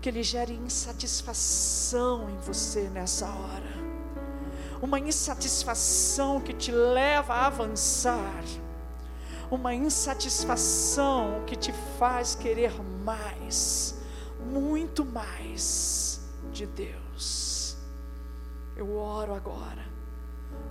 [0.00, 3.78] que Ele gere insatisfação em você nessa hora.
[4.80, 8.44] Uma insatisfação que te leva a avançar.
[9.50, 12.72] Uma insatisfação que te faz querer
[13.04, 13.98] mais,
[14.46, 16.20] muito mais
[16.52, 17.76] de Deus.
[18.76, 19.88] Eu oro agora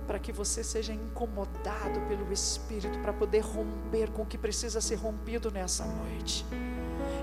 [0.06, 4.94] para que você seja incomodado pelo Espírito para poder romper com o que precisa ser
[4.94, 6.46] rompido nessa noite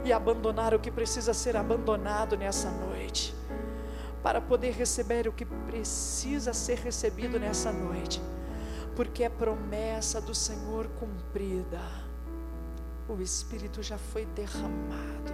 [0.03, 3.36] e abandonar o que precisa ser abandonado nessa noite,
[4.24, 8.22] para poder receber o que precisa ser recebido nessa noite,
[8.95, 11.82] porque é promessa do Senhor cumprida.
[13.07, 15.32] O Espírito já foi derramado,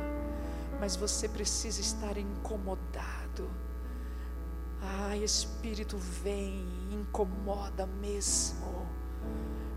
[0.79, 3.49] mas você precisa estar incomodado.
[4.81, 8.89] Ah, Espírito, vem, incomoda mesmo.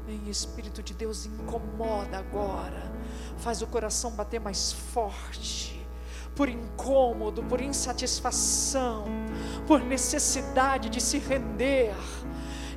[0.06, 2.94] Vem, Espírito de Deus, incomoda agora
[3.38, 5.86] faz o coração bater mais forte,
[6.34, 9.04] por incômodo, por insatisfação,
[9.66, 11.94] por necessidade de se render.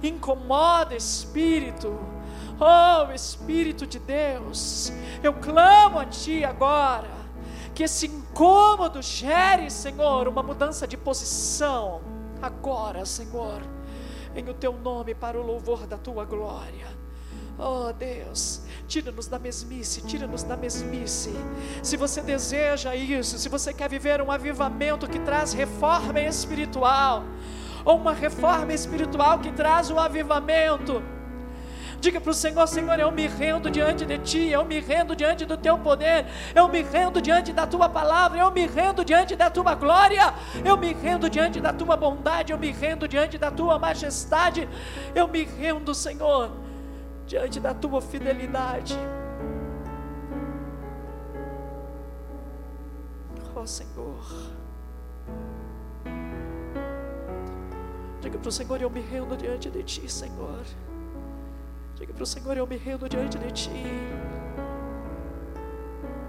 [0.03, 1.97] Incomoda, Espírito.
[2.59, 4.91] Oh, Espírito de Deus,
[5.21, 7.09] eu clamo a Ti agora,
[7.73, 12.01] que esse incômodo gere, Senhor, uma mudança de posição,
[12.41, 13.61] agora, Senhor,
[14.35, 16.96] em o Teu nome, para o louvor da Tua glória.
[17.59, 21.33] Oh Deus, tira-nos da mesmice, tira-nos da mesmice.
[21.81, 27.23] Se você deseja isso, se você quer viver um avivamento que traz reforma espiritual,
[27.83, 31.01] ou uma reforma espiritual que traz o avivamento,
[31.99, 35.45] Diga para o Senhor: Senhor, eu me rendo diante de Ti, eu me rendo diante
[35.45, 39.49] do Teu poder, eu me rendo diante da Tua palavra, eu me rendo diante da
[39.49, 40.31] Tua glória,
[40.63, 44.69] eu me rendo diante da Tua bondade, eu me rendo diante da Tua majestade,
[45.15, 46.66] eu me rendo, Senhor
[47.27, 48.97] diante da tua fidelidade.
[53.53, 54.23] Ó oh, Senhor.
[58.21, 60.63] Diga para o Senhor: Eu me rendo diante de Ti, Senhor.
[61.95, 63.83] Diga para o Senhor: Eu me rendo diante de Ti.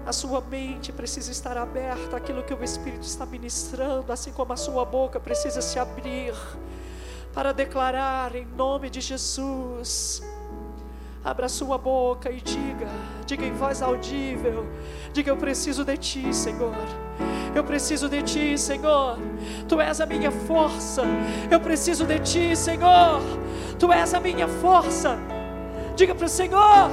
[0.05, 4.57] A sua mente precisa estar aberta àquilo que o Espírito está ministrando, assim como a
[4.57, 6.33] sua boca precisa se abrir
[7.31, 10.23] para declarar em nome de Jesus
[11.29, 12.87] Abra sua boca e diga,
[13.27, 14.65] diga em voz audível:
[15.13, 16.73] diga, eu preciso de ti, Senhor.
[17.53, 19.19] Eu preciso de ti, Senhor.
[19.67, 21.03] Tu és a minha força.
[21.51, 23.21] Eu preciso de ti, Senhor.
[23.77, 25.19] Tu és a minha força.
[25.95, 26.89] Diga para o Senhor.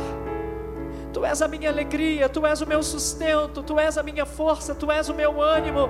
[1.16, 4.74] Tu és a minha alegria, Tu és o meu sustento, Tu és a minha força,
[4.74, 5.88] Tu és o meu ânimo,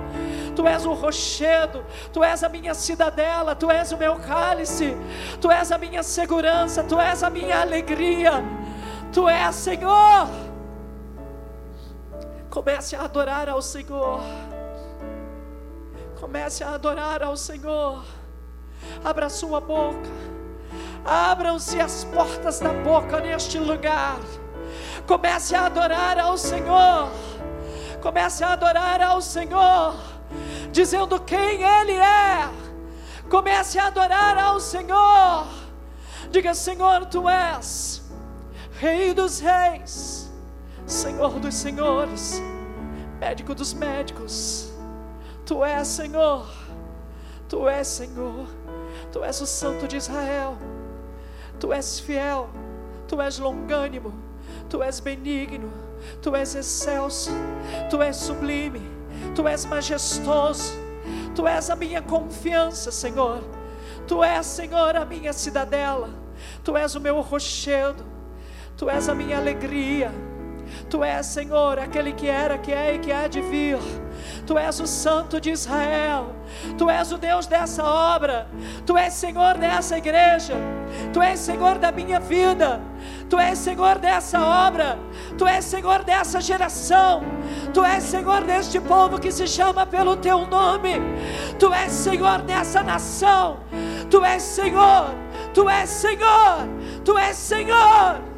[0.55, 1.83] Tu és o rochedo,
[2.13, 4.95] Tu és a minha cidadela, Tu és o meu cálice,
[5.41, 8.41] Tu és a minha segurança, Tu és a minha alegria,
[9.11, 10.29] Tu és Senhor.
[12.49, 14.21] Comece a adorar ao Senhor.
[16.21, 18.01] Comece a adorar ao Senhor.
[19.03, 20.09] Abra sua boca.
[21.03, 24.21] Abram-se as portas da boca neste lugar.
[25.07, 27.09] Comece a adorar ao Senhor.
[28.01, 29.95] Comece a adorar ao Senhor,
[30.71, 32.49] dizendo quem Ele é.
[33.29, 35.47] Comece a adorar ao Senhor.
[36.29, 38.03] Diga: Senhor, tu és
[38.79, 40.29] Rei dos Reis,
[40.85, 42.41] Senhor dos Senhores,
[43.19, 44.71] Médico dos Médicos.
[45.45, 46.45] Tu és Senhor,
[47.47, 48.47] Tu és Senhor,
[49.11, 50.57] Tu és o Santo de Israel,
[51.59, 52.49] Tu és fiel,
[53.07, 54.26] Tu és longânimo.
[54.69, 55.71] Tu és benigno,
[56.21, 57.31] Tu és excelso,
[57.89, 58.81] Tu és sublime,
[59.35, 60.73] Tu és majestoso,
[61.35, 63.43] Tu és a minha confiança, Senhor.
[64.07, 66.09] Tu és, Senhor, a minha cidadela,
[66.63, 68.05] Tu és o meu rochedo,
[68.77, 70.11] Tu és a minha alegria.
[70.89, 73.79] Tu és, Senhor, aquele que era, que é e que há de vir.
[74.45, 76.33] Tu és o Santo de Israel.
[76.77, 78.47] Tu és o Deus dessa obra.
[78.85, 80.55] Tu és Senhor dessa igreja.
[81.13, 82.79] Tu és Senhor da minha vida.
[83.29, 84.97] Tu és Senhor dessa obra.
[85.37, 87.23] Tu és Senhor dessa geração.
[87.73, 91.01] Tu és Senhor deste povo que se chama pelo teu nome.
[91.59, 93.57] Tu és Senhor dessa nação.
[94.09, 95.13] Tu és Senhor.
[95.53, 96.67] Tu és Senhor.
[97.03, 98.36] Tu és Senhor.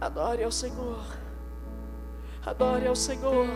[0.00, 1.04] Adore ao Senhor.
[2.46, 3.48] Adore ao Senhor.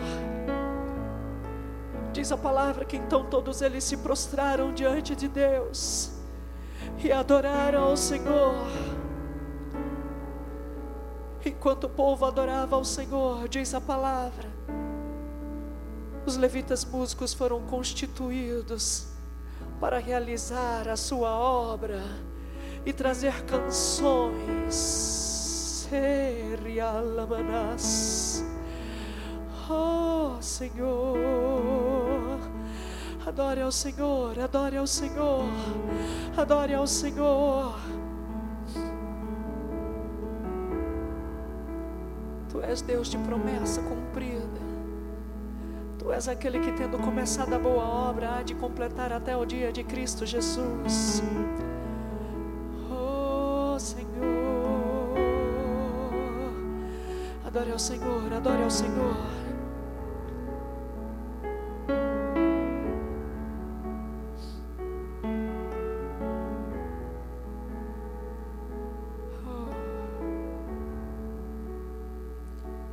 [2.11, 6.11] Diz a palavra que então todos eles se prostraram diante de Deus
[7.01, 8.67] e adoraram ao Senhor.
[11.45, 14.49] Enquanto o povo adorava ao Senhor, diz a palavra,
[16.25, 19.07] os levitas músicos foram constituídos
[19.79, 22.01] para realizar a sua obra
[22.85, 25.32] e trazer canções.
[29.69, 32.39] Oh Senhor,
[33.25, 35.45] adore ao Senhor, adore ao Senhor,
[36.37, 37.79] adore ao Senhor.
[42.49, 44.63] Tu és Deus de promessa cumprida.
[45.99, 49.71] Tu és aquele que, tendo começado a boa obra, há de completar até o dia
[49.71, 51.23] de Cristo Jesus.
[57.53, 59.15] Adore ao Senhor, adore ao Senhor.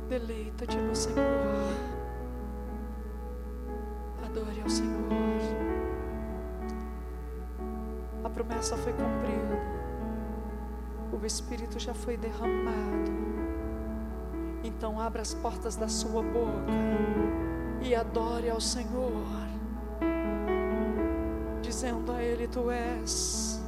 [0.07, 1.17] Deleita-te no Senhor.
[4.23, 4.91] Adore ao Senhor.
[8.23, 9.59] A promessa foi cumprida.
[11.11, 13.21] O Espírito já foi derramado.
[14.63, 16.71] Então abra as portas da sua boca
[17.81, 19.11] e adore ao Senhor,
[21.61, 23.61] dizendo a Ele: Tu és,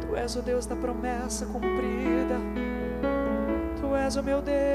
[0.00, 2.38] Tu és o Deus da promessa cumprida.
[3.80, 4.74] Tu és o meu Deus.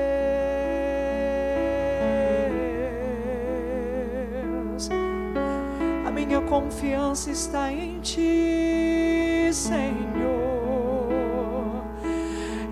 [6.50, 9.94] confiança está em Ti, Senhor.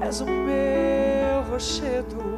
[0.01, 0.76] És o meu
[1.57, 2.36] rochedo.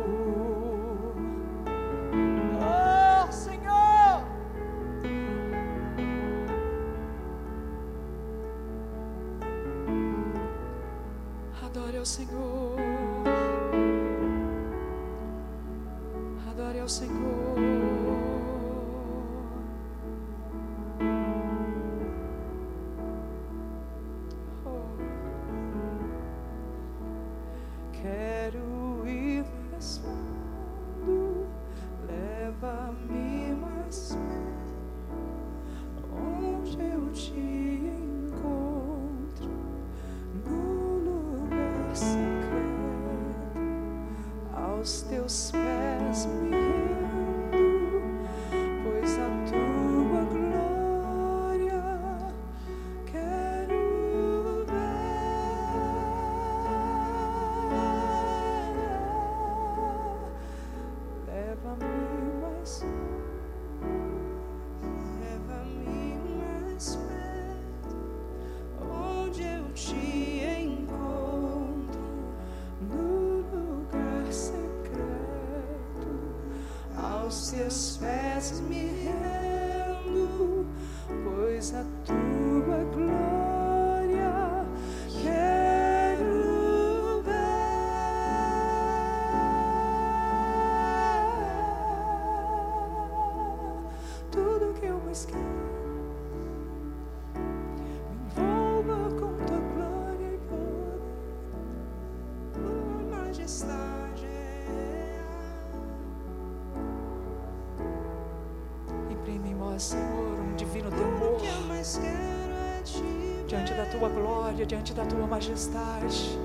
[113.99, 116.38] Tua glória, diante da tua majestade.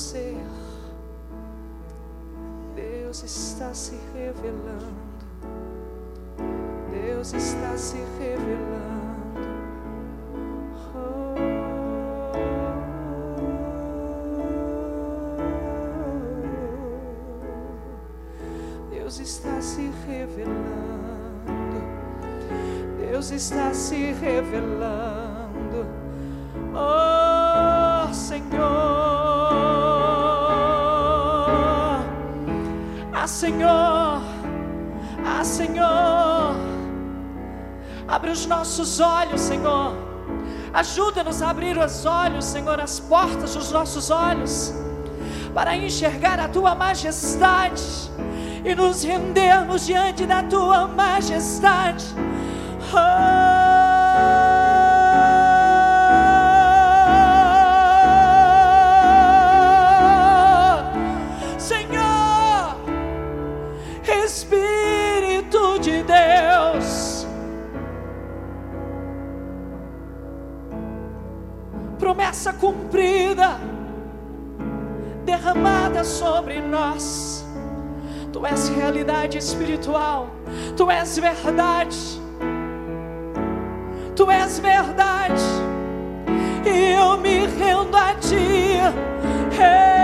[0.00, 0.36] Ser.
[2.74, 5.10] Deus está se revelando.
[6.90, 9.40] Deus está se revelando.
[10.94, 11.34] Oh.
[18.90, 21.50] Deus está se revelando.
[22.98, 25.19] Deus está se revelando.
[38.30, 39.94] Abre os nossos olhos, Senhor.
[40.72, 44.72] Ajuda-nos a abrir os olhos, Senhor, as portas dos nossos olhos,
[45.52, 47.82] para enxergar a tua majestade
[48.64, 52.04] e nos rendermos diante da tua majestade.
[52.92, 53.69] Oh,
[72.30, 73.58] promessa cumprida,
[75.24, 77.44] derramada sobre nós.
[78.32, 80.28] Tu és realidade espiritual,
[80.76, 82.20] Tu és verdade.
[84.14, 85.42] Tu és verdade,
[86.64, 88.76] e eu me rendo a ti.
[89.56, 89.99] Eu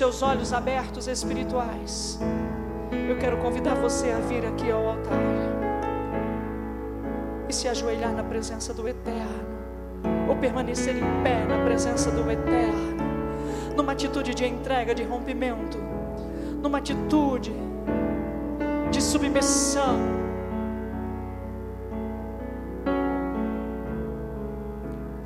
[0.00, 2.18] seus olhos abertos espirituais,
[3.06, 5.20] eu quero convidar você a vir aqui ao altar
[7.46, 9.58] e se ajoelhar na presença do Eterno,
[10.26, 12.96] ou permanecer em pé na presença do Eterno,
[13.76, 15.76] numa atitude de entrega, de rompimento,
[16.62, 17.52] numa atitude
[18.90, 19.98] de submissão.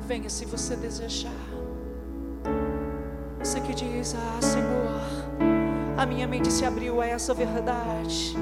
[0.01, 1.54] Venha se você desejar.
[3.61, 5.01] Que diz: Ah, Senhor,
[5.97, 8.35] a minha mente se abriu a essa verdade.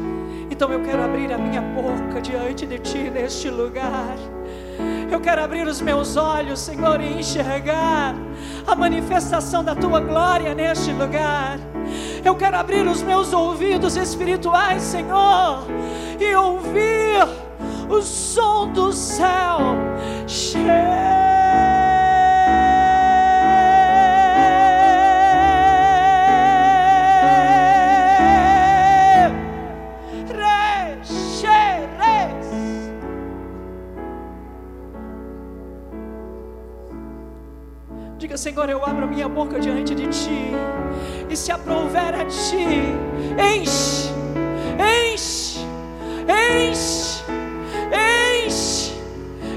[0.49, 4.15] Então eu quero abrir a minha boca diante de Ti neste lugar.
[5.11, 8.15] Eu quero abrir os meus olhos, Senhor, e enxergar
[8.65, 11.59] a manifestação da Tua glória neste lugar.
[12.25, 15.65] Eu quero abrir os meus ouvidos espirituais, Senhor,
[16.19, 17.23] e ouvir
[17.89, 19.59] o som do céu.
[20.27, 21.22] Cheio
[38.43, 40.51] Senhor, eu abro a minha boca diante de Ti,
[41.29, 42.93] e se aprouver a Ti,
[43.39, 44.11] enche,
[44.77, 45.59] enche,
[46.27, 47.23] enche,
[48.45, 48.91] enche,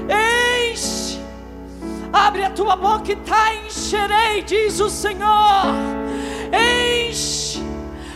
[0.07, 1.19] enche,
[2.13, 5.65] abre a tua boca e tá encherei, diz o Senhor,
[6.53, 7.61] enche,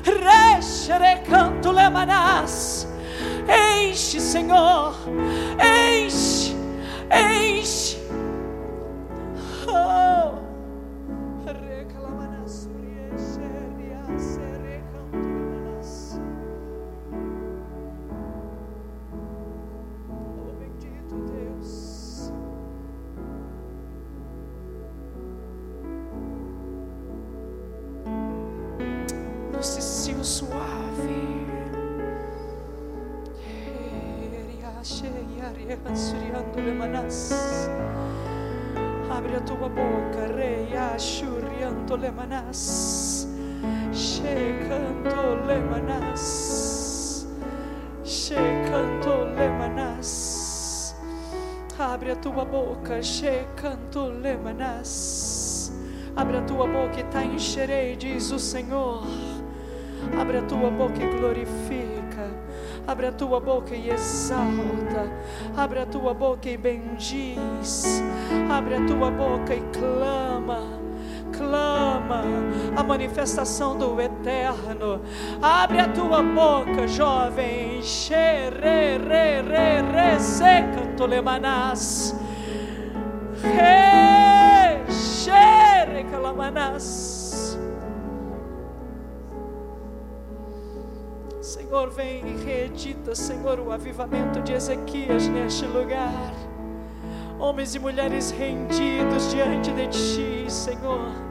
[0.06, 2.88] rechere canto lemanás,
[3.46, 4.96] enche, Senhor,
[5.60, 6.56] enche,
[7.12, 8.00] enche.
[9.68, 10.11] Abre
[43.94, 47.26] Shekanto lemanas.
[48.04, 50.94] Shekanto lemanas.
[51.80, 55.72] Abre a tua boca, shekanto lemanas.
[56.14, 59.04] Abre a tua boca e tá encherei, diz o Senhor.
[60.20, 62.30] Abre a tua boca e glorifica.
[62.86, 65.10] Abre a tua boca e exalta.
[65.56, 68.04] Abre a tua boca e bendiz.
[68.52, 70.81] Abre a tua boca e clama
[72.12, 72.24] clama
[72.76, 75.02] a manifestação do eterno.
[75.42, 77.82] Abre a tua boca, jovem.
[77.82, 82.16] Xe, re, re, re, re, se, canto lemanás.
[83.42, 87.58] Re, xe, re, calamanás.
[91.42, 96.34] Senhor, vem e reedita, Senhor, o avivamento de Ezequias neste lugar.
[97.40, 101.31] Homens e mulheres rendidos diante de Ti, Senhor.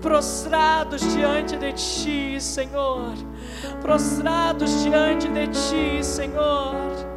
[0.00, 3.14] Prostrados diante de Ti, Senhor.
[3.82, 7.07] Prostrados diante de Ti, Senhor.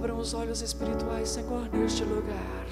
[0.00, 2.64] Abram os olhos espirituais, Senhor, neste lugar.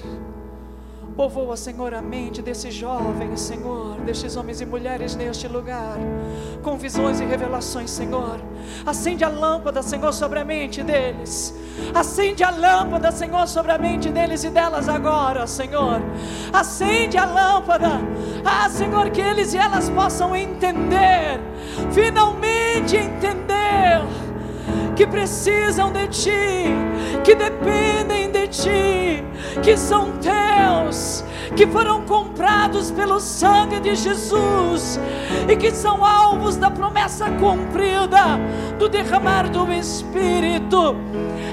[1.15, 5.99] Povoa, Senhor, a mente desses jovens, Senhor, destes homens e mulheres neste lugar,
[6.63, 8.39] com visões e revelações, Senhor.
[8.83, 11.53] Acende a lâmpada, Senhor, sobre a mente deles.
[11.93, 16.01] Acende a lâmpada, Senhor, sobre a mente deles e delas agora, Senhor.
[16.51, 17.91] Acende a lâmpada,
[18.43, 21.39] ah, Senhor, que eles e elas possam entender,
[21.91, 24.18] finalmente entender
[24.99, 26.65] que precisam de Ti,
[27.23, 29.23] que dependem de Ti,
[29.63, 31.23] que são Teus,
[31.55, 34.99] que foram comprados pelo sangue de Jesus
[35.47, 38.37] e que são alvos da promessa cumprida
[38.77, 40.97] do derramar do Espírito.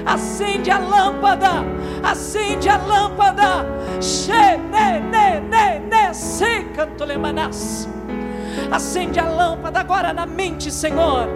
[0.05, 1.63] Acende a lâmpada,
[2.03, 3.65] acende a lâmpada.
[4.01, 4.33] Se,
[6.75, 7.87] canto lemanas.
[8.69, 11.29] Acende a lâmpada agora na mente, Senhor.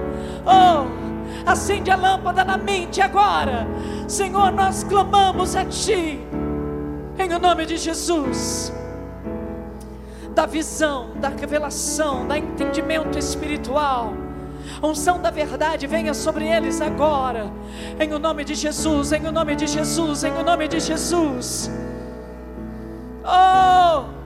[0.45, 1.00] Oh,
[1.45, 3.67] acende a lâmpada na mente agora.
[4.07, 6.19] Senhor, nós clamamos a Ti,
[7.17, 8.73] em o nome de Jesus.
[10.33, 14.13] Da visão, da revelação, da entendimento espiritual.
[14.81, 17.51] Unção da verdade venha sobre eles agora,
[17.99, 21.69] em o nome de Jesus, em o nome de Jesus, em o nome de Jesus.
[23.23, 24.21] Oh!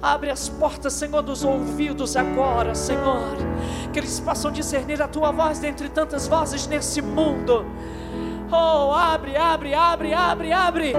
[0.00, 3.36] Abre as portas, Senhor, dos ouvidos agora, Senhor.
[3.92, 7.64] Que eles possam discernir a tua voz dentre tantas vozes nesse mundo.
[8.50, 10.94] Oh, abre, abre, abre, abre, abre.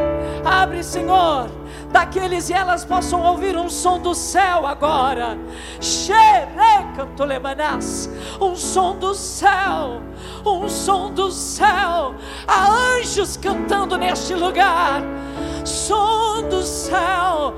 [0.45, 1.49] Abre, Senhor.
[1.91, 5.35] Daqueles e elas possam ouvir um som do céu agora.
[5.81, 8.07] Xerecantolemanás.
[8.39, 10.03] Um som do céu.
[10.45, 12.13] Um som do céu.
[12.47, 15.01] Há anjos cantando neste lugar.
[15.65, 17.55] Som do céu.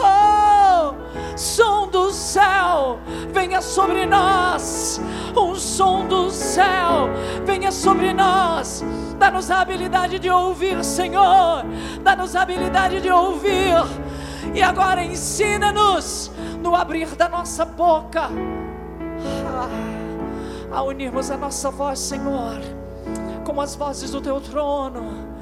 [0.00, 0.94] Oh,
[1.36, 2.98] som do céu,
[3.32, 5.00] venha sobre nós.
[5.36, 7.08] Um som do céu,
[7.44, 8.84] venha sobre nós.
[9.18, 11.64] Dá-nos a habilidade de ouvir, Senhor.
[12.02, 13.74] Dá-nos a habilidade de ouvir.
[14.54, 16.30] E agora ensina-nos
[16.62, 18.28] no abrir da nossa boca
[20.72, 22.60] a, a unirmos a nossa voz, Senhor,
[23.44, 25.32] com as vozes do teu trono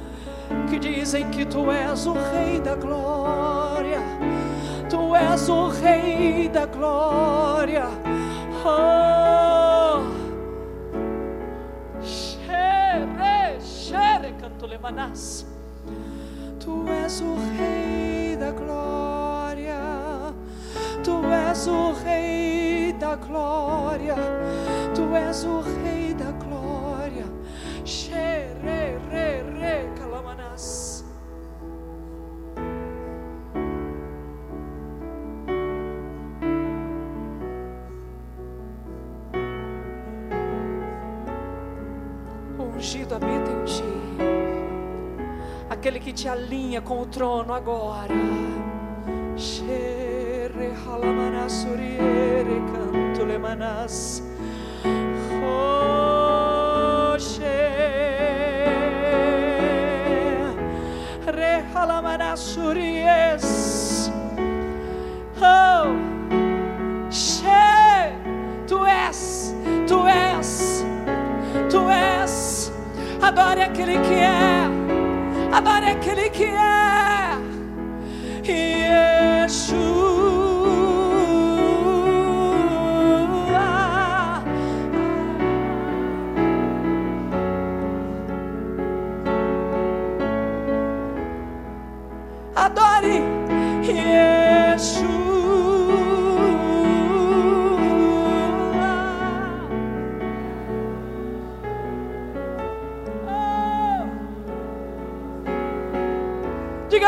[0.68, 3.60] que dizem que tu és o Rei da Glória,
[4.91, 7.87] tu és o Rei da Glória.
[8.65, 10.03] Oh.
[12.03, 15.47] Xere, xere, canto lemanas.
[16.59, 19.81] Tu és o Rei da Glória,
[21.05, 24.17] tu és o Rei da Glória,
[24.95, 27.27] tu és o Rei da Glória.
[27.85, 29.89] Xere, re, re,
[45.81, 48.12] aquele que te alinha com o trono agora.
[65.43, 65.97] Oh,
[68.69, 69.55] tu és,
[69.89, 70.85] tu és,
[71.70, 72.73] tu és.
[73.23, 74.80] Adore aquele que é,
[75.52, 76.81] adore aquele que é.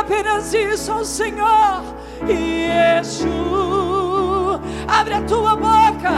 [0.03, 1.83] Apenas isso ao Senhor.
[2.29, 3.33] Yeshua.
[4.87, 6.11] Abre a tua boca,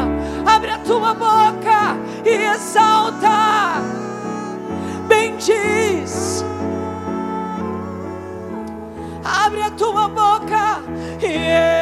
[0.44, 3.82] abre a tua boca e exalta.
[5.06, 6.44] Bendiz.
[9.24, 10.82] Abre a tua boca,
[11.20, 11.73] Yeshua.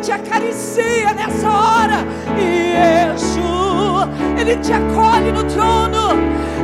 [0.00, 2.06] Te acaricia nessa hora,
[2.36, 4.08] Yeshua.
[4.38, 6.16] Ele te acolhe no trono,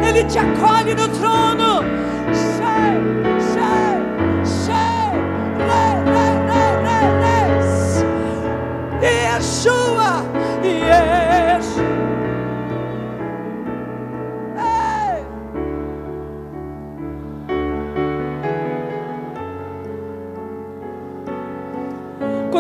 [0.03, 1.85] Ele te acolhe no trono.
[2.33, 2.97] Shei,
[3.53, 3.97] shei,
[4.65, 5.13] shei,
[5.59, 5.97] re.
[9.03, 10.25] Yeshua,
[10.63, 11.26] Yeshua.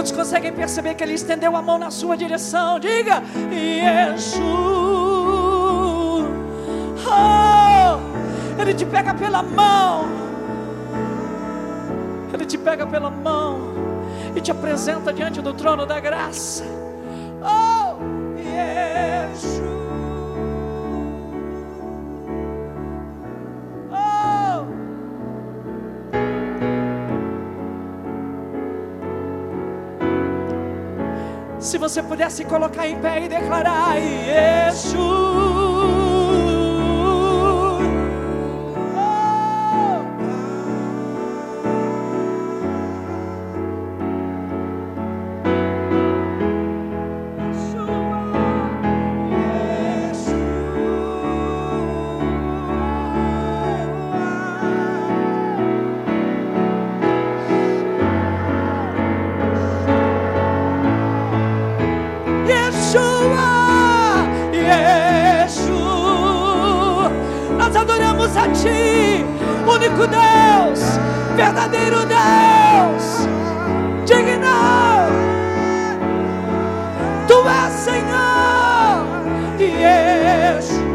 [0.06, 2.78] Quantos conseguem perceber que Ele estendeu a mão na sua direção?
[2.78, 4.40] Diga, Yeshua.
[7.08, 10.04] Oh, Ele te pega pela mão.
[12.32, 13.58] Ele te pega pela mão
[14.36, 16.62] e te apresenta diante do trono da graça.
[17.42, 17.96] Oh,
[18.38, 19.65] Yeshua.
[31.66, 35.45] Se você pudesse colocar em pé e declarar Yeshua.
[68.36, 69.24] a Ti,
[69.66, 70.80] único Deus,
[71.36, 73.26] verdadeiro Deus,
[74.04, 75.06] digno.
[77.26, 79.06] Tu és Senhor
[79.58, 80.85] e eu.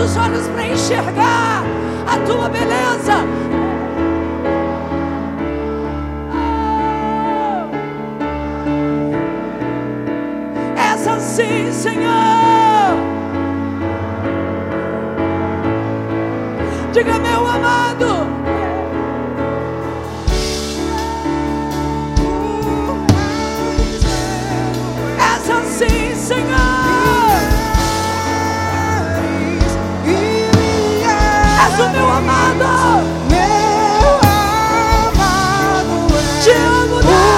[0.00, 1.64] os olhos para enxergar
[2.06, 3.24] a tua beleza.
[6.32, 7.66] Ah.
[8.36, 8.88] Oh.
[10.78, 12.96] Essa sim, Senhor.
[16.92, 18.28] Diga, meu amado.
[25.18, 26.77] Essa sim, Senhor.
[31.86, 33.04] meu amado.
[33.30, 34.10] Meu
[35.14, 36.14] amado.
[36.14, 36.42] É.
[36.42, 37.37] Te amo, Deus.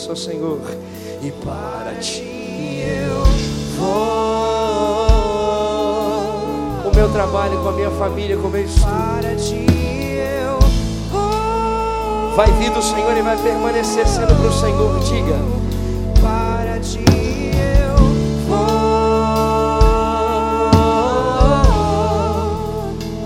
[0.00, 0.58] Isso ao Senhor,
[1.22, 3.22] e para ti eu
[3.78, 3.90] vou.
[6.90, 8.86] O meu trabalho com a minha família, com o meu estudo.
[8.86, 9.66] Para ti
[10.16, 10.58] eu
[11.10, 12.34] vou.
[12.34, 15.00] Vai vir do Senhor e vai permanecer sendo para o Senhor.
[15.00, 15.36] Diga.
[16.22, 17.96] Para ti eu
[18.48, 18.80] vou.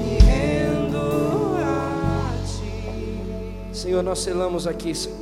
[0.02, 3.70] Me rendo a ti.
[3.72, 5.13] Senhor, nós selamos aqui, Senhor,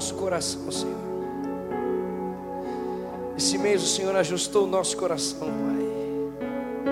[0.00, 0.96] nosso coração, Senhor.
[3.36, 6.90] Esse mês o Senhor ajustou o nosso coração, Pai.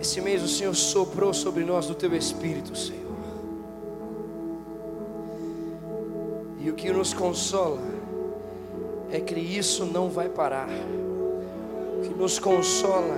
[0.00, 3.14] Esse mês o Senhor soprou sobre nós do teu espírito, Senhor.
[6.58, 7.78] E o que nos consola
[9.12, 10.70] é que isso não vai parar.
[11.98, 13.14] O que nos consola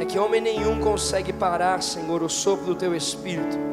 [0.00, 3.69] é que homem nenhum consegue parar, Senhor, o sopro do teu espírito.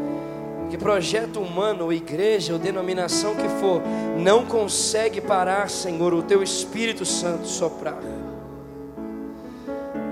[0.70, 3.82] Que projeto humano, ou igreja, ou denominação que for,
[4.18, 7.98] não consegue parar, Senhor, o teu Espírito Santo soprar.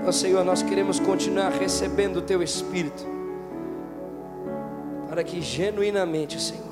[0.00, 3.04] Então, Senhor, nós queremos continuar recebendo o teu Espírito,
[5.08, 6.64] para que genuinamente, Senhor,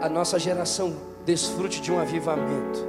[0.00, 0.94] a nossa geração
[1.24, 2.86] desfrute de um avivamento.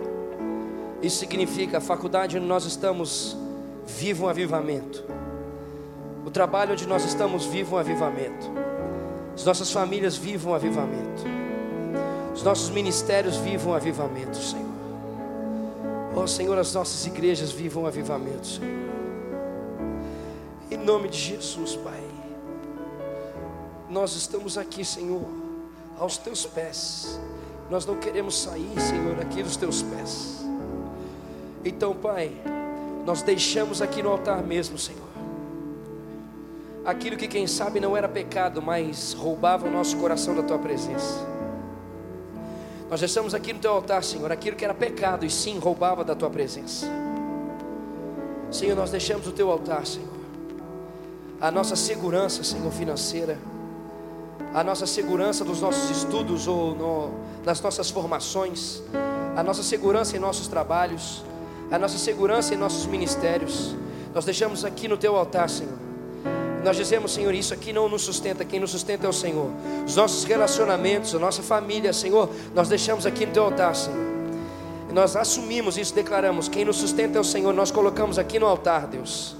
[1.02, 3.38] Isso significa a faculdade onde nós estamos,
[3.86, 5.04] viva um avivamento.
[6.26, 8.67] O trabalho onde nós estamos, viva um avivamento.
[9.38, 11.24] As nossas famílias vivam avivamento.
[12.34, 14.66] Os nossos ministérios vivam avivamento, Senhor.
[16.16, 18.88] Oh Senhor, as nossas igrejas vivam avivamento, Senhor.
[20.72, 22.04] Em nome de Jesus, Pai.
[23.88, 25.24] Nós estamos aqui, Senhor,
[26.00, 27.20] aos teus pés.
[27.70, 30.44] Nós não queremos sair, Senhor, aqui dos teus pés.
[31.64, 32.32] Então, Pai,
[33.06, 35.07] nós deixamos aqui no altar mesmo, Senhor.
[36.88, 41.20] Aquilo que quem sabe não era pecado, mas roubava o nosso coração da tua presença.
[42.90, 46.16] Nós deixamos aqui no teu altar, Senhor, aquilo que era pecado e sim roubava da
[46.16, 46.88] tua presença.
[48.50, 50.08] Senhor, nós deixamos o teu altar, Senhor.
[51.42, 53.38] A nossa segurança, Senhor, financeira,
[54.54, 57.10] a nossa segurança dos nossos estudos ou no,
[57.44, 58.82] das nossas formações,
[59.36, 61.22] a nossa segurança em nossos trabalhos,
[61.70, 63.76] a nossa segurança em nossos ministérios.
[64.16, 65.77] Nós deixamos aqui no teu altar, Senhor.
[66.68, 69.50] Nós dizemos, Senhor, isso aqui não nos sustenta, quem nos sustenta é o Senhor.
[69.86, 74.06] Os nossos relacionamentos, a nossa família, Senhor, nós deixamos aqui no teu altar, Senhor.
[74.90, 77.54] E nós assumimos isso, declaramos: quem nos sustenta é o Senhor.
[77.54, 79.34] Nós colocamos aqui no altar, Deus.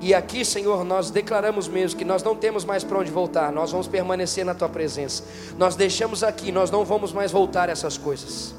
[0.00, 3.72] E aqui, Senhor, nós declaramos mesmo que nós não temos mais para onde voltar, nós
[3.72, 5.24] vamos permanecer na tua presença.
[5.58, 8.54] Nós deixamos aqui, nós não vamos mais voltar a essas coisas.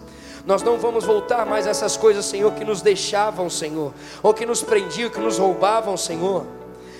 [0.49, 3.93] Nós não vamos voltar mais a essas coisas, Senhor, que nos deixavam, Senhor,
[4.23, 6.43] ou que nos prendiam, que nos roubavam, Senhor.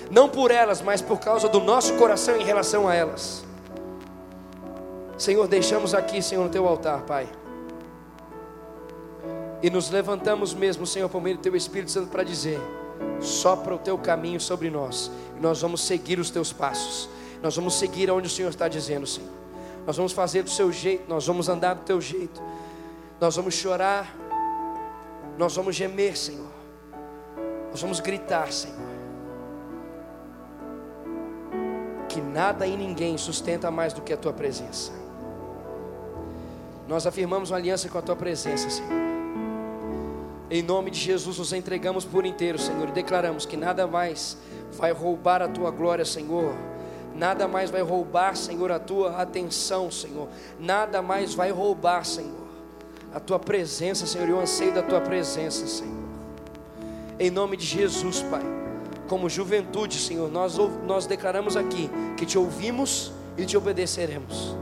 [0.08, 3.44] Não por elas, mas por causa do nosso coração em relação a elas.
[5.18, 7.28] Senhor, deixamos aqui, Senhor, no teu altar, Pai.
[9.60, 12.60] E nos levantamos mesmo, Senhor, por meio do teu Espírito Santo para dizer:
[13.20, 17.08] sopra o teu caminho sobre nós, e nós vamos seguir os teus passos.
[17.42, 19.28] Nós vamos seguir aonde o Senhor está dizendo, Senhor.
[19.84, 22.40] Nós vamos fazer do seu jeito, nós vamos andar do teu jeito.
[23.20, 24.16] Nós vamos chorar,
[25.36, 26.50] nós vamos gemer, Senhor.
[27.70, 28.78] Nós vamos gritar, Senhor.
[32.08, 34.92] Que nada e ninguém sustenta mais do que a tua presença.
[36.88, 38.90] Nós afirmamos uma aliança com a tua presença, Senhor.
[40.50, 44.36] Em nome de Jesus, nos entregamos por inteiro, Senhor, e declaramos que nada mais
[44.72, 46.52] vai roubar a tua glória, Senhor.
[47.14, 50.28] Nada mais vai roubar, Senhor, a tua atenção, Senhor.
[50.58, 52.48] Nada mais vai roubar, Senhor,
[53.12, 56.00] a tua presença, Senhor, e o anseio da tua presença, Senhor.
[57.18, 58.42] Em nome de Jesus, Pai.
[59.08, 60.56] Como juventude, Senhor, nós,
[60.86, 64.56] nós declaramos aqui que te ouvimos e te obedeceremos.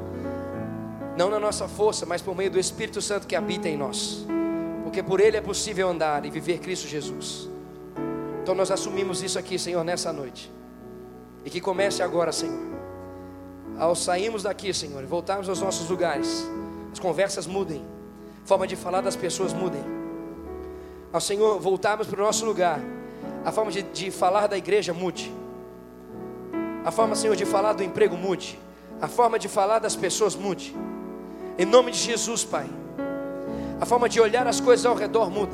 [1.17, 4.27] Não na nossa força, mas por meio do Espírito Santo que habita em nós
[4.89, 7.47] porque por Ele é possível andar e viver Cristo Jesus.
[8.43, 10.51] Então nós assumimos isso aqui, Senhor, nessa noite.
[11.45, 12.59] E que comece agora, Senhor.
[13.79, 16.49] Ao sairmos daqui, Senhor, e voltarmos aos nossos lugares,
[16.91, 17.85] as conversas mudem,
[18.49, 19.85] forma de falar das pessoas mudem.
[21.13, 22.81] Ao Senhor voltarmos para o nosso lugar,
[23.45, 25.31] a forma de, de falar da igreja mude.
[26.83, 28.59] A forma, Senhor, de falar do emprego mude.
[29.03, 30.75] A forma de falar das pessoas mude.
[31.59, 32.67] Em nome de Jesus, Pai.
[33.79, 35.53] A forma de olhar as coisas ao redor mude.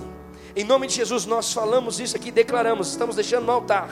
[0.55, 3.91] Em nome de Jesus, nós falamos isso aqui, declaramos, estamos deixando no altar.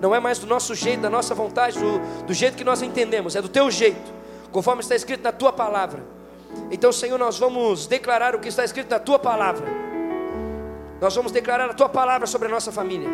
[0.00, 3.36] Não é mais do nosso jeito, da nossa vontade, do, do jeito que nós entendemos,
[3.36, 4.12] é do teu jeito,
[4.50, 6.02] conforme está escrito na tua palavra.
[6.70, 9.66] Então, Senhor, nós vamos declarar o que está escrito na tua palavra.
[11.00, 13.08] Nós vamos declarar a tua palavra sobre a nossa família,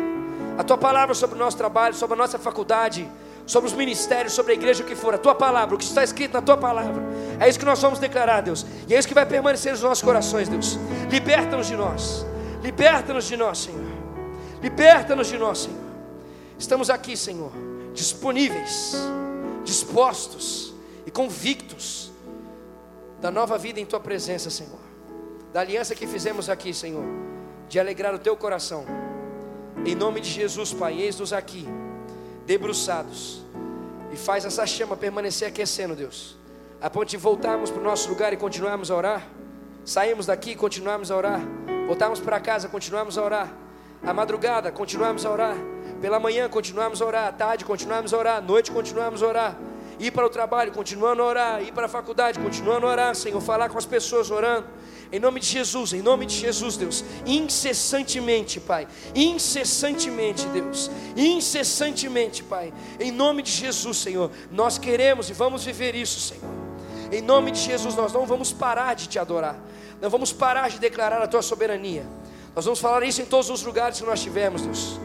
[0.57, 3.09] a tua palavra sobre o nosso trabalho, sobre a nossa faculdade,
[3.45, 6.03] sobre os ministérios, sobre a igreja, o que for, a tua palavra, o que está
[6.03, 7.01] escrito na tua palavra.
[7.39, 8.65] É isso que nós vamos declarar, Deus.
[8.87, 10.77] E é isso que vai permanecer nos nossos corações, Deus.
[11.09, 12.25] Liberta-nos de nós.
[12.61, 13.87] Liberta-nos de nós, Senhor.
[14.61, 15.79] Liberta-nos de nós, Senhor.
[16.59, 17.51] Estamos aqui, Senhor,
[17.93, 18.95] disponíveis,
[19.63, 20.73] dispostos
[21.05, 22.11] e convictos
[23.19, 24.79] da nova vida em tua presença, Senhor.
[25.51, 27.03] Da aliança que fizemos aqui, Senhor,
[27.67, 28.85] de alegrar o teu coração.
[29.85, 31.67] Em nome de Jesus, Pai, eis-nos aqui,
[32.45, 33.43] debruçados,
[34.11, 36.37] e faz essa chama permanecer aquecendo, Deus,
[36.81, 39.27] a ponto de voltarmos para o nosso lugar e continuarmos a orar.
[39.83, 41.41] Saímos daqui e continuarmos a orar.
[41.87, 43.53] Voltarmos para casa, continuarmos a orar.
[44.03, 45.55] A madrugada, continuarmos a orar.
[46.01, 47.27] Pela manhã, continuarmos a orar.
[47.27, 48.37] À tarde, continuarmos a orar.
[48.37, 49.57] À noite, continuarmos a orar.
[49.99, 51.61] Ir para o trabalho, continuando a orar.
[51.63, 53.41] Ir para a faculdade, continuando a orar, Senhor.
[53.41, 54.67] Falar com as pessoas orando.
[55.11, 57.03] Em nome de Jesus, em nome de Jesus, Deus.
[57.25, 58.87] Incessantemente, Pai.
[59.15, 60.91] Incessantemente, Deus.
[61.15, 62.73] Incessantemente, Pai.
[62.99, 64.29] Em nome de Jesus, Senhor.
[64.51, 66.51] Nós queremos e vamos viver isso, Senhor.
[67.11, 69.55] Em nome de Jesus, nós não vamos parar de te adorar.
[70.01, 72.05] Não vamos parar de declarar a tua soberania.
[72.53, 74.99] Nós vamos falar isso em todos os lugares que nós tivermos, Deus.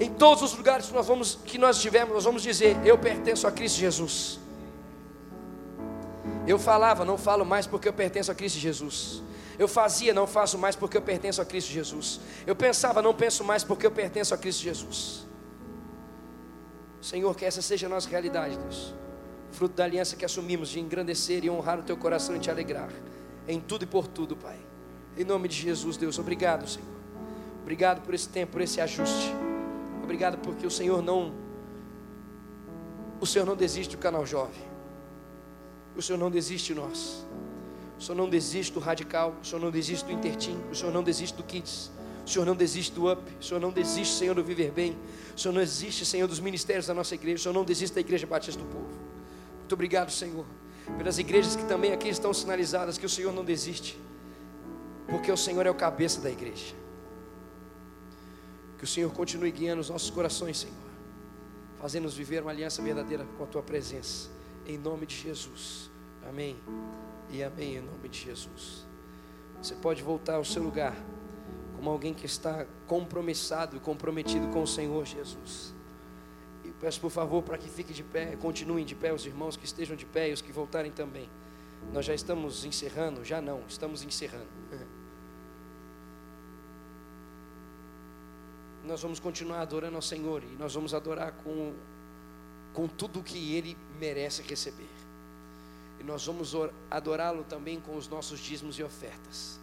[0.00, 3.46] Em todos os lugares que nós vamos que nós tivermos, nós vamos dizer: eu pertenço
[3.46, 4.40] a Cristo Jesus.
[6.46, 9.22] Eu falava, não falo mais porque eu pertenço a Cristo Jesus.
[9.58, 12.18] Eu fazia, não faço mais porque eu pertenço a Cristo Jesus.
[12.46, 15.26] Eu pensava, não penso mais porque eu pertenço a Cristo Jesus.
[17.00, 18.94] Senhor, que essa seja a nossa realidade, Deus.
[19.52, 22.90] Fruto da aliança que assumimos de engrandecer e honrar o teu coração e te alegrar
[23.46, 24.58] em tudo e por tudo, Pai.
[25.16, 26.88] Em nome de Jesus, Deus, obrigado, Senhor.
[27.62, 29.34] Obrigado por esse tempo, por esse ajuste.
[30.10, 31.32] Obrigado porque o Senhor não
[33.20, 34.60] o Senhor não desiste do canal jovem.
[35.94, 37.24] O Senhor não desiste de nós.
[37.96, 41.04] O Senhor não desiste do radical, o Senhor não desiste do intertim, o Senhor não
[41.04, 41.92] desiste do kids.
[42.26, 44.98] O Senhor não desiste do up, o Senhor não desiste, Senhor, do viver bem.
[45.36, 47.36] O Senhor não desiste, Senhor, dos ministérios da nossa igreja.
[47.36, 48.90] O Senhor não desiste da igreja batista do povo.
[49.60, 50.44] Muito obrigado, Senhor
[50.98, 53.96] pelas igrejas que também aqui estão sinalizadas que o Senhor não desiste,
[55.08, 56.74] porque o Senhor é o cabeça da igreja.
[58.80, 60.74] Que o Senhor continue guiando os nossos corações, Senhor,
[61.78, 64.30] fazendo-nos viver uma aliança verdadeira com a tua presença,
[64.66, 65.90] em nome de Jesus.
[66.26, 66.56] Amém
[67.28, 68.86] e amém, em nome de Jesus.
[69.60, 70.96] Você pode voltar ao seu lugar
[71.76, 75.74] como alguém que está compromissado e comprometido com o Senhor Jesus.
[76.80, 79.94] Peço por favor para que fique de pé, continuem de pé os irmãos que estejam
[79.94, 81.28] de pé e os que voltarem também.
[81.92, 84.59] Nós já estamos encerrando, já não, estamos encerrando.
[88.84, 91.74] Nós vamos continuar adorando ao Senhor e nós vamos adorar com,
[92.72, 94.88] com tudo que Ele merece receber.
[95.98, 96.54] E nós vamos
[96.90, 99.60] adorá-lo também com os nossos dízimos e ofertas.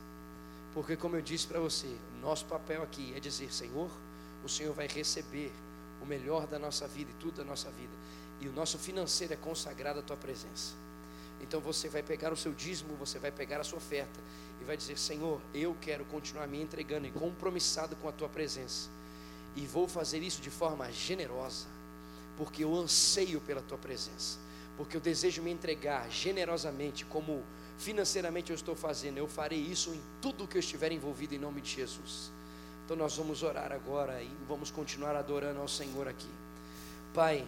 [0.74, 1.88] Porque, como eu disse para você,
[2.22, 3.90] nosso papel aqui é dizer: Senhor,
[4.44, 5.52] o Senhor vai receber
[6.00, 7.94] o melhor da nossa vida e tudo da nossa vida.
[8.40, 10.76] E o nosso financeiro é consagrado à tua presença.
[11.42, 14.20] Então você vai pegar o seu dízimo, você vai pegar a sua oferta
[14.62, 18.90] e vai dizer: Senhor, eu quero continuar me entregando e compromissado com a tua presença.
[19.58, 21.66] E vou fazer isso de forma generosa,
[22.38, 24.38] porque eu anseio pela tua presença,
[24.78, 27.44] porque eu desejo me entregar generosamente, como
[27.80, 29.18] financeiramente eu estou fazendo.
[29.18, 32.32] Eu farei isso em tudo que eu estiver envolvido em nome de Jesus.
[32.86, 36.30] Então nós vamos orar agora e vamos continuar adorando ao Senhor aqui.
[37.12, 37.44] Pai,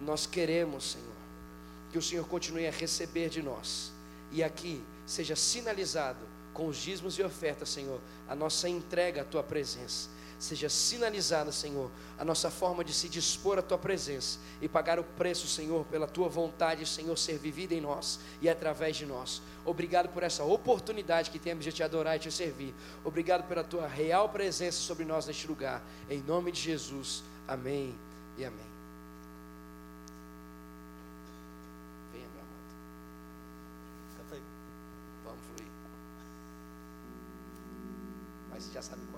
[0.00, 1.20] nós queremos, Senhor,
[1.90, 3.92] que o Senhor continue a receber de nós.
[4.30, 6.24] E aqui seja sinalizado
[6.54, 11.90] com os dízimos e ofertas, Senhor, a nossa entrega à tua presença seja sinalizada, Senhor,
[12.18, 16.06] a nossa forma de se dispor à tua presença e pagar o preço, Senhor, pela
[16.06, 19.42] tua vontade, Senhor, ser vivida em nós e através de nós.
[19.66, 22.74] Obrigado por essa oportunidade que temos de te adorar e te servir.
[23.04, 25.82] Obrigado pela tua real presença sobre nós neste lugar.
[26.08, 27.22] Em nome de Jesus.
[27.46, 27.94] Amém
[28.38, 28.70] e amém.
[38.72, 39.09] Já sabe?